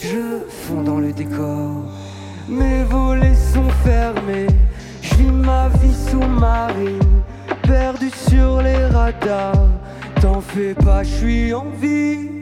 [0.00, 1.82] Je fonds dans le décor,
[2.48, 4.46] mes volets sont fermés.
[5.02, 7.22] Je vis ma vie sous-marine,
[7.62, 9.66] perdu sur les radars.
[10.20, 12.37] T'en fais pas, je suis en vie.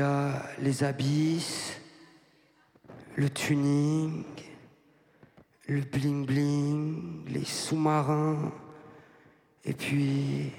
[0.00, 1.80] a les abysses,
[3.16, 4.24] le tuning,
[5.68, 8.52] le bling-bling, les sous-marins,
[9.64, 10.50] et puis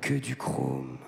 [0.00, 0.98] que du chrome.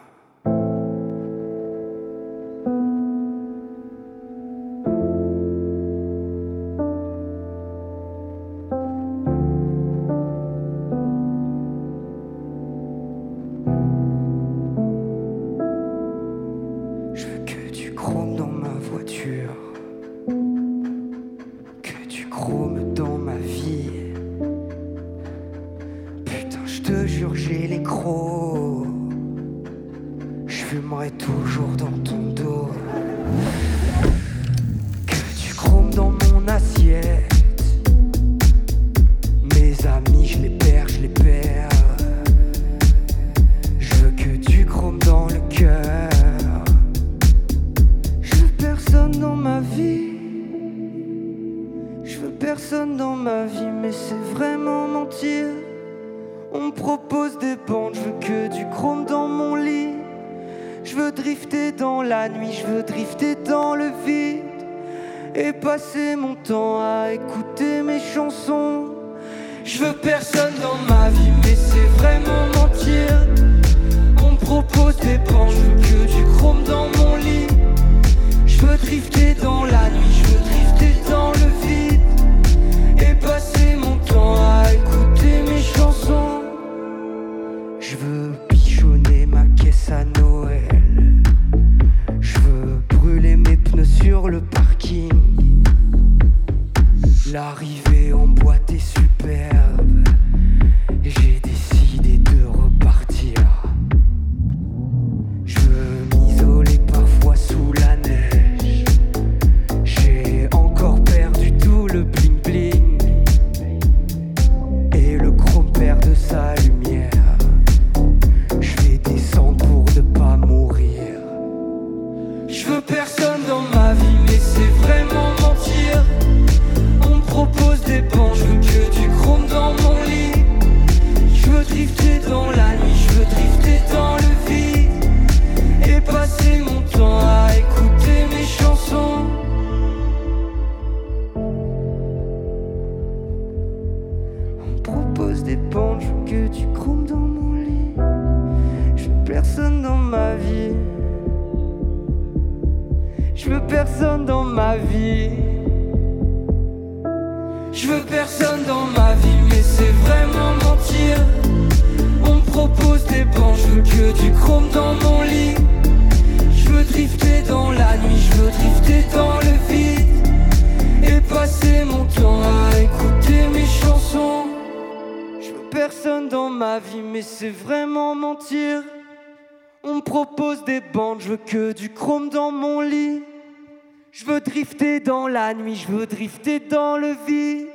[185.47, 187.67] la nuit, je veux drifter dans le vide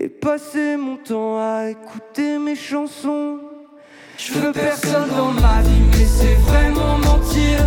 [0.00, 3.40] et passer mon temps à écouter mes chansons.
[4.16, 7.58] Je veux personne dans ma vie, mais c'est vraiment mentir.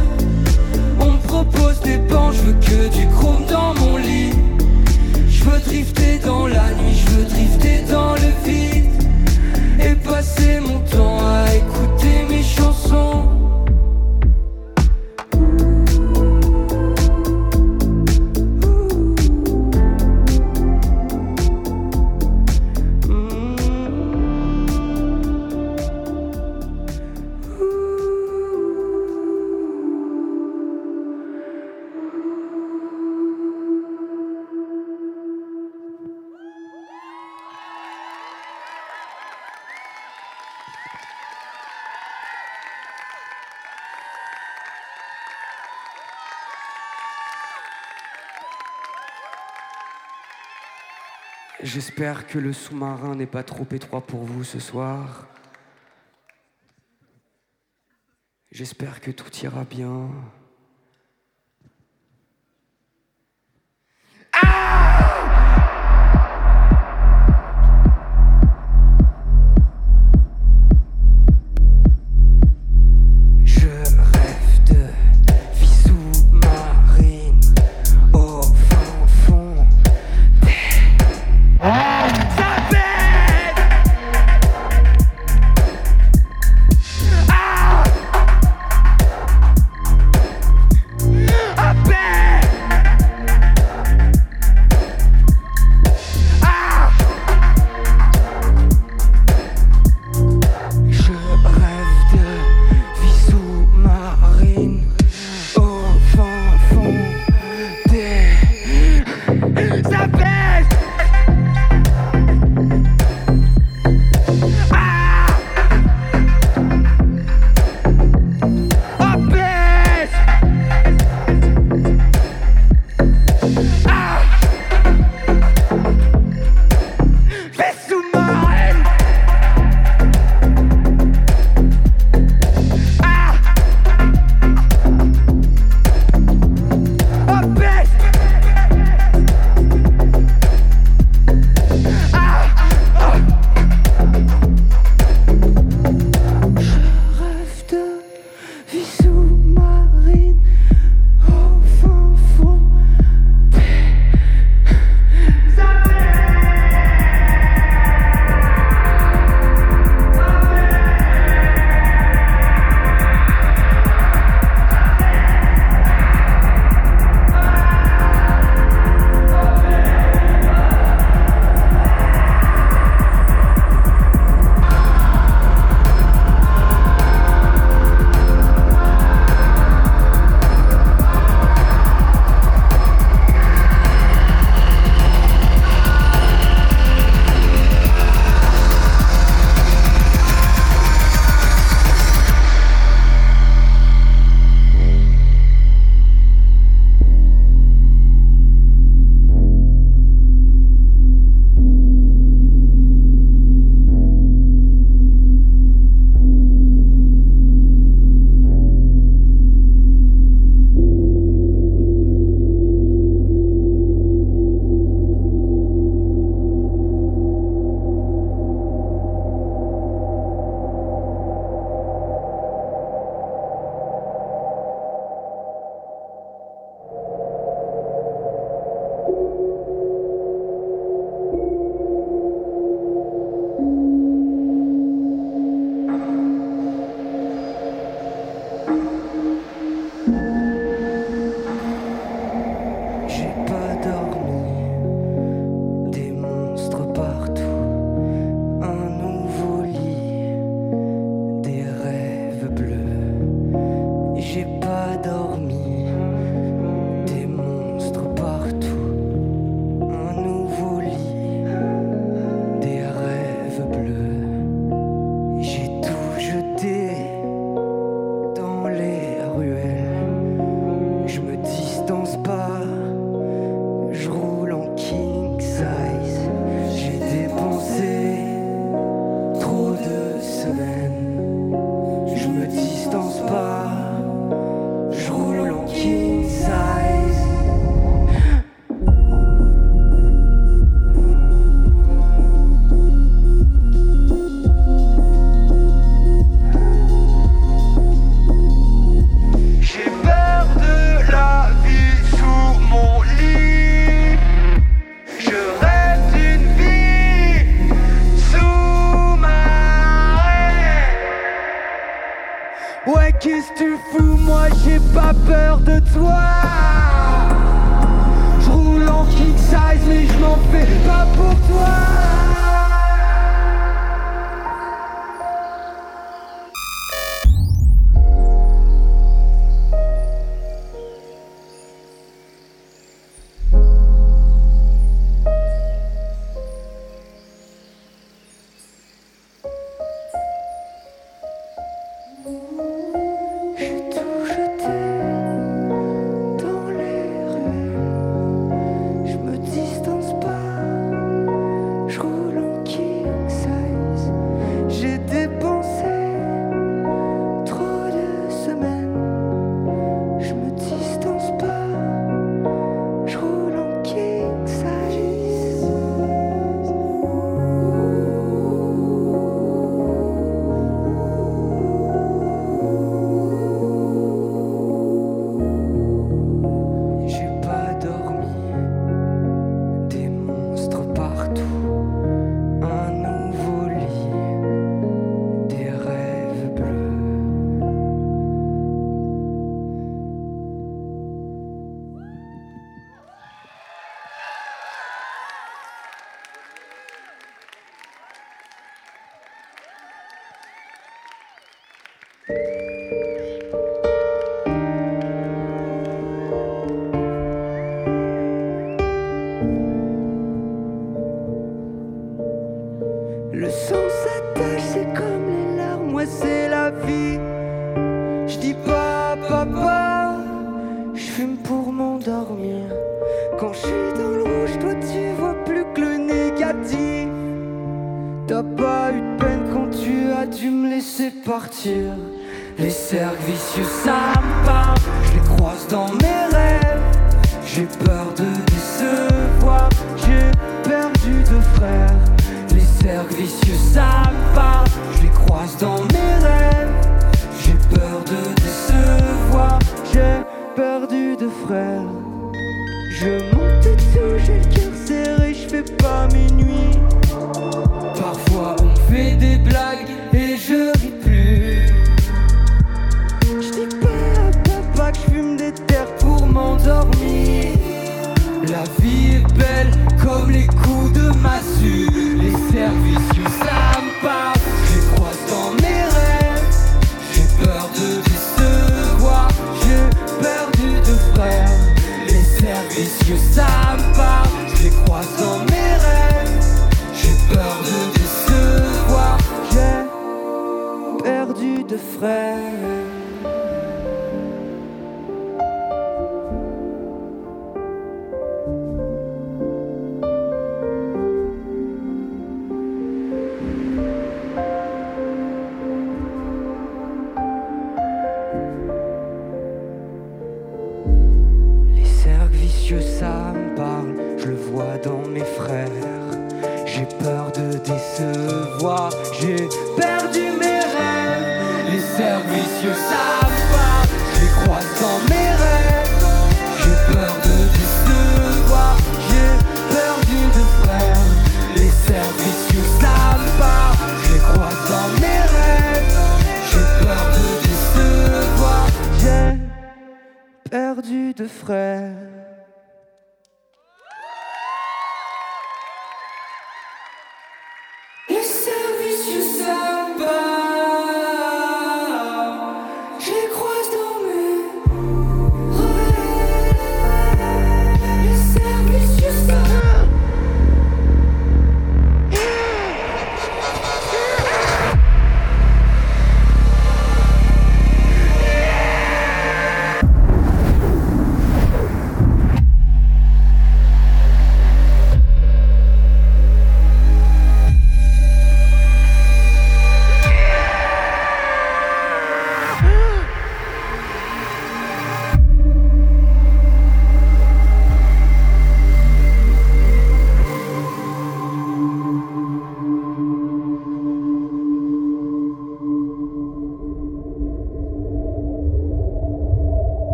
[1.00, 4.32] On me propose des bancs, je veux que du chrome dans mon lit.
[5.28, 8.90] Je veux drifter dans la nuit, je veux drifter dans le vide
[9.80, 13.35] et passer mon temps à écouter mes chansons.
[51.76, 55.28] J'espère que le sous-marin n'est pas trop étroit pour vous ce soir.
[58.50, 60.10] J'espère que tout ira bien.
[64.42, 64.95] Je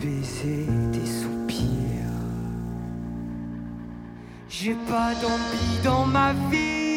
[0.00, 1.66] Des baisers, des soupirs.
[4.48, 6.89] J'ai pas d'envie dans ma vie.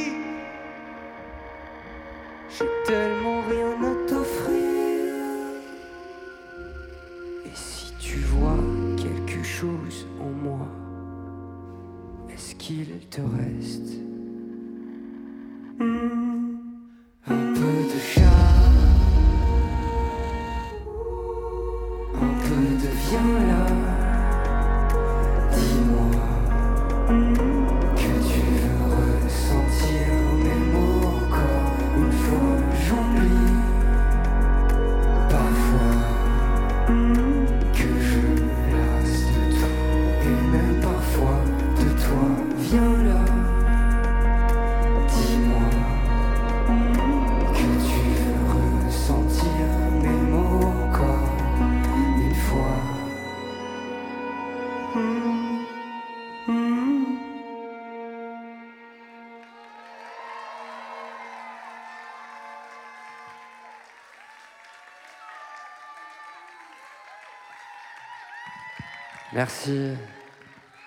[69.34, 69.94] Merci.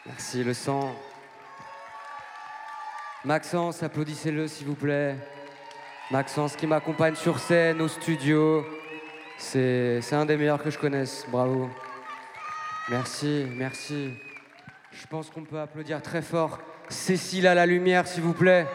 [0.07, 0.95] Merci, le sang.
[3.25, 5.17] Maxence, applaudissez-le s'il vous plaît.
[6.13, 8.65] Maxence qui m'accompagne sur scène, au studio.
[9.37, 11.27] C'est un des meilleurs que je connaisse.
[11.29, 11.69] Bravo.
[12.89, 14.13] Merci, merci.
[14.93, 16.61] Je pense qu'on peut applaudir très fort.
[16.89, 18.69] Cécile à la lumière, s'il vous plaît.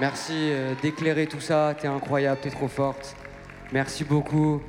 [0.00, 1.76] Merci euh, d'éclairer tout ça.
[1.80, 3.14] T'es incroyable, t'es trop forte.
[3.70, 4.60] Merci beaucoup.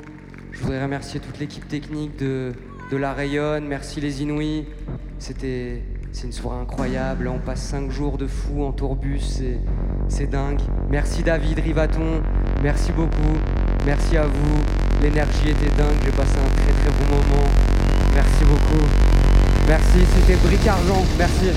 [0.52, 2.54] Je voudrais remercier toute l'équipe technique de,
[2.90, 3.66] de La Rayonne.
[3.68, 4.66] Merci les Inouïs.
[5.20, 5.84] C'était
[6.24, 7.28] une soirée incroyable.
[7.28, 9.20] On passe cinq jours de fou en tourbus.
[9.20, 9.60] C'est,
[10.08, 10.62] c'est dingue.
[10.90, 12.22] Merci David Rivaton.
[12.64, 13.38] Merci beaucoup.
[13.86, 14.58] Merci à vous.
[15.02, 15.98] L'énergie était dingue.
[16.04, 17.48] J'ai passé un très très bon moment.
[18.14, 18.86] Merci beaucoup.
[19.68, 20.00] Merci.
[20.16, 21.04] C'était Bric Argent.
[21.18, 21.50] Merci.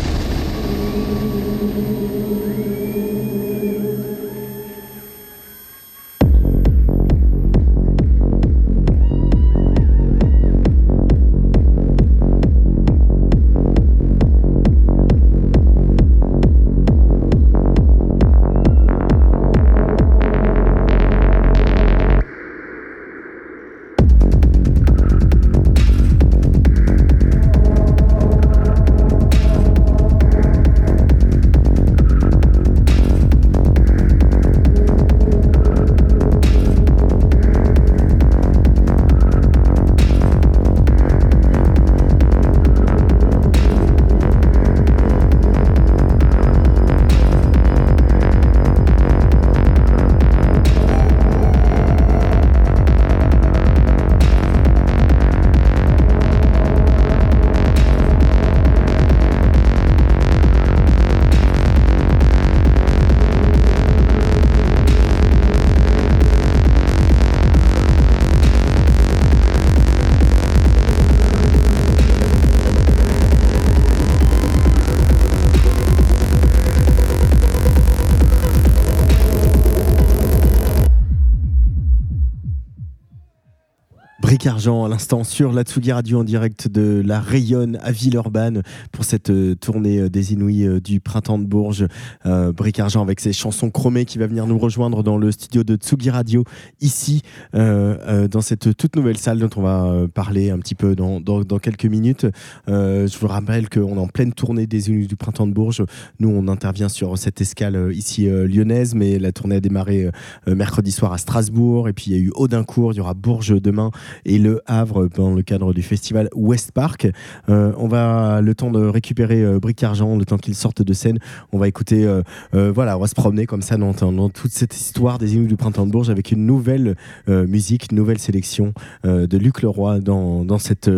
[84.62, 88.62] Bric Argent à l'instant sur la Tsugi Radio en direct de la Rayonne à Villeurbanne
[89.02, 91.86] cette euh, tournée euh, des Inouïs euh, du printemps de Bourges.
[92.24, 95.76] Bric Argent avec ses chansons chromées qui va venir nous rejoindre dans le studio de
[95.76, 96.44] Tsugi Radio
[96.80, 97.22] ici
[97.52, 101.20] dans cette toute nouvelle salle dont on va parler un petit peu dans,
[101.58, 102.26] quelques minutes.
[102.66, 105.84] Je vous rappelle qu'on est en pleine tournée des Inouïs du printemps de Bourges.
[106.20, 110.10] Nous on intervient sur cette escale ici lyonnaise mais la tournée a démarré
[110.46, 113.60] mercredi soir à Strasbourg et puis il y a eu Audincourt, il y aura Bourges
[113.60, 113.90] demain
[114.24, 117.08] et Le Havre dans le cadre du festival West Park.
[117.48, 121.18] On va le temps de récupérer euh, Bric Argent, le temps qu'il sorte de scène.
[121.52, 122.22] On va écouter, euh,
[122.54, 123.92] euh, voilà, on va se promener comme ça dans,
[124.28, 126.96] toute cette histoire des Inuits du printemps de Bourges avec une nouvelle
[127.28, 128.72] musique, une nouvelle sélection
[129.04, 130.90] de Luc Leroy dans, dans cette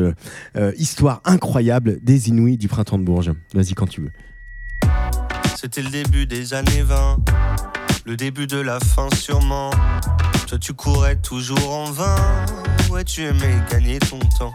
[0.76, 3.32] histoire incroyable des Inuits du printemps de Bourges.
[3.54, 4.10] Vas-y quand tu veux.
[5.56, 7.18] C'était le début des années 20,
[8.06, 9.70] le début de la fin sûrement.
[10.46, 12.16] Toi tu courais toujours en vain,
[12.90, 14.54] ouais tu aimais gagner ton temps.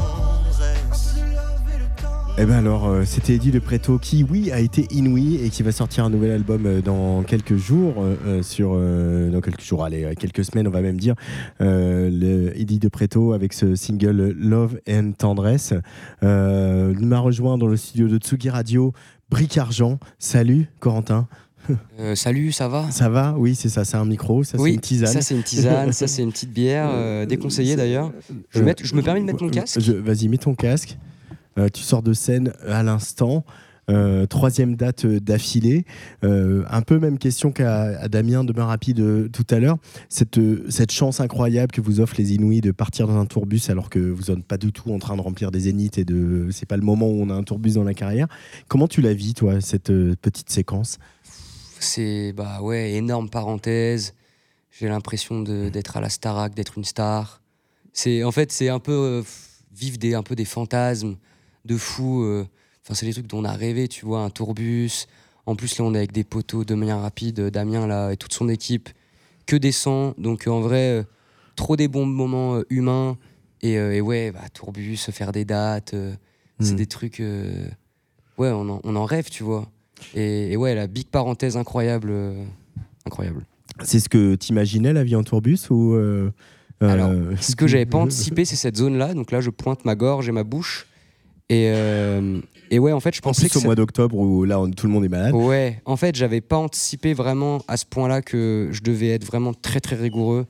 [2.37, 5.61] Eh ben alors, euh, c'était Eddie de Preto qui, oui, a été inouï et qui
[5.63, 10.15] va sortir un nouvel album euh, dans quelques jours, euh, sur dans quelques jours, allez,
[10.17, 11.13] quelques semaines, on va même dire.
[11.59, 15.73] Le Eddie de Preto avec ce single Love and Tendresse.
[16.21, 18.93] Il m'a rejoint dans le studio de Tsugi Radio,
[19.29, 19.99] Bric Argent.
[20.17, 21.27] Salut, Corentin.
[21.99, 22.89] Euh, salut, ça va?
[22.89, 25.13] Ça va Oui, c'est ça, c'est un micro, ça Oui, c'est une tisane.
[25.13, 28.11] ça c'est une tisane, ça c'est une petite bière, euh, déconseillée d'ailleurs.
[28.49, 29.77] Je, je me permets de mettre mon casque?
[29.79, 30.97] Vas-y, mets ton casque.
[31.57, 33.43] Euh, tu sors de scène à l'instant.
[33.89, 35.85] Euh, troisième date euh, d'affilée.
[36.23, 39.77] Euh, un peu même question qu'à Damien de Bain Rapide euh, tout à l'heure.
[40.07, 43.89] Cette, euh, chance incroyable que vous offrent les Inouïs de partir dans un tourbus alors
[43.89, 46.67] que vous n'êtes pas du tout en train de remplir des zéniths et de c'est
[46.67, 48.27] pas le moment où on a un tourbus dans la carrière.
[48.67, 50.97] Comment tu la vis, toi, cette euh, petite séquence?
[51.79, 54.13] C'est bah ouais, énorme parenthèse.
[54.69, 57.41] J'ai l'impression d'être à la Starac, d'être une star.
[57.93, 59.21] C'est en fait c'est un peu euh,
[59.75, 61.15] vivre des un peu des fantasmes
[61.65, 62.23] de fou.
[62.23, 62.45] euh.
[62.83, 65.07] Enfin c'est des trucs dont on a rêvé, tu vois, un tourbus.
[65.45, 68.17] En plus là on est avec des poteaux de manière rapide, euh, Damien là et
[68.17, 68.89] toute son équipe,
[69.45, 70.13] que des sangs.
[70.17, 71.05] Donc euh, en vrai
[71.55, 73.17] trop des bons moments humains
[73.61, 75.95] et, et ouais bah, tourbus, faire des dates,
[76.59, 76.75] c'est Mm.
[76.75, 77.19] des trucs.
[77.19, 79.67] ouais on en, on en rêve, tu vois.
[80.15, 82.13] Et, et ouais, la big parenthèse incroyable.
[83.05, 83.45] incroyable.
[83.83, 86.31] C'est ce que t'imaginais la vie en tourbus ou euh,
[86.81, 89.13] Alors, euh, ce que j'avais pas anticipé, c'est cette zone-là.
[89.13, 90.87] Donc là, je pointe ma gorge et ma bouche.
[91.51, 92.39] Et, euh,
[92.69, 93.57] et ouais, en fait, je En pensais plus que.
[93.57, 95.33] au ça- mois d'octobre où là tout le monde est malade.
[95.35, 99.53] Ouais, en fait, j'avais pas anticipé vraiment à ce point-là que je devais être vraiment
[99.53, 100.45] très très rigoureux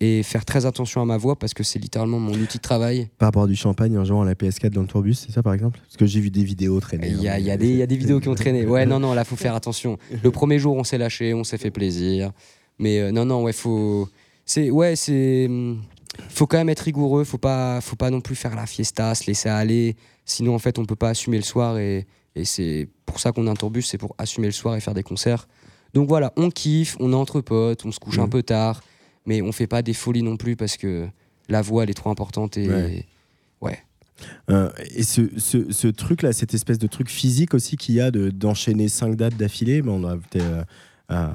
[0.00, 3.08] et faire très attention à ma voix parce que c'est littéralement mon outil de travail.
[3.18, 5.42] Par rapport à du champagne en jouant à la PS4 dans le tourbus, c'est ça
[5.42, 5.80] par exemple?
[5.84, 7.08] Parce que j'ai vu des vidéos traîner.
[7.08, 7.38] Il y, a, hein.
[7.38, 8.64] il y a des- il y a des vidéos qui ont traîné.
[8.64, 9.98] Ouais, non, non, là, faut faire attention.
[10.22, 12.30] Le premier jour, on s'est lâché, on s'est fait plaisir.
[12.78, 14.08] Mais euh, non, non, ouais, faut.
[14.46, 14.70] C'est.
[14.70, 15.44] Ouais, c'est.
[15.46, 15.82] hum,
[16.30, 19.26] Faut quand même être rigoureux, faut pas, faut pas non plus faire la fiesta, se
[19.26, 19.94] laisser aller.
[20.28, 23.46] Sinon, en fait, on peut pas assumer le soir et, et c'est pour ça qu'on
[23.46, 25.48] a un tourbus, c'est pour assumer le soir et faire des concerts.
[25.94, 28.30] Donc voilà, on kiffe, on est entre potes, on se couche un Mhm.
[28.30, 28.82] peu tard,
[29.24, 31.08] mais on fait pas des folies non plus parce que
[31.48, 32.68] la voix, elle est trop importante et.
[32.68, 33.06] Ouais.
[33.62, 33.78] ouais.
[34.50, 38.10] Euh, et ce, ce, ce truc-là, cette espèce de truc physique aussi qu'il y a
[38.10, 40.66] de- d'enchaîner cinq dates d'affilée, mais on a peut-être
[41.10, 41.28] euh,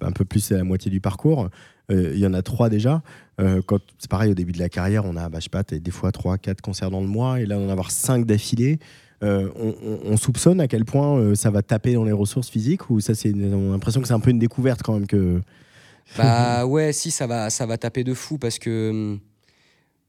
[0.00, 1.48] un peu plus à la moitié du parcours.
[1.92, 3.02] Euh, Il y en a trois déjà.
[3.40, 5.62] Euh, quand c'est pareil au début de la carrière, on a, bah, je sais pas,
[5.62, 8.78] des fois trois, quatre concerts dans le mois, et là on en avoir cinq d'affilée.
[9.22, 12.90] Euh, on, on- on soupçonne à quel point ça va taper dans les ressources physiques
[12.90, 15.40] ou ça c'est on a l'impression que c'est un peu une découverte quand même que
[16.18, 19.16] Bah ouais, si ça va, ça va taper de fou parce que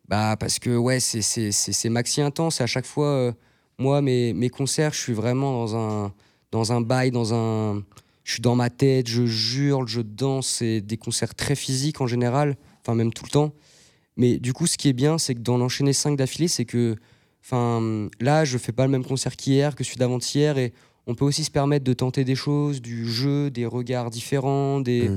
[0.09, 1.21] bah parce que ouais, c'est
[1.51, 2.59] c'est maxi intense.
[2.59, 3.33] À chaque fois,
[3.77, 6.11] moi mes mes concerts, je suis vraiment dans un
[6.51, 7.83] dans un bail, dans un,
[8.23, 10.47] je suis dans ma tête, je jure, je danse.
[10.47, 13.53] C'est des concerts très physiques en général, enfin même tout le temps.
[14.15, 16.95] Mais du coup, ce qui est bien, c'est que dans l'enchaîner 5 d'affilée, c'est que
[17.43, 20.71] enfin là, je fais pas le même concert qu'hier, que celui d'avant-hier, et
[21.07, 25.07] on peut aussi se permettre de tenter des choses, du jeu, des regards différents, des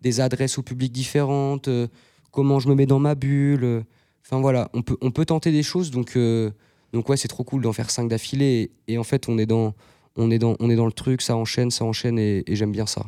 [0.00, 1.88] des adresses au public différentes, euh,
[2.30, 3.64] comment je me mets dans ma bulle.
[3.64, 3.80] euh,
[4.24, 6.50] Enfin voilà, on peut, on peut tenter des choses, donc, euh,
[6.92, 8.70] donc ouais, c'est trop cool d'en faire cinq d'affilée.
[8.86, 9.74] Et, et en fait, on est, dans,
[10.18, 12.86] on, est dans, on est dans le truc, ça enchaîne, ça enchaîne, et, j'aime bien
[12.86, 13.06] ça.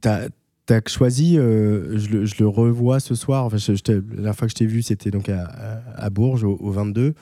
[0.00, 0.28] T'as
[0.68, 4.50] as choisi, euh, je, le, je le revois ce soir, enfin, je- la fois que
[4.52, 5.44] je t'ai vu, c'était donc à,
[5.96, 7.14] à- Bourges, au, au 22.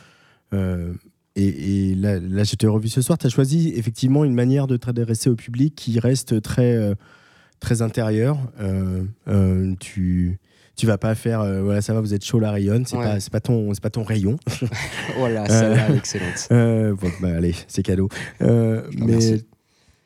[0.52, 0.92] Euh,
[1.36, 3.18] et, là, là, je t'ai revu ce soir.
[3.18, 6.94] Tu as choisi effectivement une manière de t'adresser au public qui reste très, euh,
[7.60, 8.38] très intérieure.
[9.80, 10.38] Tu
[10.76, 13.04] tu vas pas faire, euh, voilà, ça va, vous êtes chaud, la rayonne, c'est Ouais.
[13.04, 14.36] pas, c'est pas, ton- c'est pas ton rayon.
[15.18, 16.48] Voilà, celle-là, elle est excellente.
[16.52, 18.08] euh, bon, bah, allez, c'est cadeau.
[18.42, 19.36] Euh, te mais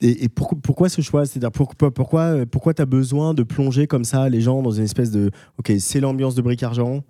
[0.01, 1.27] et, et pourquoi, pourquoi ce choix?
[1.27, 4.85] C'est-à-dire pourquoi, pourquoi, pourquoi tu as besoin de plonger comme ça les gens dans une
[4.85, 7.03] espèce de Ok, c'est l'ambiance de Bric Argent,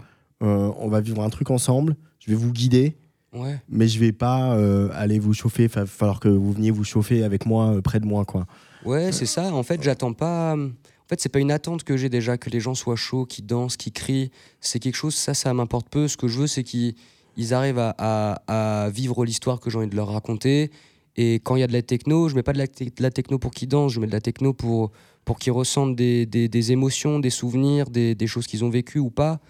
[0.42, 2.96] euh, on va vivre un truc ensemble, je vais vous guider,
[3.34, 3.58] Ouais.
[3.68, 6.84] mais je vais pas euh, aller vous chauffer, il va falloir que vous veniez vous
[6.84, 8.24] chauffer avec moi, euh, près de moi.
[8.24, 8.46] quoi.
[8.86, 9.52] Ouais, c'est ça.
[9.52, 10.56] En fait, j'attends pas.
[11.08, 13.46] En fait, c'est pas une attente que j'ai déjà que les gens soient chauds, qu'ils
[13.46, 14.30] dansent, qu'ils crient.
[14.60, 16.06] C'est quelque chose, ça, ça m'importe peu.
[16.06, 16.96] Ce que je veux, c'est qu'ils
[17.38, 20.70] ils arrivent à, vivre l'histoire que j'ai envie de leur raconter.
[21.16, 23.52] Et quand il y a de la techno, je mets pas de la, techno pour
[23.52, 24.90] qu'ils dansent, je mets de la techno pour,
[25.24, 29.08] pour qu'ils ressentent des, des- émotions, des souvenirs, des, des choses qu'ils ont vécues ou
[29.08, 29.40] pas.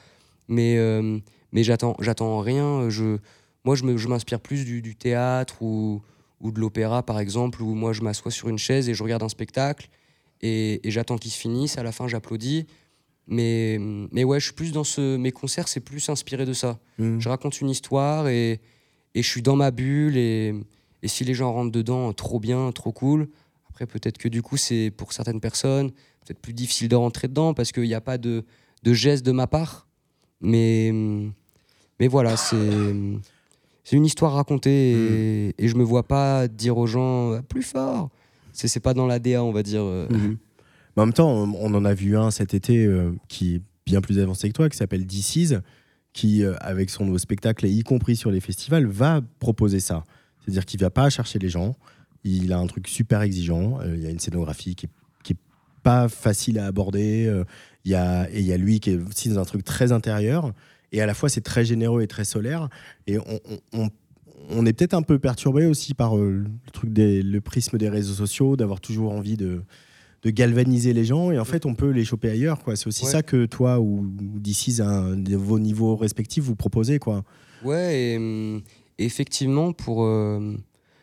[0.46, 1.18] Mais, euh,
[1.50, 1.96] mais j'attends,
[2.38, 2.88] rien.
[2.88, 3.18] Je,
[3.64, 6.02] moi, je, m'inspire plus du, du théâtre ou,
[6.40, 9.24] ou de l'opéra, par exemple, où moi, je m'assois sur une chaise et je regarde
[9.24, 9.88] un spectacle
[10.42, 11.78] et, et j'attends qu'il se finisse.
[11.78, 12.66] À la fin, j'applaudis.
[13.26, 13.78] Mais,
[14.10, 15.16] mais ouais, je suis plus dans ce.
[15.16, 16.78] Mes concerts, c'est plus inspiré de ça.
[16.98, 17.20] Mhm.
[17.20, 18.60] Je raconte une histoire et,
[19.14, 20.16] et je suis dans ma bulle.
[20.16, 20.54] Et,
[21.02, 23.28] et si les gens rentrent dedans, trop bien, trop cool.
[23.68, 25.90] Après, peut-être que du coup, c'est pour certaines personnes
[26.24, 28.44] peut-être plus difficile de rentrer dedans parce qu'il n'y a pas de,
[28.82, 29.86] de geste de ma part.
[30.40, 30.92] Mais,
[32.00, 32.56] mais voilà, c'est.
[33.84, 38.10] C'est une histoire racontée et, et je me vois pas dire aux gens plus fort.
[38.66, 39.82] C'est pas dans l'ADA, on va dire.
[39.82, 40.08] euh.
[40.10, 40.36] Mhm.
[40.96, 44.00] Mais en même temps, on, en a vu un cet été euh, qui est bien
[44.00, 45.54] plus avancé que toi, qui s'appelle DC's,
[46.12, 50.02] qui, euh, avec son nouveau spectacle, et y compris sur les festivals, va proposer ça.
[50.40, 51.76] C'est-à-dire qu'il va pas chercher les gens,
[52.24, 54.88] il a un truc super exigeant, il y a une scénographie qui est,
[55.84, 57.32] pas facile à aborder,
[57.84, 59.92] il y a, et il y a lui qui est aussi dans un truc très
[59.92, 60.52] intérieur,
[60.90, 62.68] et à la fois c'est très généreux et très solaire,
[63.06, 63.16] et
[63.72, 63.88] on-
[64.48, 67.88] on est peut-être un peu perturbé aussi par euh, le truc des, le prisme des
[67.88, 69.62] réseaux sociaux, d'avoir toujours envie de,
[70.22, 72.74] de galvaniser les gens et en fait on peut les choper ailleurs quoi.
[72.76, 73.10] C'est aussi Ouais.
[73.10, 77.24] ça que toi ou, d'ici de vos niveaux respectifs vous proposez quoi.
[77.64, 78.62] Ouais, et, hum,
[78.98, 80.04] effectivement, pour.
[80.04, 80.56] euh,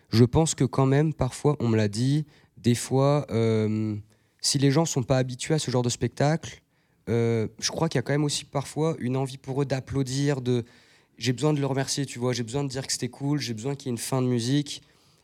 [0.10, 2.26] je pense que quand même, parfois, on me l'a dit,
[2.58, 3.96] des fois, euh,
[4.40, 6.62] si les gens sont pas habitués à ce genre de spectacle,
[7.10, 10.42] euh, je crois qu'il y a quand même aussi parfois une envie pour eux d'applaudir,
[10.42, 10.64] de.
[11.18, 13.54] J'ai besoin de le remercier, tu vois, j'ai besoin de dire que c'était cool, j'ai
[13.54, 14.82] besoin qu'il y ait une fin de musique.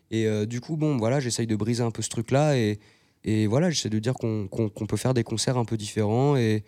[0.09, 2.79] Et euh, du coup, bon, voilà, j'essaye de briser un peu ce truc-là et,
[3.23, 4.47] et voilà, j'essaie de dire qu'on
[4.87, 6.63] peut faire des concerts un peu différents et,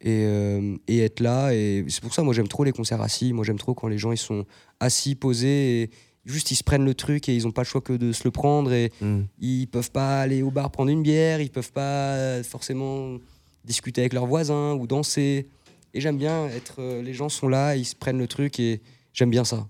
[0.00, 1.52] et, euh, et être là.
[1.54, 3.32] Et c'est pour ça, moi, j'aime trop les concerts assis.
[3.32, 4.44] Moi, j'aime trop quand les gens ils sont
[4.80, 5.90] assis, posés, et
[6.24, 8.22] juste ils se prennent le truc et ils n'ont pas le choix que de se
[8.24, 8.72] le prendre.
[8.72, 9.20] Et Mm.
[9.40, 13.18] ils peuvent pas aller au bar prendre une bière, ils peuvent pas euh, forcément
[13.64, 15.48] discuter avec leurs voisins ou danser.
[15.94, 16.76] Et j'aime bien être.
[16.78, 18.80] euh, les gens sont là, ils se prennent le truc et
[19.12, 19.66] j'aime bien ça.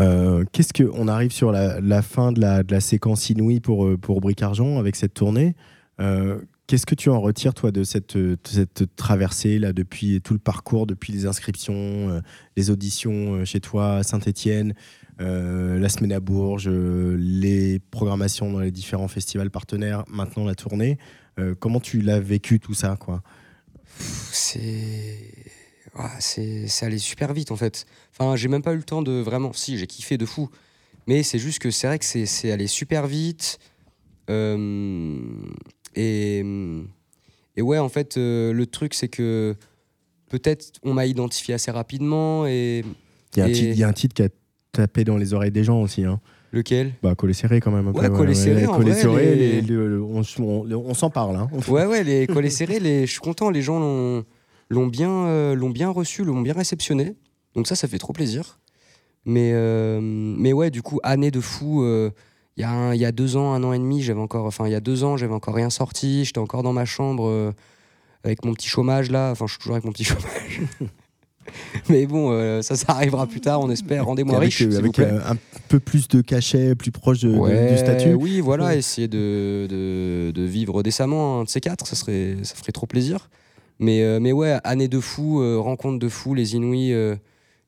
[0.00, 4.20] Euh, Qu'est-ce que on arrive sur la, fin de la, séquence inouïe pour euh, pour
[4.20, 5.54] Bric Argent avec cette tournée.
[6.66, 8.16] Qu'est-ce que tu en retires toi de cette,
[8.96, 12.22] traversée là depuis tout le parcours, depuis les inscriptions,
[12.56, 14.74] les auditions chez toi Saint-Étienne,
[15.18, 20.98] la semaine à Bourges, les programmations dans les différents festivals partenaires, maintenant la tournée.
[21.60, 23.22] Comment tu l'as vécu tout ça quoi?
[23.98, 25.18] C'est
[25.96, 27.86] ah, c'est allé super vite en fait.
[28.12, 29.52] Enfin, j'ai même pas eu le temps de vraiment.
[29.52, 30.48] Si, j'ai kiffé de fou.
[31.06, 33.58] Mais c'est juste que c'est vrai que c'est c'est allé super vite.
[34.30, 35.18] Euh,
[35.94, 36.42] et,
[37.56, 39.54] et ouais, en fait, euh, le truc, c'est que
[40.30, 42.46] peut-être on m'a identifié assez rapidement.
[42.46, 42.82] Et,
[43.36, 44.28] Il y, a un et- titre, il y a un titre qui a
[44.72, 46.04] tapé dans les oreilles des gens aussi.
[46.04, 46.20] Hein.
[46.54, 46.92] Lequel?
[47.02, 47.88] Bah, Collé serré quand même.
[47.88, 50.66] un Ouais, peu, Collé serré, en Collé vrai, serré, les- les- le- le- on, on-
[50.72, 51.36] on s'en parle.
[51.36, 51.48] Hein.
[51.68, 53.78] Ouais, ouais, les collets serrés, je suis content, les gens
[54.70, 57.16] l'ont, bien, euh, l'ont bien reçu, l'ont bien réceptionné.
[57.54, 58.58] Donc ça, ça fait trop plaisir.
[59.26, 61.82] Mais, euh, mais ouais, du coup, année de fou.
[61.82, 62.10] euh,
[62.56, 64.46] Il y, a un- il y a deux ans, un an et demi, j'avais encore,
[64.46, 66.24] enfin, il y a deux ans, j'avais encore rien sorti.
[66.24, 67.50] J'étais encore dans ma chambre euh,
[68.22, 69.32] avec mon petit chômage là.
[69.32, 70.60] Enfin, je suis toujours avec mon petit chômage.
[71.88, 74.06] mais bon, euh, ça, ça arrivera plus tard, on espère.
[74.06, 74.62] Rendez-moi riche.
[74.62, 75.04] euh, vous avec plaît.
[75.10, 75.36] euh, un
[75.68, 78.14] peu plus de cachet, plus proche de- de- Ouais, du statut.
[78.14, 82.54] Oui, voilà, essayer de, de, de vivre décemment, un de ces quatre, ça, serait, ça
[82.54, 83.28] ferait trop plaisir.
[83.78, 86.94] Mais, euh, mais ouais, année de fou, euh, rencontre de fou, les Inouïs,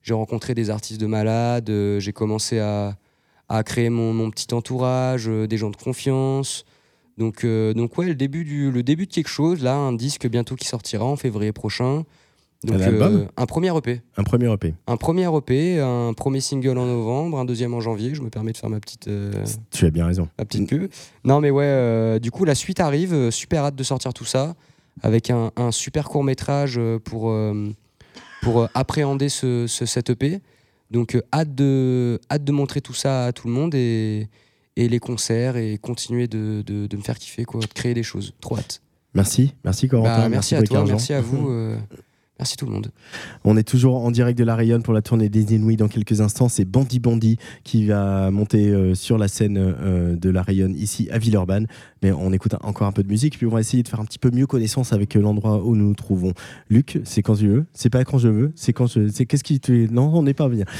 [0.03, 2.95] j'ai rencontré des artistes de malades, j'ai commencé à,
[3.49, 6.65] à créer mon, mon petit entourage, des gens de confiance.
[7.17, 10.55] Donc, donc ouais, le début, du, le début de quelque chose, là, un disque bientôt
[10.55, 12.03] qui sortira en février prochain.
[12.63, 13.15] Donc, Un album?
[13.17, 14.01] euh, un premier EP.
[14.17, 14.73] Un premier EP.
[14.87, 18.15] Un premier EP, un premier single en novembre, un deuxième en janvier.
[18.15, 19.31] Je me permets de faire ma petite, euh,
[19.71, 20.27] Tu as bien raison.
[20.39, 20.89] ma petite pub.
[21.23, 23.29] Non, mais ouais, euh, du coup, la suite arrive.
[23.29, 24.55] super hâte de sortir tout ça.
[25.03, 27.31] Avec un, un super court métrage pour,
[28.41, 30.41] pour appréhender ce, ce, cet EP.
[30.89, 34.27] Donc, hâte, de, hâte de montrer tout ça à tout le monde et,
[34.75, 38.01] et les concerts et continuer de, de, de me faire kiffer, quoi, de créer des
[38.03, 38.33] choses.
[38.41, 38.81] Trop hâte.
[39.13, 40.17] Merci, merci Corentin.
[40.23, 41.47] Bah, merci, à toi, merci à vous.
[41.51, 41.77] euh,
[42.39, 42.91] merci tout le monde.
[43.43, 46.21] On est toujours en direct de la Rayonne pour la tournée des Inouïs dans quelques
[46.21, 46.49] instants.
[46.49, 51.07] C'est Bandy Bandy qui va monter euh, sur la scène euh, de la Rayonne ici
[51.11, 51.67] à Villeurbanne.
[52.01, 54.05] Mais on écoute encore un peu de musique, puis on va essayer de faire un
[54.05, 56.33] petit peu mieux connaissance avec l'endroit où nous nous trouvons.
[56.69, 59.07] Luc, c'est quand tu veux, c'est pas quand je veux, c'est quand je.
[59.07, 59.59] C'est qu'est-ce qui.
[59.91, 60.65] Non, on n'est pas bien.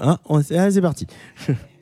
[0.00, 1.06] Ah, ah, c'est parti.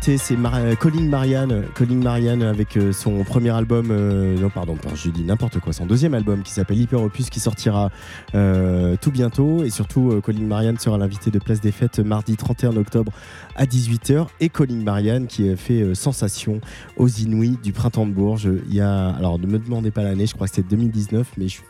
[0.00, 5.24] C'est Mar- euh, Colin Marianne, avec euh, son premier album, euh, non pardon, je dis
[5.24, 7.90] n'importe quoi, son deuxième album qui s'appelle Hyper Opus qui sortira
[8.36, 12.36] euh, tout bientôt et surtout euh, Colin Marianne sera l'invité de Place des Fêtes mardi
[12.36, 13.10] 31 octobre
[13.56, 16.60] à 18h et Colin Marianne qui fait euh, sensation
[16.96, 18.48] aux Inouïs du printemps de Bourges.
[18.68, 21.48] Il y a, alors ne me demandez pas l'année, je crois que c'était 2019, mais
[21.48, 21.62] je suis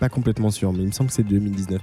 [0.00, 1.82] pas complètement sûr, mais il me semble que c'est 2019.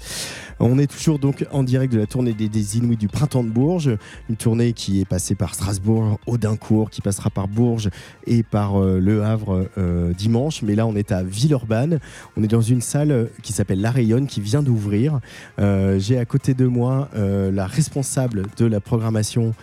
[0.60, 3.50] On est toujours donc en direct de la tournée des, des Inouïs du printemps de
[3.50, 3.92] Bourges,
[4.30, 7.90] une tournée qui est passée par Strasbourg, Audincourt, qui passera par Bourges
[8.26, 10.62] et par euh, Le Havre euh, dimanche.
[10.62, 12.00] Mais là, on est à Villeurbanne.
[12.38, 15.20] On est dans une salle euh, qui s'appelle La Rayonne, qui vient d'ouvrir.
[15.60, 19.54] Euh, J'ai à côté de moi la responsable de la programmation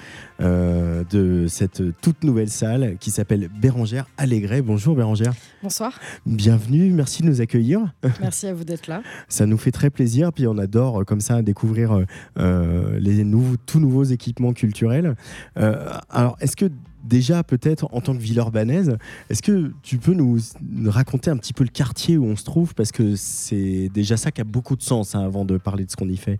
[0.41, 4.61] de cette toute nouvelle salle qui s'appelle Bérangère Allégret.
[4.63, 5.33] Bonjour Bérangère.
[5.63, 7.81] Bonsoir, Bienvenue, merci de nous accueillir.
[8.21, 9.03] merci à vous d'être là.
[9.29, 12.05] Ça nous fait très plaisir, puis on adore euh, comme ça découvrir euh,
[12.39, 15.15] euh, les nouveaux, tout nouveaux équipements culturels.
[15.57, 16.71] Alors, est-ce que
[17.05, 18.97] déjà, peut-être en tant que Villeurbannaise,
[19.31, 20.39] est-ce que tu peux nous,
[20.87, 22.75] raconter un petit peu le quartier où on se trouve?
[22.75, 25.91] Parce que c'est déjà ça qui a beaucoup de sens hein, avant de parler de
[25.91, 26.39] ce qu'on y fait.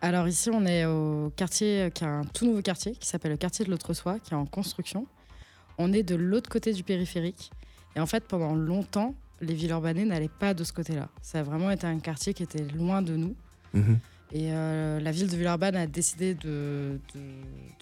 [0.00, 3.36] Alors ici, on est au quartier, qui est un tout nouveau quartier, qui s'appelle le
[3.36, 5.06] quartier de l'Autre-Soi, qui est en construction.
[5.78, 7.52] On est de l'autre côté du périphérique.
[7.94, 11.08] Et en fait, pendant longtemps, les Villeurbanais n'allaient pas de ce côté-là.
[11.20, 13.34] Ça a vraiment été un quartier qui était loin de nous.
[14.34, 17.20] Et euh, la ville de Villeurbanne a décidé de, de,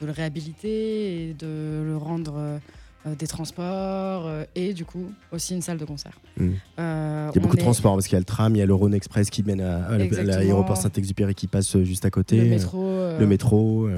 [0.00, 2.60] de le réhabiliter et de le rendre
[3.06, 6.18] euh, des transports euh, et du coup aussi une salle de concert.
[6.36, 6.54] Mhm.
[6.78, 8.62] Euh, Il y a beaucoup de transports parce qu'il y a le tram, il y
[8.62, 12.36] a le Rhône Express qui mène à, l'aéroport Saint-Exupéry qui passe juste à côté.
[12.38, 12.82] Le métro,
[13.18, 13.88] Le métro.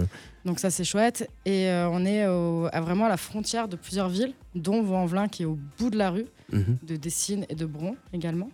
[0.45, 1.29] Donc ça c'est chouette.
[1.47, 5.43] Et on est au- à vraiment à la frontière de plusieurs villes, dont Vaux-en-Velin qui
[5.43, 6.79] est au bout de la rue, Mhm.
[6.87, 8.51] de Dessines et de Bron également.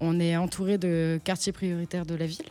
[0.00, 2.46] On est entouré de quartiers prioritaires de la ville.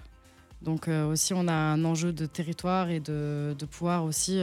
[0.62, 4.40] Donc aussi on a un enjeu de territoire et de, de pouvoir aussi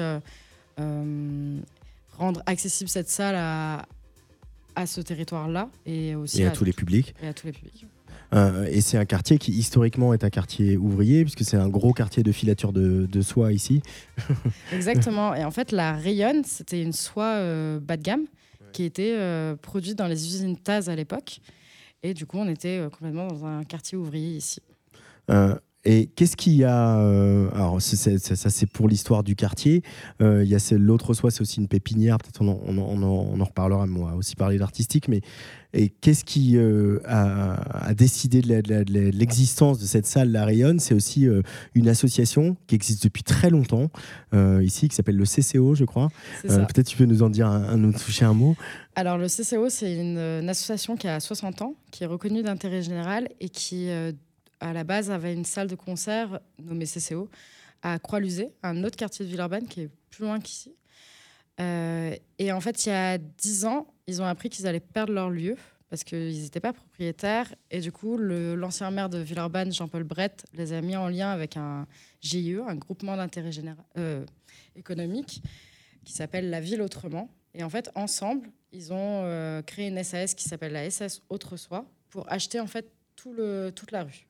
[2.17, 3.87] rendre accessible cette salle à,
[4.75, 7.15] à ce territoire-là et aussi Et à tous les publics.
[7.23, 7.87] Et à tous les publics.
[8.35, 11.93] Euh, et c'est un quartier qui historiquement est un quartier ouvrier, puisque c'est un gros
[11.93, 13.83] quartier de filature de, de soie ici.
[14.73, 15.35] Exactement.
[15.35, 18.27] Et en fait, la Rayonne, c'était une soie euh, bas de gamme
[18.73, 21.41] qui était euh, produite dans les usines Taz à l'époque.
[22.03, 24.61] Et du coup, on était complètement dans un quartier ouvrier ici.
[25.87, 29.23] Euh, et qu'est-ce qu'il y a euh, Alors, c'est- c'est- ça, ça, c'est pour l'histoire
[29.23, 29.83] du quartier.
[30.21, 32.19] Euh, il y a l'autre soie, c'est aussi une pépinière.
[32.19, 33.87] Peut-être on, en- on, on en- on en reparlera.
[33.87, 35.09] Moi, aussi parler d'artistique.
[35.09, 35.21] Mais
[35.73, 40.45] et qu'est-ce qui euh, a, a décidé de la- de de l'existence cette salle La
[40.45, 40.79] Rayonne?
[40.81, 41.43] C'est aussi euh,
[41.75, 43.91] une association qui existe depuis très longtemps
[44.35, 46.09] euh, ici, qui s'appelle le CCO, je crois.
[46.47, 46.61] Ça.
[46.67, 48.57] Peut-être tu peux nous en dire un, un- nous toucher un mot.
[48.95, 52.81] Alors, le CCO, c'est une, une association qui a 60 ans, qui est reconnue d'intérêt
[52.83, 54.13] général et qui, euh,
[54.61, 57.29] à la base, avait une salle de concert nommée CCO
[57.83, 60.75] à Croix-Luzet, un autre quartier de Villeurbanne qui est plus loin qu'ici.
[61.61, 65.13] Euh, et en fait, il y a 10 ans, ils ont appris qu'ils allaient perdre
[65.13, 65.57] leur lieu
[65.89, 67.55] parce qu'ils n'étaient pas propriétaires.
[67.71, 71.57] Et du coup, l'ancien maire de Villeurbanne, Jean-Paul Brett, les a mis en lien avec
[71.57, 71.87] un
[72.21, 73.51] GIE, un groupement d'intérêt
[73.97, 74.25] euh,
[74.75, 75.43] économique,
[76.05, 77.31] qui s'appelle La Ville Autrement.
[77.55, 81.87] Et en fait, ensemble, ils ont euh, créé une SAS qui s'appelle la SAS Autre-Soi
[82.11, 84.27] pour acheter en fait toute la rue.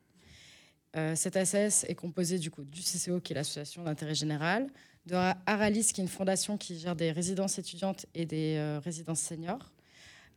[0.97, 4.69] Euh, cette SAS est composée du coup du CCO, qui est l'association d'intérêt général,
[5.05, 9.21] de Aralis, qui est une fondation qui gère des résidences étudiantes et des euh, résidences
[9.21, 9.73] seniors,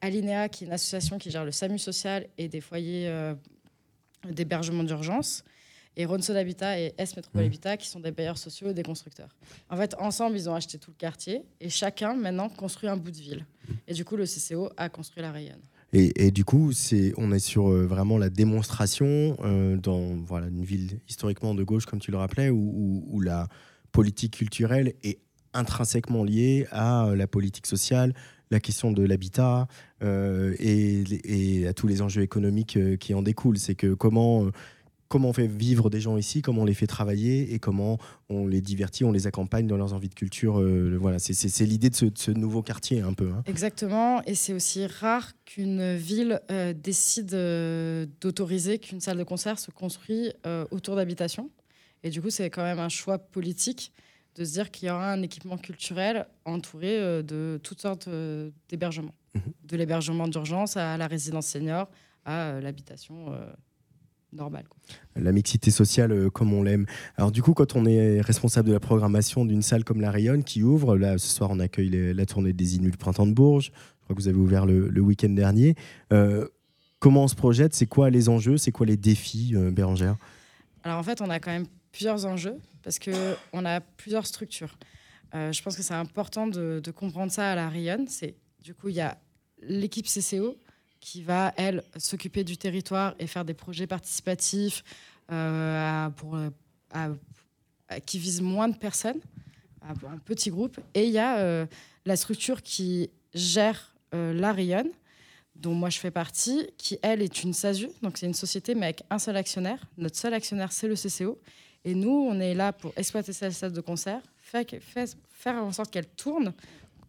[0.01, 3.33] Alinea, qui est une association qui gère le SAMU social et des foyers euh,
[4.29, 5.43] d'hébergement d'urgence,
[5.95, 9.35] et Ronso d'Habitat et S Métropole Habitat, qui sont des bailleurs sociaux et des constructeurs.
[9.69, 13.11] En fait, ensemble, ils ont acheté tout le quartier et chacun maintenant construit un bout
[13.11, 13.45] de ville.
[13.87, 15.61] Et du coup, le CCO a construit la Rayonne.
[15.91, 16.71] Et, du coup,
[17.17, 20.15] on est sur euh, vraiment la démonstration euh, dans
[20.47, 23.47] une ville historiquement de gauche, comme tu le rappelais, où, la
[23.91, 25.19] politique culturelle est
[25.53, 28.13] intrinsèquement liée à euh, la politique sociale,
[28.51, 29.67] la question de l'habitat
[30.03, 33.57] euh, et, et à tous les enjeux économiques qui en découlent.
[33.57, 34.45] C'est que comment,
[35.09, 37.97] comment on fait vivre des gens ici, comment on les fait travailler et comment
[38.29, 40.59] on les divertit, on les accompagne dans leurs envies de culture.
[40.59, 43.31] euh, voilà, c'est, l'idée de ce, de ce nouveau quartier un peu.
[43.31, 43.43] hein.
[43.47, 49.57] Exactement, et c'est aussi rare qu'une ville euh, décide euh, d'autoriser qu'une salle de concert
[49.57, 50.31] se construit
[50.71, 51.49] autour d'habitations.
[52.03, 53.91] Et du coup, c'est quand même un choix politique
[54.35, 58.07] de se dire qu'il y aura un équipement culturel entouré de toutes sortes
[58.69, 59.15] d'hébergements.
[59.63, 61.89] De l'hébergement d'urgence à la résidence senior,
[62.25, 63.33] à l'habitation
[64.37, 64.77] quoi.
[65.15, 66.85] la mixité sociale euh, comme on l'aime.
[67.17, 70.43] Alors du coup, quand on est responsable de la programmation d'une salle comme la Rayonne
[70.43, 73.33] qui ouvre, là ce soir on accueille les- la tournée des Inuits du Printemps de
[73.33, 75.75] Bourges, je crois que vous avez ouvert le, le week-end dernier.
[76.13, 76.47] Euh,
[76.99, 77.73] comment on se projette?
[77.73, 78.57] C'est quoi les enjeux?
[78.57, 80.15] C'est quoi les défis, euh, Bérangère?
[80.83, 83.11] Alors en fait, on a quand même plusieurs enjeux parce que
[83.53, 84.77] on a plusieurs structures.
[85.35, 88.07] Euh, je pense que c'est important de, de comprendre ça à la Rayonne.
[88.07, 89.17] C'est du coup il y a
[89.61, 90.55] l'équipe CCO
[90.99, 94.83] qui va elle s'occuper du territoire et faire des projets participatifs
[95.31, 96.09] euh,
[98.05, 99.19] qui visent moins de personnes
[99.81, 100.79] en petits groupes.
[100.93, 101.65] Et il y a euh,
[102.05, 104.89] la structure qui gère euh, la Rayonne,
[105.55, 108.87] dont moi je fais partie, qui elle est une SASU, donc c'est une société mais
[108.87, 109.79] avec un seul actionnaire.
[109.97, 111.39] Notre seul actionnaire c'est le CCO.
[111.85, 114.65] Et nous, on est là pour exploiter cette salle de concert, faire,
[115.31, 116.53] faire- en sorte qu'elle tourne,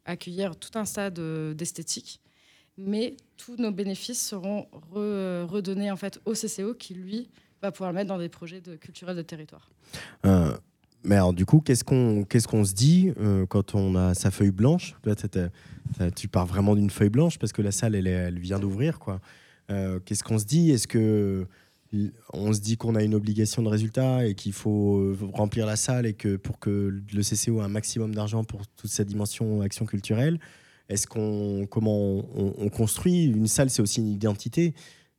[0.04, 1.18] accueillir tout un stade
[1.56, 2.20] d'esthétique.
[2.78, 7.28] Mais tous nos bénéfices seront re- redonnés en fait au CCO qui, lui,
[7.62, 9.70] va pouvoir le mettre dans des projets culturels de territoire.
[10.24, 10.56] Euh,
[11.04, 14.50] mais alors, du coup, qu'est-ce qu'on qu'est-ce se dit euh, quand on a sa feuille
[14.50, 14.94] blanche?
[16.14, 18.98] Tu pars vraiment d'une feuille blanche parce que la salle, elle, elle vient d'ouvrir.
[18.98, 19.20] quoi.
[19.70, 20.70] Euh, qu'est-ce qu'on se dit?
[20.70, 21.46] Est-ce que
[22.32, 26.06] on se dit qu'on a une obligation de résultat et qu'il faut remplir la salle
[26.06, 29.86] et que pour que le CCO ait un maximum d'argent pour toute sa dimension action
[29.86, 30.38] culturelle?
[30.90, 34.74] Est-ce qu'on comment on, on construit une salle C'est aussi une identité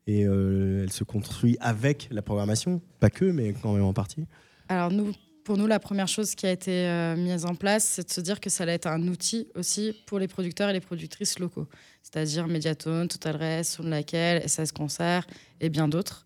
[0.07, 4.25] et euh, elle se construit avec la programmation, pas que, mais quand même en partie.
[4.67, 8.07] Alors nous, pour nous, la première chose qui a été euh, mise en place, c'est
[8.07, 10.81] de se dire que ça allait être un outil aussi pour les producteurs et les
[10.81, 11.67] productrices locaux,
[12.03, 15.25] c'est-à-dire Mediatone, Total Rest, Sound Laquelle, SS Concert
[15.59, 16.25] et bien d'autres.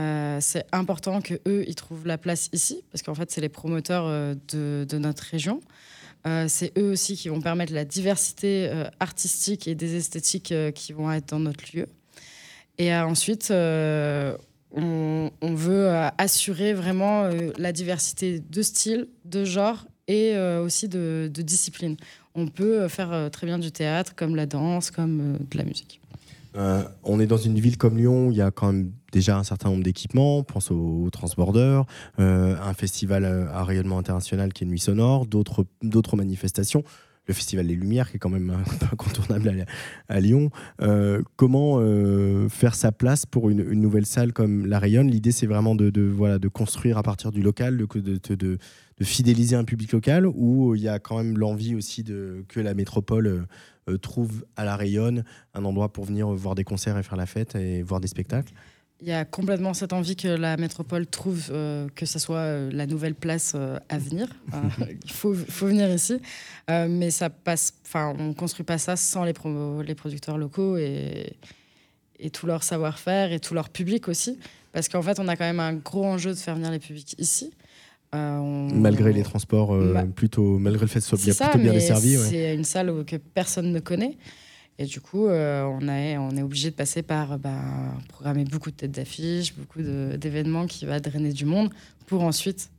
[0.00, 3.48] Euh, c'est important que eux ils trouvent la place ici parce qu'en fait c'est les
[3.48, 5.60] promoteurs de notre région.
[6.26, 10.70] Euh, c'est eux aussi qui vont permettre la diversité euh, artistique et des esthétiques euh,
[10.70, 11.86] qui vont être dans notre lieu.
[12.78, 15.88] Et ensuite, on, veut
[16.18, 21.96] assurer vraiment la diversité de styles, de genres et aussi de, de disciplines.
[22.34, 26.00] On peut faire très bien du théâtre, comme la danse, comme de la musique.
[27.04, 29.70] On est dans une ville comme Lyon il y a quand même déjà un certain
[29.70, 30.42] nombre d'équipements.
[30.42, 31.10] Pense au, au
[32.18, 36.82] euh, un festival euh, à rayonnement international qui est Nuit Sonore, d'autres manifestations.
[37.26, 38.54] Le festival des Lumières qui est quand même
[38.92, 39.64] incontournable
[40.08, 40.50] à, Lyon.
[40.82, 41.80] Euh, comment
[42.50, 45.10] faire sa place pour une, nouvelle salle comme la Rayonne?
[45.10, 48.58] L'idée, c'est vraiment de, voilà, de construire à partir du local, de, de,
[49.00, 52.74] fidéliser un public local, où il y a quand même l'envie aussi de, que la
[52.74, 53.46] métropole
[54.02, 57.54] trouve à la Rayonne un endroit pour venir voir des concerts et faire la fête
[57.54, 58.52] et voir des spectacles?
[59.06, 62.70] Il y a complètement cette envie que la métropole trouve euh, que ce soit euh,
[62.72, 64.28] la nouvelle place euh, à venir.
[65.04, 66.14] Il faut, faut venir ici.
[66.68, 71.36] Mais ça passe, on ne construit pas ça sans les, pro- les producteurs locaux et,
[72.18, 74.38] et tout leur savoir-faire et tout leur public aussi.
[74.72, 77.14] Parce qu'en fait, on a quand même un gros enjeu de faire venir les publics
[77.18, 77.52] ici.
[78.14, 79.76] On- Malgré les transports,
[80.16, 82.16] plutôt, malgré le fait que ce soit bien, ça, plutôt bien desservi.
[82.16, 82.24] ouais.
[82.30, 84.16] C'est une salle que personne ne connaît.
[84.78, 88.90] Et du coup, euh, on, est, obligé de passer par ben, programmer beaucoup de têtes
[88.90, 91.70] d'affiches, beaucoup d'événements qui va drainer du monde
[92.06, 92.70] pour ensuite,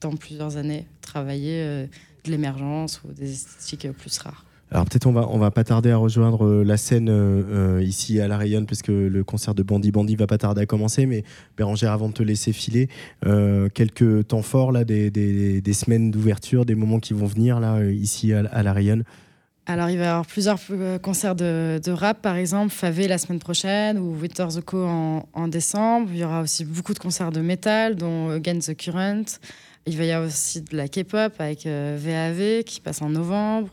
[0.00, 1.86] dans plusieurs années, travailler euh,
[2.24, 4.44] de l'émergence ou des esthétiques plus rares.
[4.74, 8.18] Alors peut-être on va va pas tarder à rejoindre euh, la scène euh, euh, ici
[8.20, 11.06] à la Rayonne parce que le concert de Bandy Bandy va pas tarder à commencer.
[11.06, 11.22] Mais
[11.56, 12.88] Bérangère, avant de te laisser filer,
[13.24, 17.92] euh, quelques temps forts là, des, semaines d'ouverture, des moments qui vont venir là euh,
[17.92, 19.04] ici à, à la Rayonne.
[19.66, 23.16] Alors, il va y avoir plusieurs euh, concerts de, de rap, par exemple, Favé la
[23.16, 26.10] semaine prochaine ou Winter the Co en, en décembre.
[26.12, 29.24] Il y aura aussi beaucoup de concerts de métal, dont Against the Current.
[29.86, 33.68] Il va y avoir aussi de la K-pop avec euh, VAV qui passe en novembre.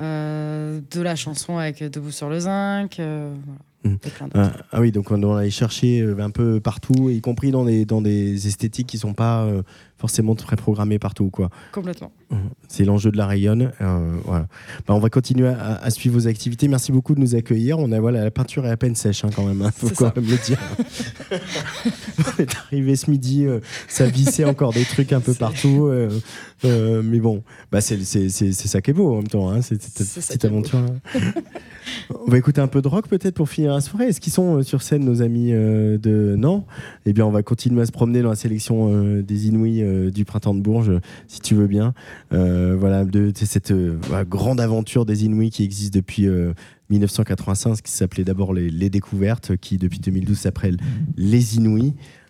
[0.00, 2.98] Euh, de la chanson avec Debout sur le zinc.
[2.98, 3.60] euh, voilà.
[3.84, 3.98] Mm.
[4.04, 4.52] Et plein d'autres.
[4.58, 7.64] Ah, ah oui, donc on doit aller chercher euh, un peu partout, y compris dans
[7.64, 9.62] des, dans des esthétiques qui sont pas euh,
[10.02, 11.30] forcément très programmées partout.
[11.30, 11.48] Quoi.
[11.70, 12.10] Complètement.
[12.66, 13.70] C'est l'enjeu de la Rayonne.
[13.80, 14.46] euh, voilà.
[14.88, 16.66] Bah, on va continuer à, à suivre vos activités.
[16.66, 17.78] Merci beaucoup de nous accueillir.
[17.78, 19.62] On a, voilà, la peinture est à peine sèche hein, quand même.
[19.64, 20.58] Il faut quand même le dire.
[22.18, 25.86] on est arrivé ce midi, euh, ça vissait encore des trucs un peu partout.
[26.64, 29.50] euh, mais bon, bah, c'est ça qui est beau en même temps.
[29.50, 30.78] Hein, c'est cette aventure.
[30.78, 31.20] hein.
[32.26, 34.06] On va écouter un peu de rock peut-être pour finir la soirée.
[34.08, 36.64] Est-ce qu'ils sont sur scène nos amis de Non
[37.06, 40.24] Eh bien, on va continuer à se promener dans la sélection des Inouïs euh, du
[40.24, 40.92] printemps de Bourges,
[41.28, 41.94] si tu veux bien.
[42.32, 43.98] Euh, voilà, de, de cette euh,
[44.28, 46.52] grande aventure des Inouïs qui existe depuis euh,
[46.90, 50.76] 1985, qui s'appelait d'abord les, Découvertes, qui depuis 2012 s'appelle
[51.16, 51.58] Les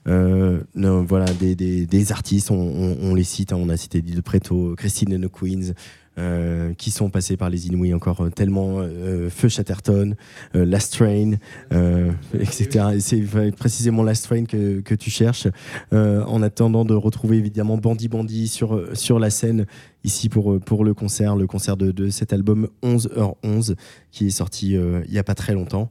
[0.05, 5.29] non, voilà, des, artistes, on, les cite, hein, on a cité Dil Preto, Christine and
[5.29, 5.75] Queens,
[6.19, 10.15] euh, qui sont passés par les Inouïs encore euh, tellement, euh, Feu Chatterton,
[10.55, 11.33] euh, Last Train,
[11.73, 12.87] euh, etc.
[12.95, 15.49] Et c'est précisément Last Train que, que tu cherches,
[15.93, 19.67] euh, en attendant de retrouver évidemment Bandy Bandy sur, sur la scène
[20.05, 23.75] ici pour, pour le concert, le concert de, de cet album 11h11
[24.11, 25.91] qui est sorti il n'y a pas très longtemps.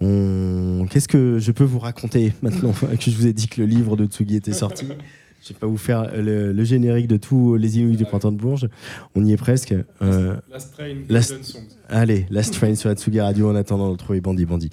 [0.00, 0.86] On...
[0.90, 2.72] Qu'est-ce que je peux vous raconter maintenant?
[2.96, 4.86] Que je vous ai dit que le livre de Tsugi était sorti
[5.46, 8.36] Je vais pas vous faire le, le générique de tous les Inuits du printemps de
[8.36, 8.68] Bourges.
[9.14, 9.74] On y est presque.
[10.02, 11.60] Euh, Last Train, Last- Golden Songs.
[11.88, 14.70] Allez, Last Train sur la Tsugi Radio en attendant de retrouver Bandit Bandit.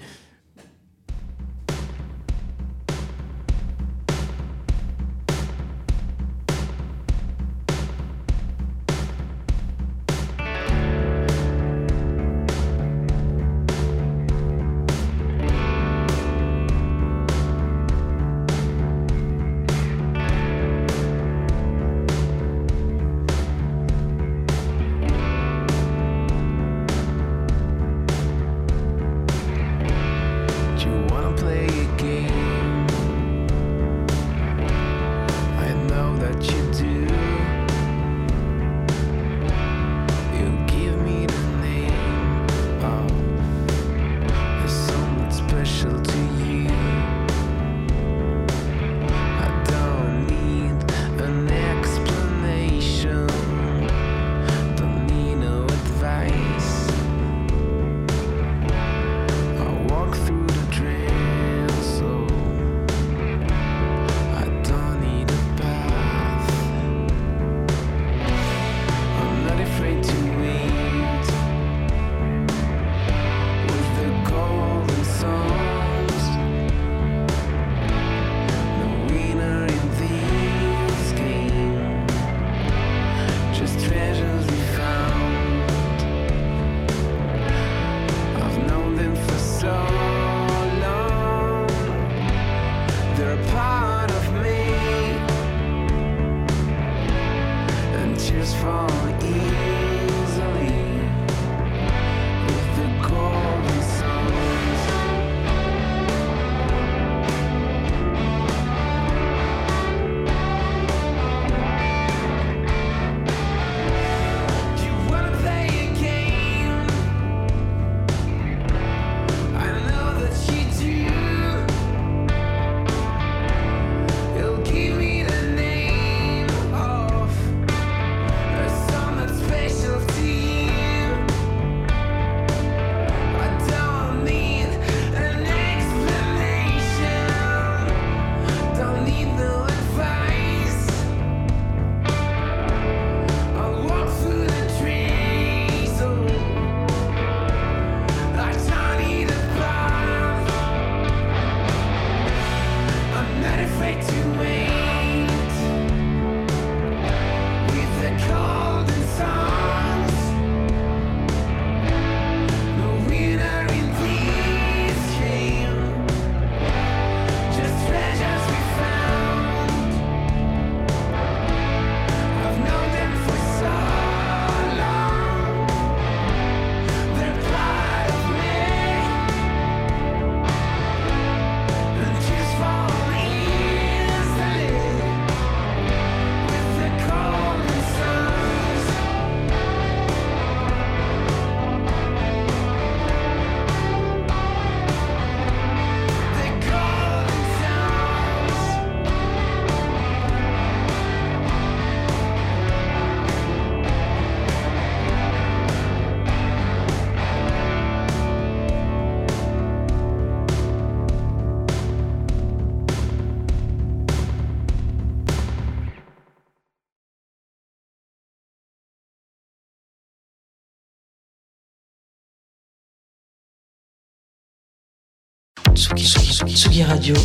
[226.56, 227.16] Tsugi, Radio.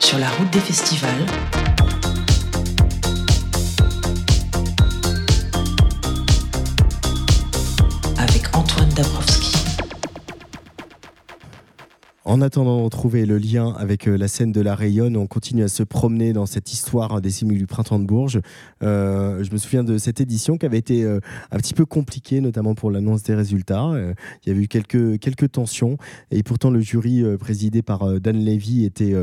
[0.00, 1.12] Sur la route des festivals.
[12.36, 15.62] En attendant de retrouver le lien avec euh, la scène de la Rayonne, on continue
[15.62, 18.42] à se promener dans cette histoire des simules du printemps de Bourges.
[18.82, 21.18] Euh, je me souviens de cette édition qui avait été euh,
[21.50, 23.90] un petit peu compliquée, notamment pour l'annonce des résultats.
[24.44, 25.96] Il y avait eu quelques, quelques tensions
[26.30, 29.14] et pourtant le jury présidé par Dan Levy était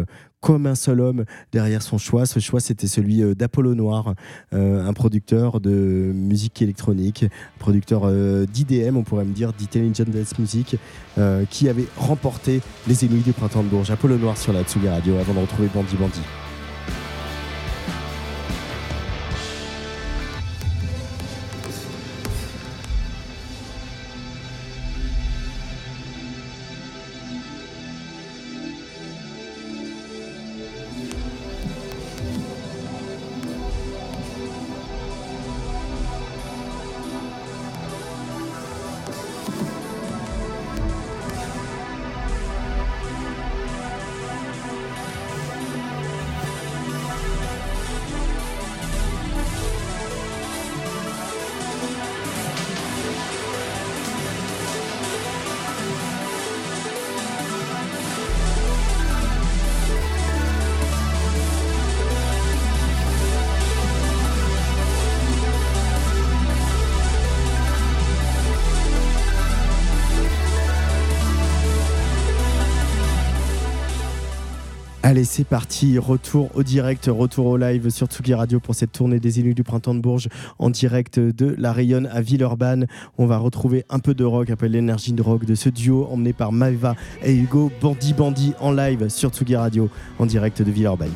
[0.43, 1.23] comme un seul homme
[1.53, 2.25] derrière son choix.
[2.25, 4.13] Ce choix, c'était celui euh, d'Apollo Noir,
[4.53, 7.25] euh, un producteur de musique électronique,
[7.59, 10.75] producteur euh, d'IDM, on pourrait me dire, d'Intelligent Dance Music,
[11.49, 13.91] qui avait remporté les Inuits du printemps de Bourges.
[13.91, 16.21] Apollo Noir sur la Tsuga Radio avant de retrouver Bandit Bandit.
[75.53, 75.99] parti.
[75.99, 79.61] Retour au direct, retour au live sur Tsugi Radio pour cette tournée des élus du
[79.61, 82.87] printemps de Bourges en direct de La Rayonne à Villeurbanne.
[83.19, 86.33] On va retrouver un peu de rock, un l'énergie de rock de ce duo emmené
[86.33, 91.13] par Maeva et Hugo Bandi Bandi en live sur Tsugi Radio en direct de Villeurbanne.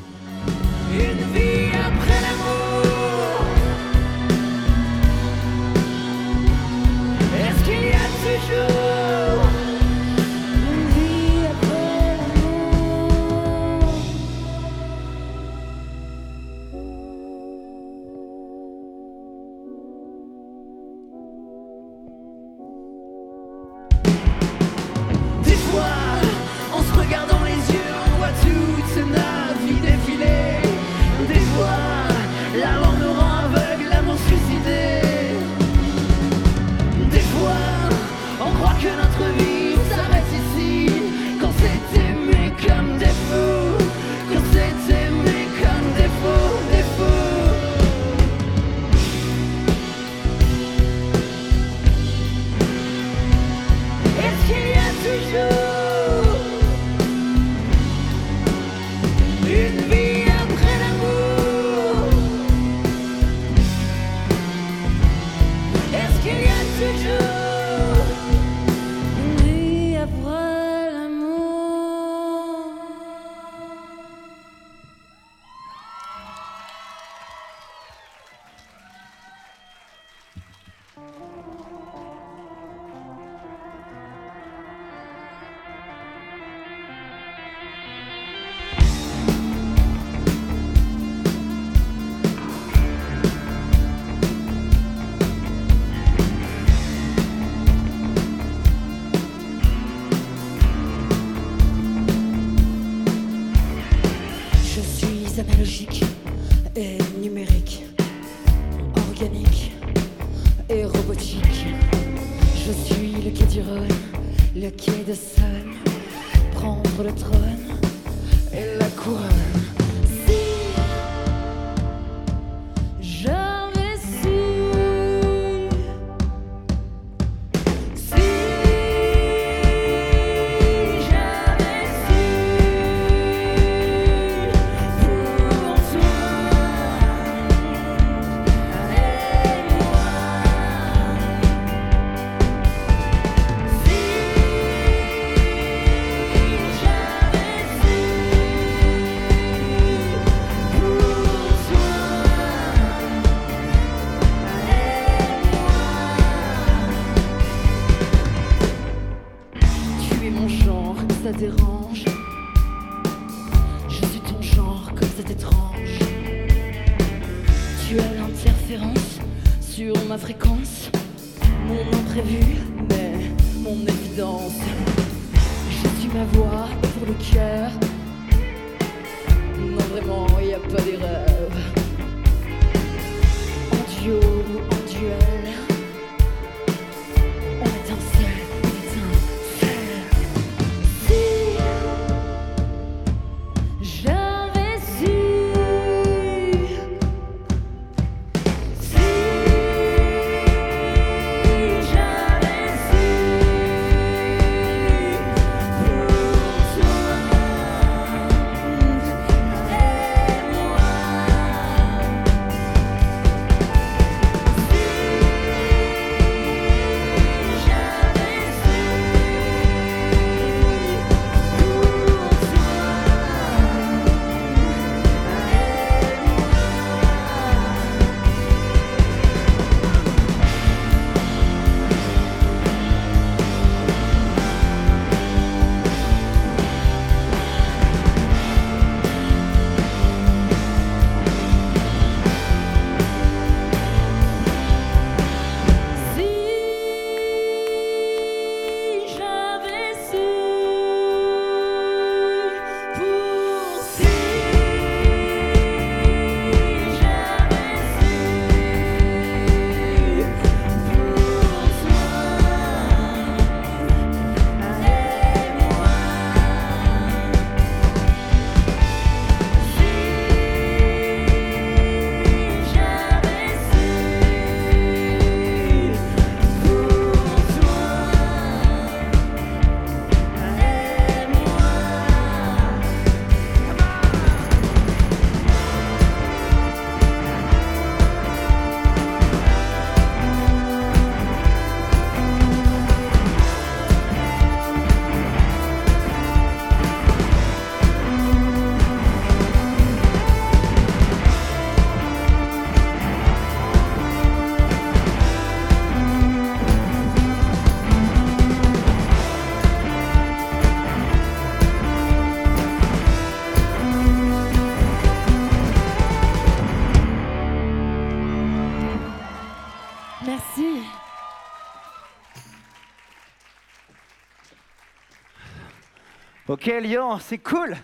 [326.58, 327.78] Ok Lyon, c'est cool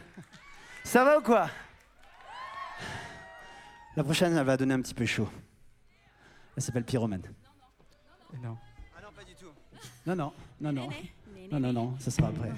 [0.84, 1.48] Ça va ou quoi?
[3.96, 5.30] La prochaine, elle va donner un petit peu chaud.
[6.58, 7.22] Elle s'appelle Pyromane.
[8.34, 8.50] Non.
[8.50, 8.58] non.
[8.98, 9.52] Ah non, pas du tout.
[10.08, 10.90] Non, non, non, non.
[11.52, 12.50] Non, non, non, ça sera après.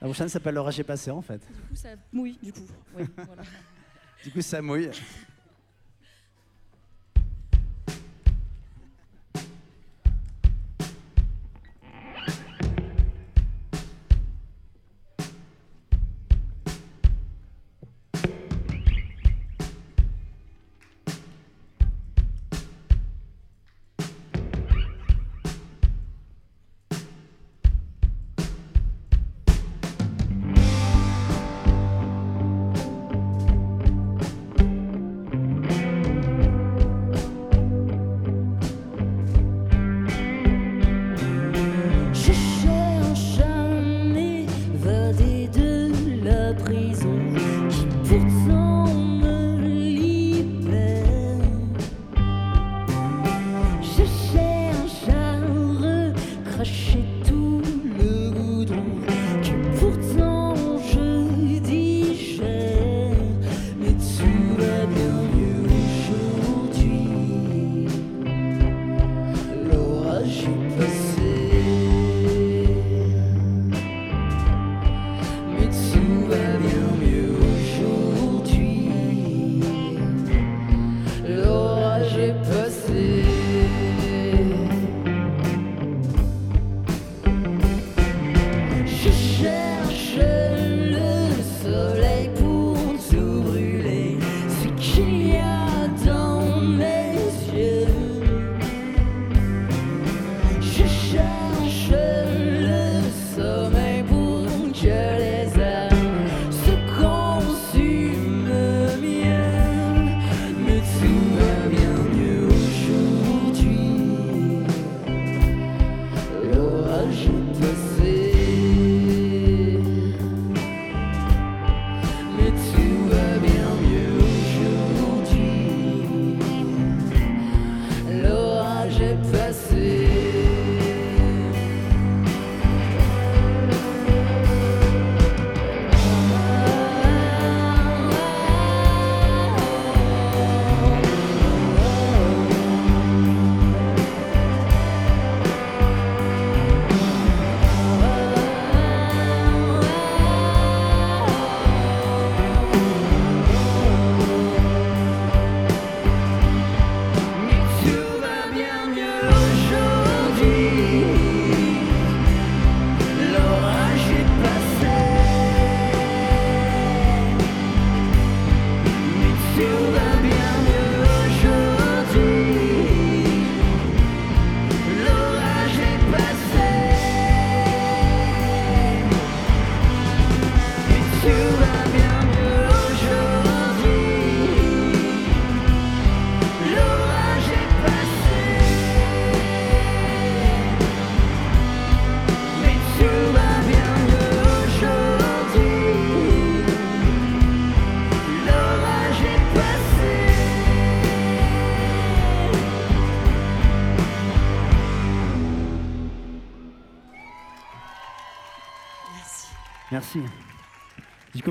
[0.00, 1.40] La prochaine s'appelle L'orage est passé en fait.
[1.48, 2.68] Du coup, ça mouille, du coup.
[4.22, 4.90] Du coup, ça mouille.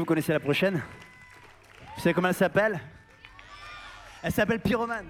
[0.02, 0.82] vous connaissez la prochaine?
[1.96, 2.80] Vous savez comment elle s'appelle?
[4.24, 5.06] Elle s'appelle Pyromane.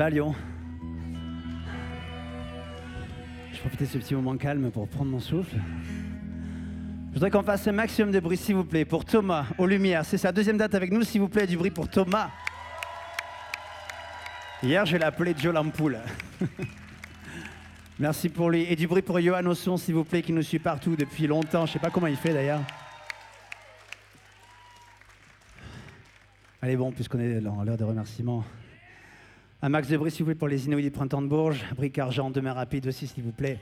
[0.00, 0.34] Va Lyon
[3.52, 5.56] Je profitais de ce petit moment calme pour prendre mon souffle.
[7.10, 10.06] Je voudrais qu'on fasse un maximum de bruit, s'il vous plaît, pour Thomas, aux Lumières.
[10.06, 12.30] C'est sa deuxième date avec nous, s'il vous plaît, du bruit pour Thomas.
[14.62, 15.98] Hier, je l'ai appelé Joe Lampoule.
[17.98, 18.62] Merci pour lui.
[18.70, 21.26] Et du bruit pour Johan au son, s'il vous plaît, qui nous suit partout depuis
[21.26, 21.66] longtemps.
[21.66, 22.62] Je sais pas comment il fait d'ailleurs.
[26.62, 28.46] Allez, bon, puisqu'on est dans l'heure des remerciements.
[29.62, 31.64] Un max de s'il vous plaît, pour les Inouïs du Printemps de Bourges.
[31.76, 33.58] Bric Argent, demain rapide aussi, s'il vous plaît.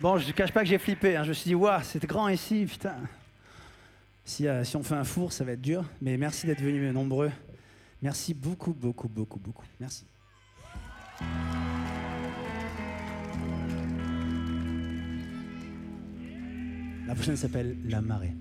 [0.00, 1.16] Bon, je ne cache pas que j'ai flippé.
[1.16, 1.22] hein.
[1.22, 2.96] Je me suis dit, waouh, c'est grand ici, putain.
[4.24, 5.84] Si, euh, si on fait un four, ça va être dur.
[6.02, 7.30] Mais merci d'être venus nombreux.
[8.02, 9.64] Merci beaucoup, beaucoup, beaucoup, beaucoup.
[9.78, 10.04] Merci.
[17.06, 18.34] La prochaine s'appelle La Marée.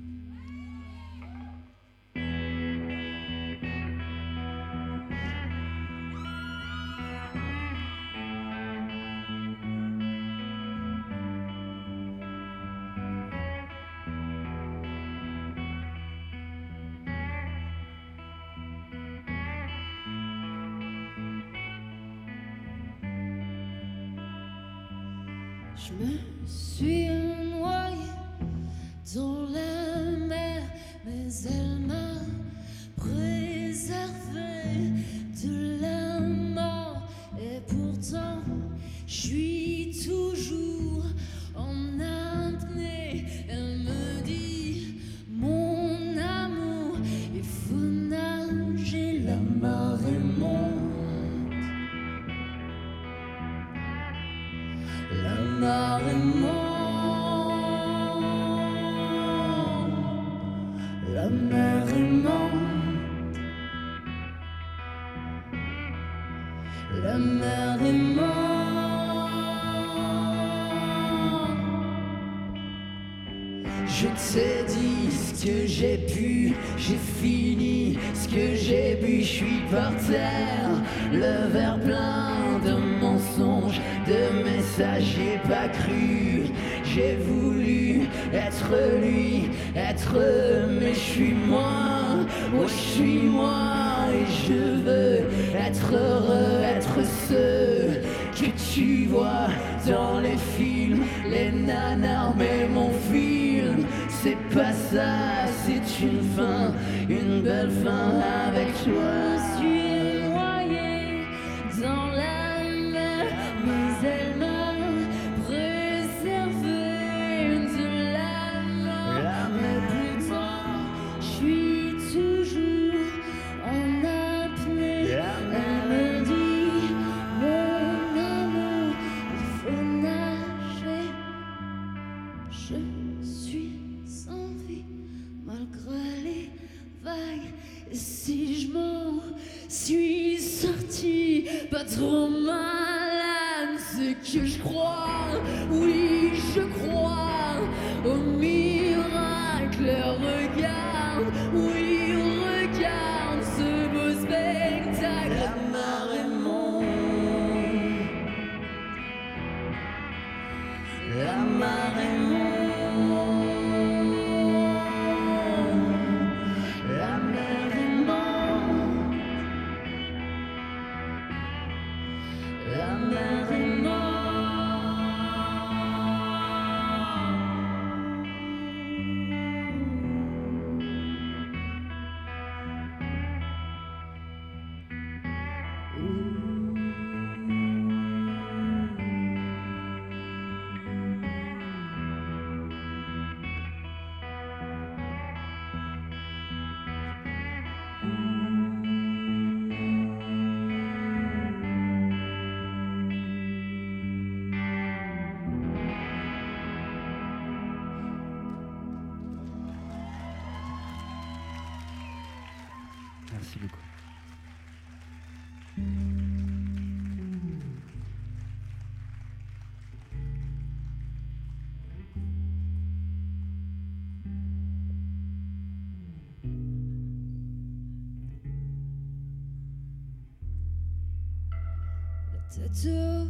[232.55, 233.23] Tata,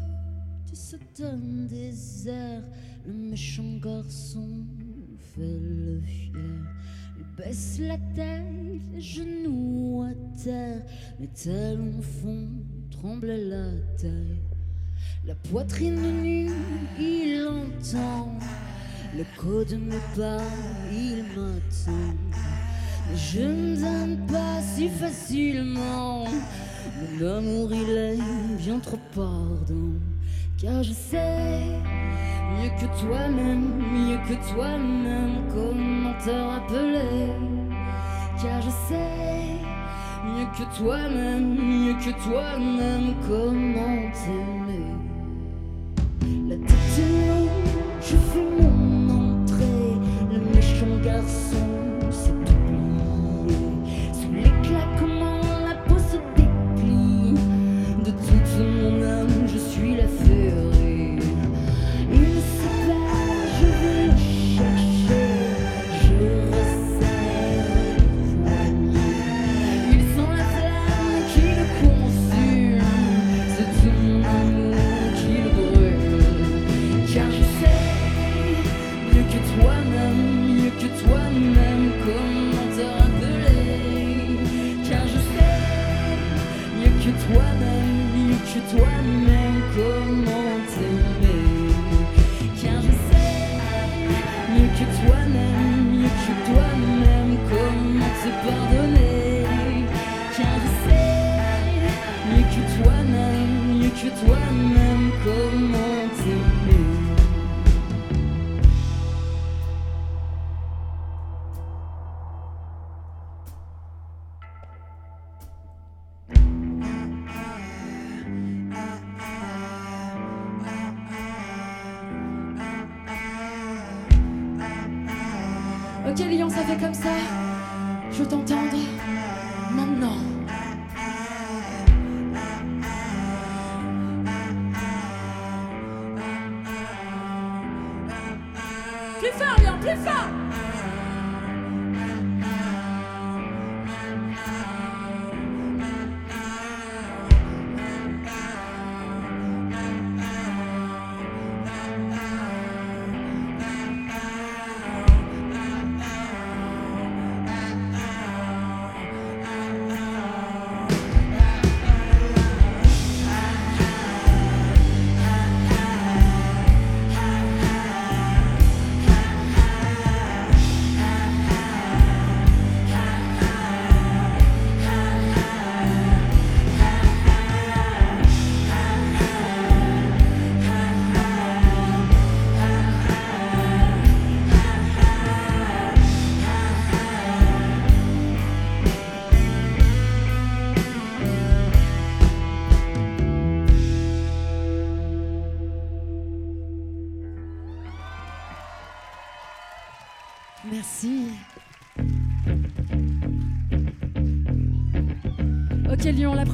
[0.68, 2.62] du satin désert,
[3.08, 4.66] le méchant garçon
[5.34, 6.34] fait le fier.
[7.18, 8.44] Il baisse la tête,
[8.94, 10.84] les genoux à terre,
[11.22, 12.50] les talons font
[12.92, 14.42] tremble la taille.
[15.26, 16.52] La poitrine nue,
[17.00, 18.38] il entend.
[19.16, 20.44] Le code me parle,
[20.92, 22.14] il m'attend.
[23.16, 26.26] Je ne donne pas si facilement.
[27.20, 28.18] L'amour il est
[28.58, 30.00] bien trop ardent
[30.58, 31.62] Car je sais
[32.56, 37.34] mieux que toi-même Mieux que toi-même comment te rappeler.
[38.42, 39.60] Car je sais
[40.26, 44.53] mieux que toi-même Mieux que toi-même comment te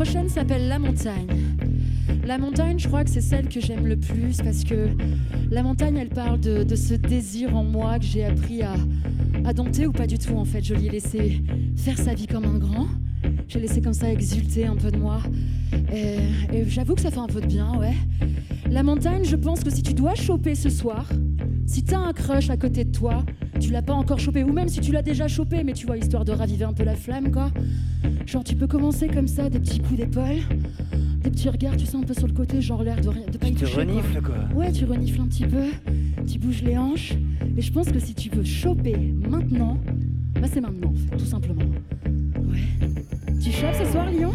[0.06, 1.28] prochaine s'appelle La Montagne.
[2.26, 4.88] La montagne, je crois que c'est celle que j'aime le plus parce que
[5.52, 8.76] la montagne, elle parle de, ce désir en moi que j'ai appris à,
[9.44, 10.64] à dompter ou pas du tout en fait.
[10.64, 11.42] Je lui ai laissé
[11.76, 12.88] faire sa vie comme un grand.
[13.50, 15.20] J'ai laissé comme ça exulter un peu de moi.
[15.94, 17.96] Et, et j'avoue que ça fait un peu de bien, ouais.
[18.72, 21.10] La montagne, je pense que si tu dois choper ce soir,
[21.68, 23.26] si t'as un crush à côté de toi,
[23.60, 25.98] tu l'as pas encore chopé, ou même si tu l'as déjà chopé, mais tu vois,
[25.98, 27.52] histoire de raviver un peu la flamme, quoi.
[28.26, 30.42] Genre, tu peux commencer comme ça, des petits coups d'épaule,
[31.24, 33.38] des petits regards, tu sais, un peu sur le côté, genre l'air de, rien- de
[33.38, 34.36] pas y te toucher, renifles, quoi.
[34.56, 35.66] Ouais, tu renifles un petit peu,
[36.28, 37.14] tu bouges les hanches,
[37.58, 38.96] et je pense que si tu veux choper
[39.30, 39.78] maintenant,
[40.36, 41.62] bah c'est maintenant, en fait, tout simplement.
[41.66, 42.60] Ouais.
[43.42, 44.32] Tu chopes ce soir, Lyon?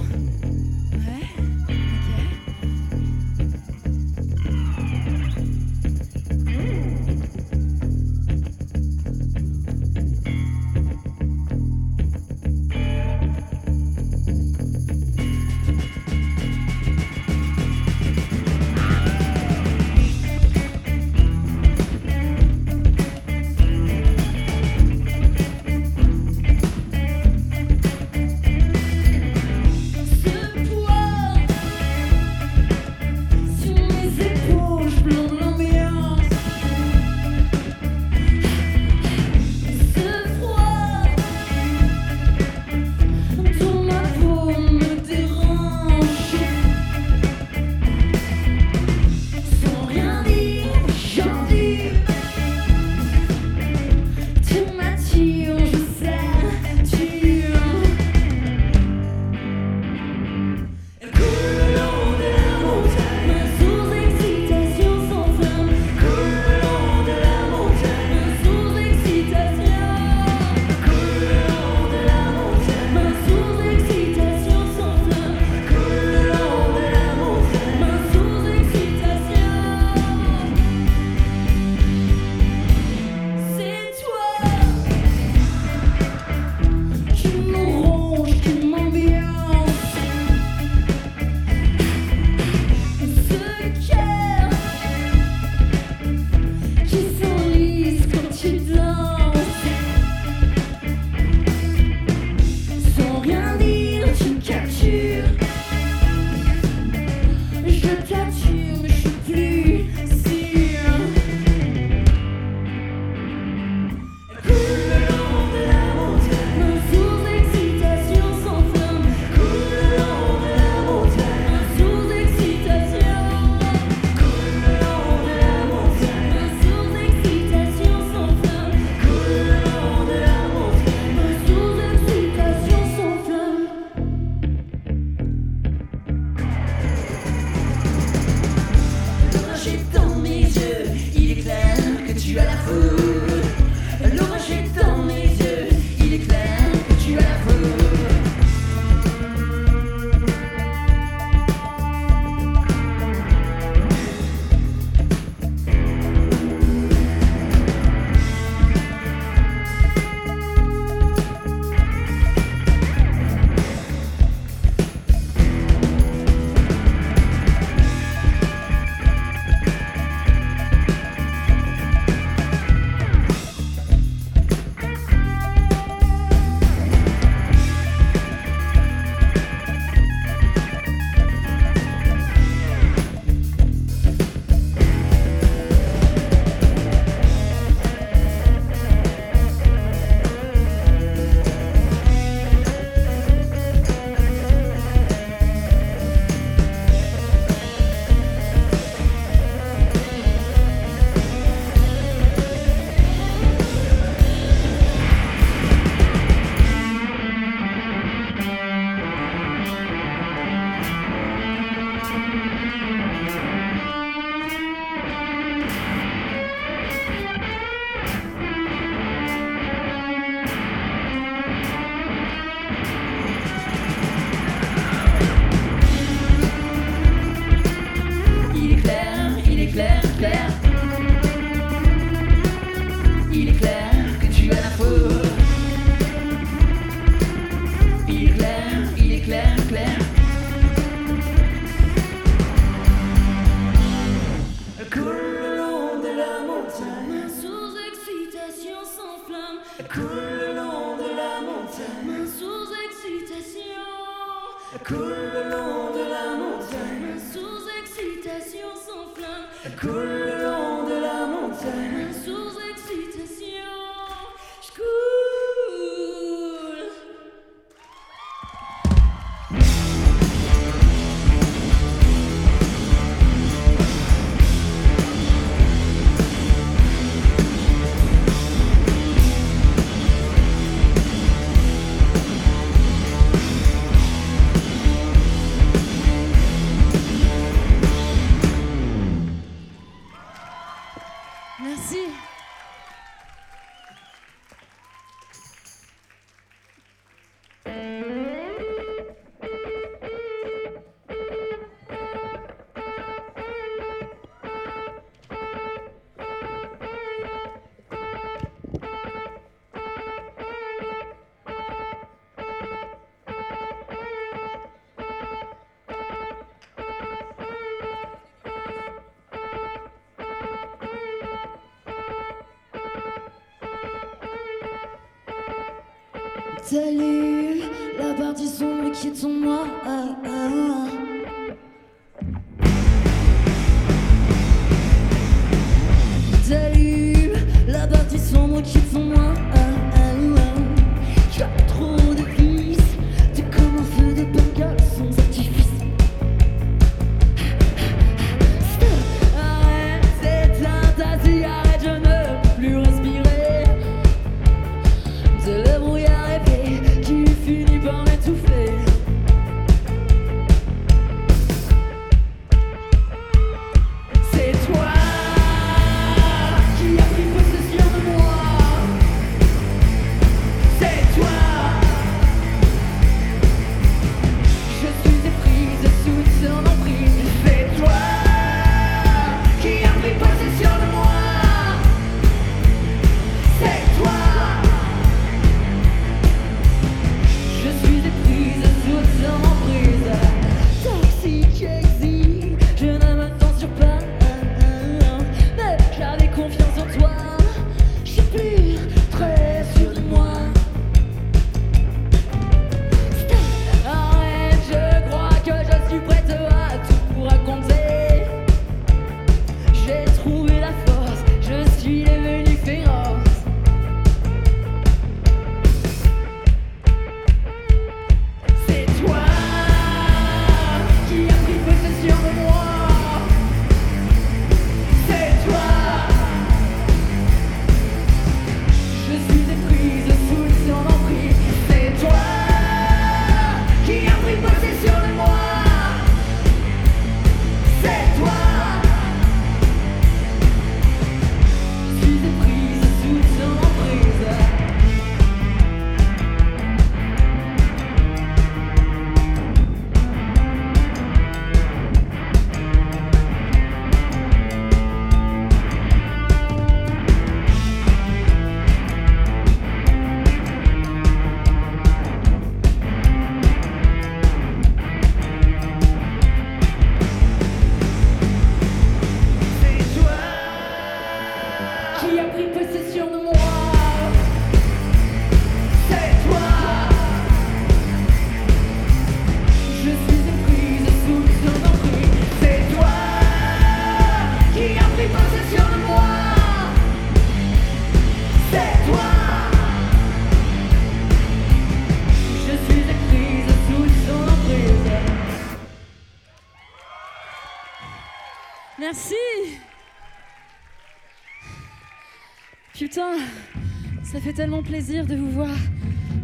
[504.34, 505.56] tellement plaisir de vous voir,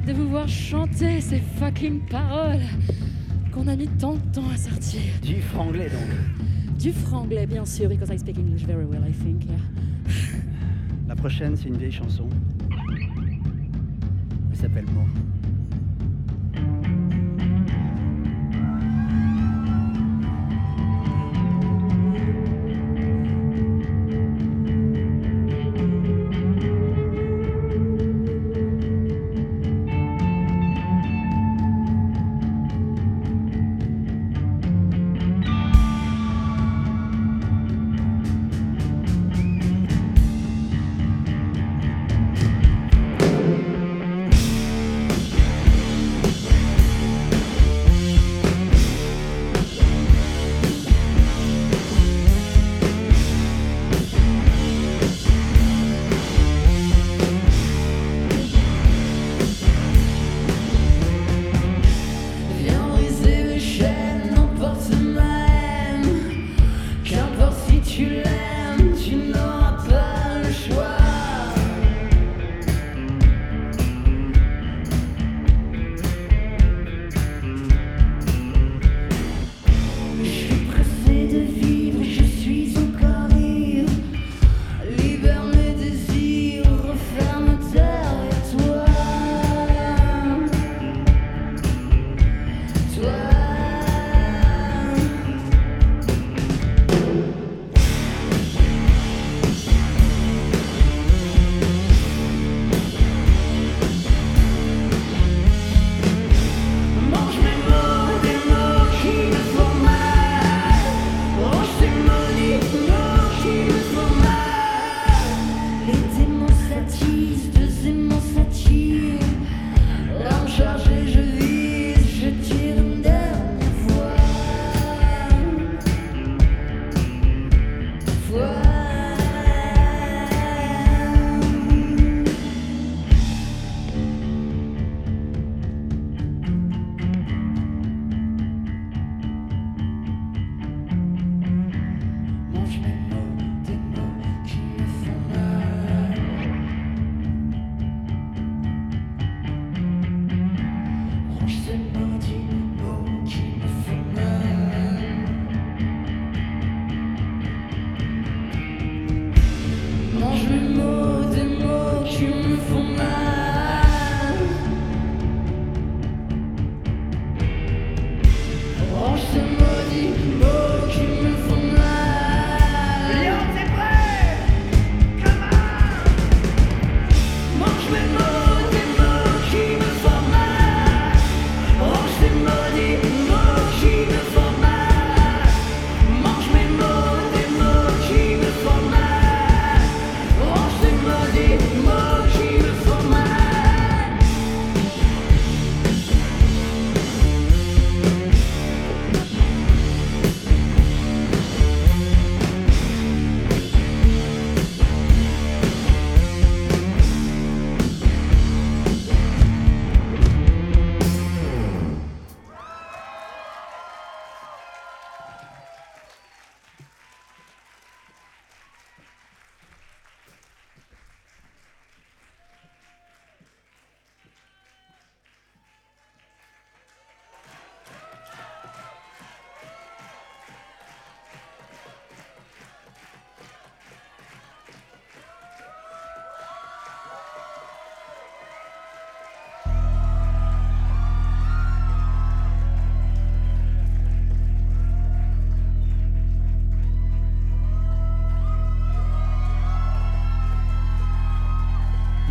[0.05, 2.63] de vous voir chanter ces fucking paroles
[3.53, 5.01] qu'on a mis tant de temps à sortir.
[5.23, 6.79] Du franglais donc.
[6.79, 9.45] Du franglais bien sûr, because I speak English very well I think.
[9.45, 10.11] Yeah.
[11.07, 12.29] La prochaine c'est une vieille chanson.
[14.51, 15.07] Elle s'appelle Mort.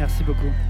[0.09, 0.68] Merci beaucoup.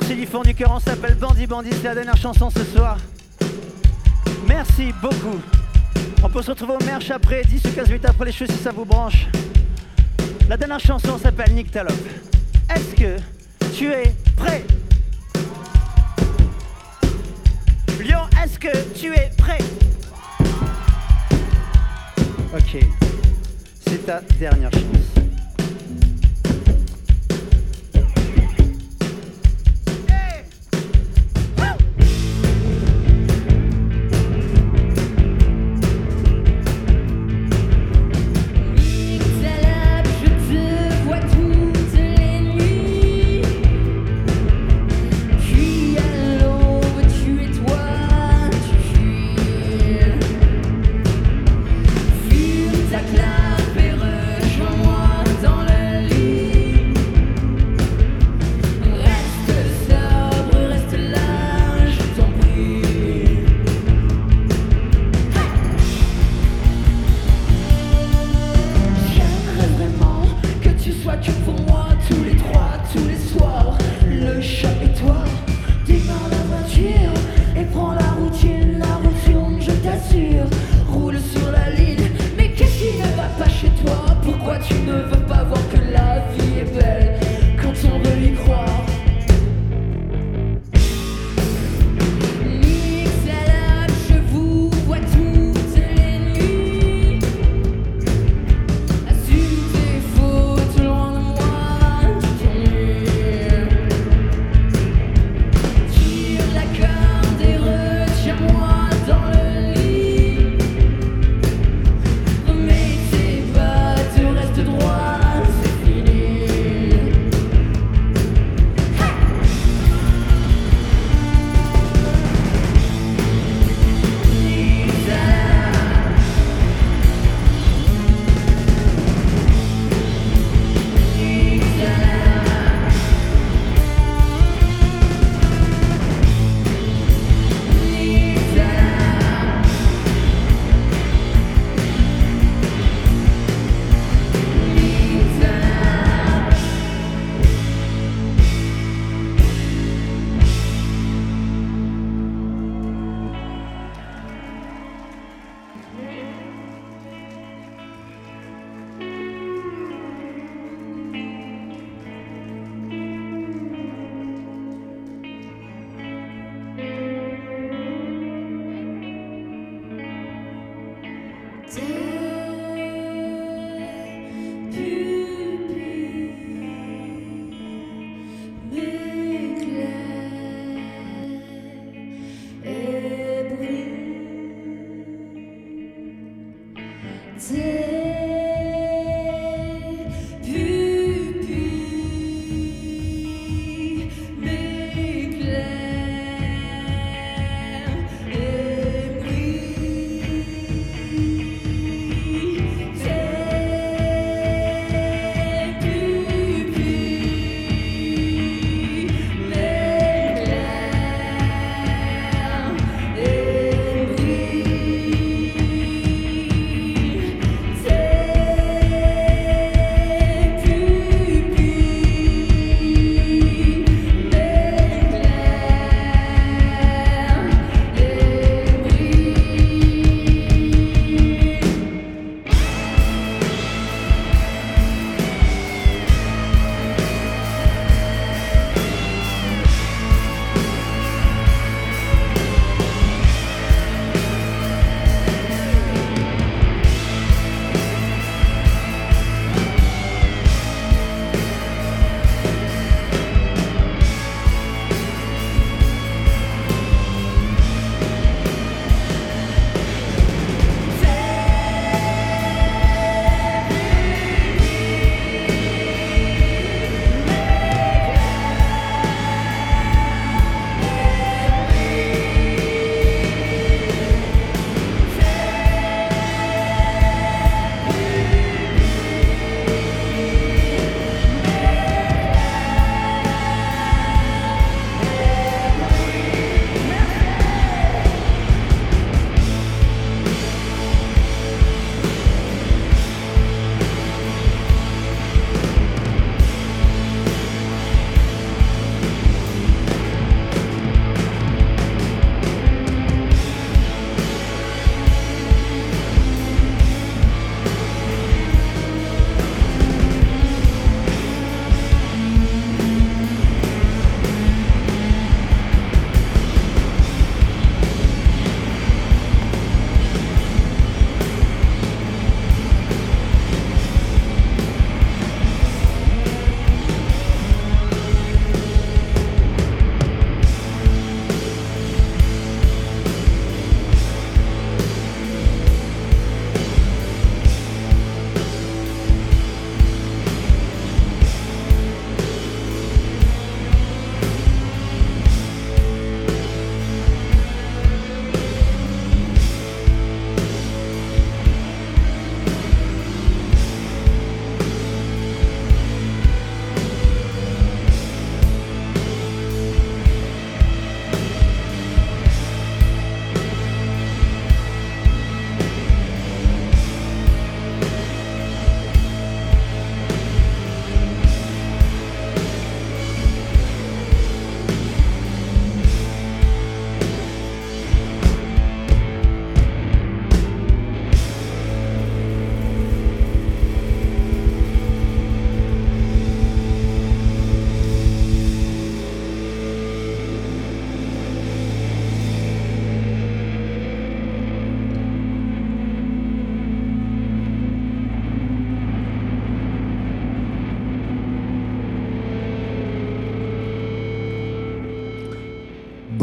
[0.00, 2.96] Merci du fond du cœur, on s'appelle Bandit Bandit, c'est la dernière chanson ce soir.
[4.48, 5.40] Merci beaucoup.
[6.20, 8.56] On peut se retrouver au merch après, 10 ou 15 minutes après les choses si
[8.56, 9.28] ça vous branche.
[10.48, 11.94] La dernière chanson s'appelle Nick Talop.
[12.74, 13.20] Est-ce que
[13.72, 14.64] tu es prêt?
[18.00, 19.58] Lyon, est-ce que tu es prêt?
[22.52, 22.84] Ok,
[23.86, 24.83] c'est ta dernière chanson.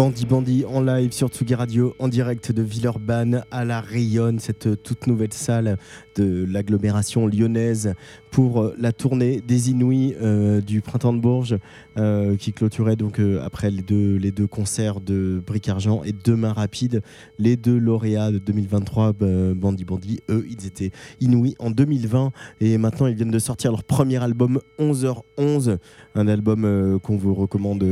[0.01, 4.81] Bandit Bandit en live sur Tsugi Radio, en direct de Villeurbanne à la Rayonne, cette
[4.81, 5.77] toute nouvelle salle
[6.15, 7.93] de l'agglomération lyonnaise
[8.31, 11.57] pour euh, la tournée des Inouïs euh, du Printemps de Bourges
[11.97, 16.53] euh, qui clôturait donc après les deux, les deux concerts de Bric Argent et Demain
[16.53, 17.01] Rapide,
[17.37, 22.77] les deux lauréats de 2023, euh, Bandit Bandit, eux ils étaient Inouïs en 2020 et
[22.77, 25.77] maintenant ils viennent de sortir leur premier album 11h11,
[26.15, 27.85] un album qu'on vous recommande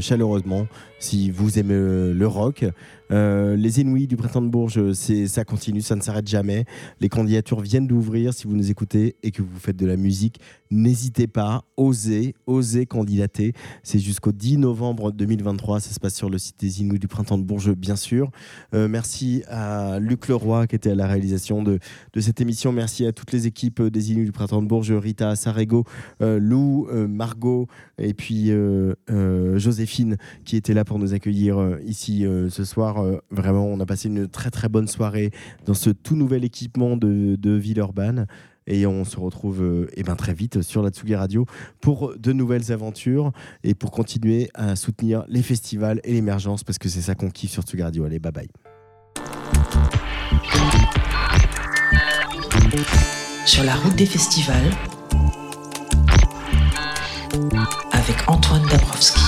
[0.00, 0.66] chaleureusement
[0.98, 2.64] si vous aimez le rock.
[3.12, 6.64] Euh, les Inouïs du Printemps de Bourges, ça continue, ça ne s'arrête jamais.
[7.00, 8.32] Les candidatures viennent d'ouvrir.
[8.32, 12.86] Si vous nous écoutez et que vous faites de la musique, n'hésitez pas, osez, osez
[12.86, 13.52] candidater.
[13.82, 15.80] C'est jusqu'au 10 novembre 2023.
[15.80, 18.30] Ça se passe sur le site des Inouïs du Printemps de Bourges, bien sûr.
[18.74, 21.78] Euh, merci à Luc Leroy qui était à la réalisation de,
[22.18, 22.72] cette émission.
[22.72, 25.84] Merci à toutes les équipes des Inouïs du Printemps de Bourges, Rita Sarego,
[26.22, 27.66] euh, Lou, Margot
[27.98, 28.50] et puis
[29.08, 33.01] Joséphine qui était là pour nous accueillir ici ce soir.
[33.02, 35.30] Euh, vraiment, on a passé une très très bonne soirée
[35.66, 38.26] dans ce tout nouvel équipement de, de Villeurbanne.
[38.66, 41.46] Et on se retrouve euh, eh ben, très vite sur la Tsugi Radio
[41.80, 43.32] pour de nouvelles aventures
[43.64, 47.50] et pour continuer à soutenir les festivals et l'émergence parce que c'est ça qu'on kiffe
[47.50, 48.04] sur Tsugi Radio.
[48.04, 48.48] Allez, bye bye.
[53.46, 54.70] Sur la route des festivals
[57.92, 59.20] avec Antoine Dabrowski.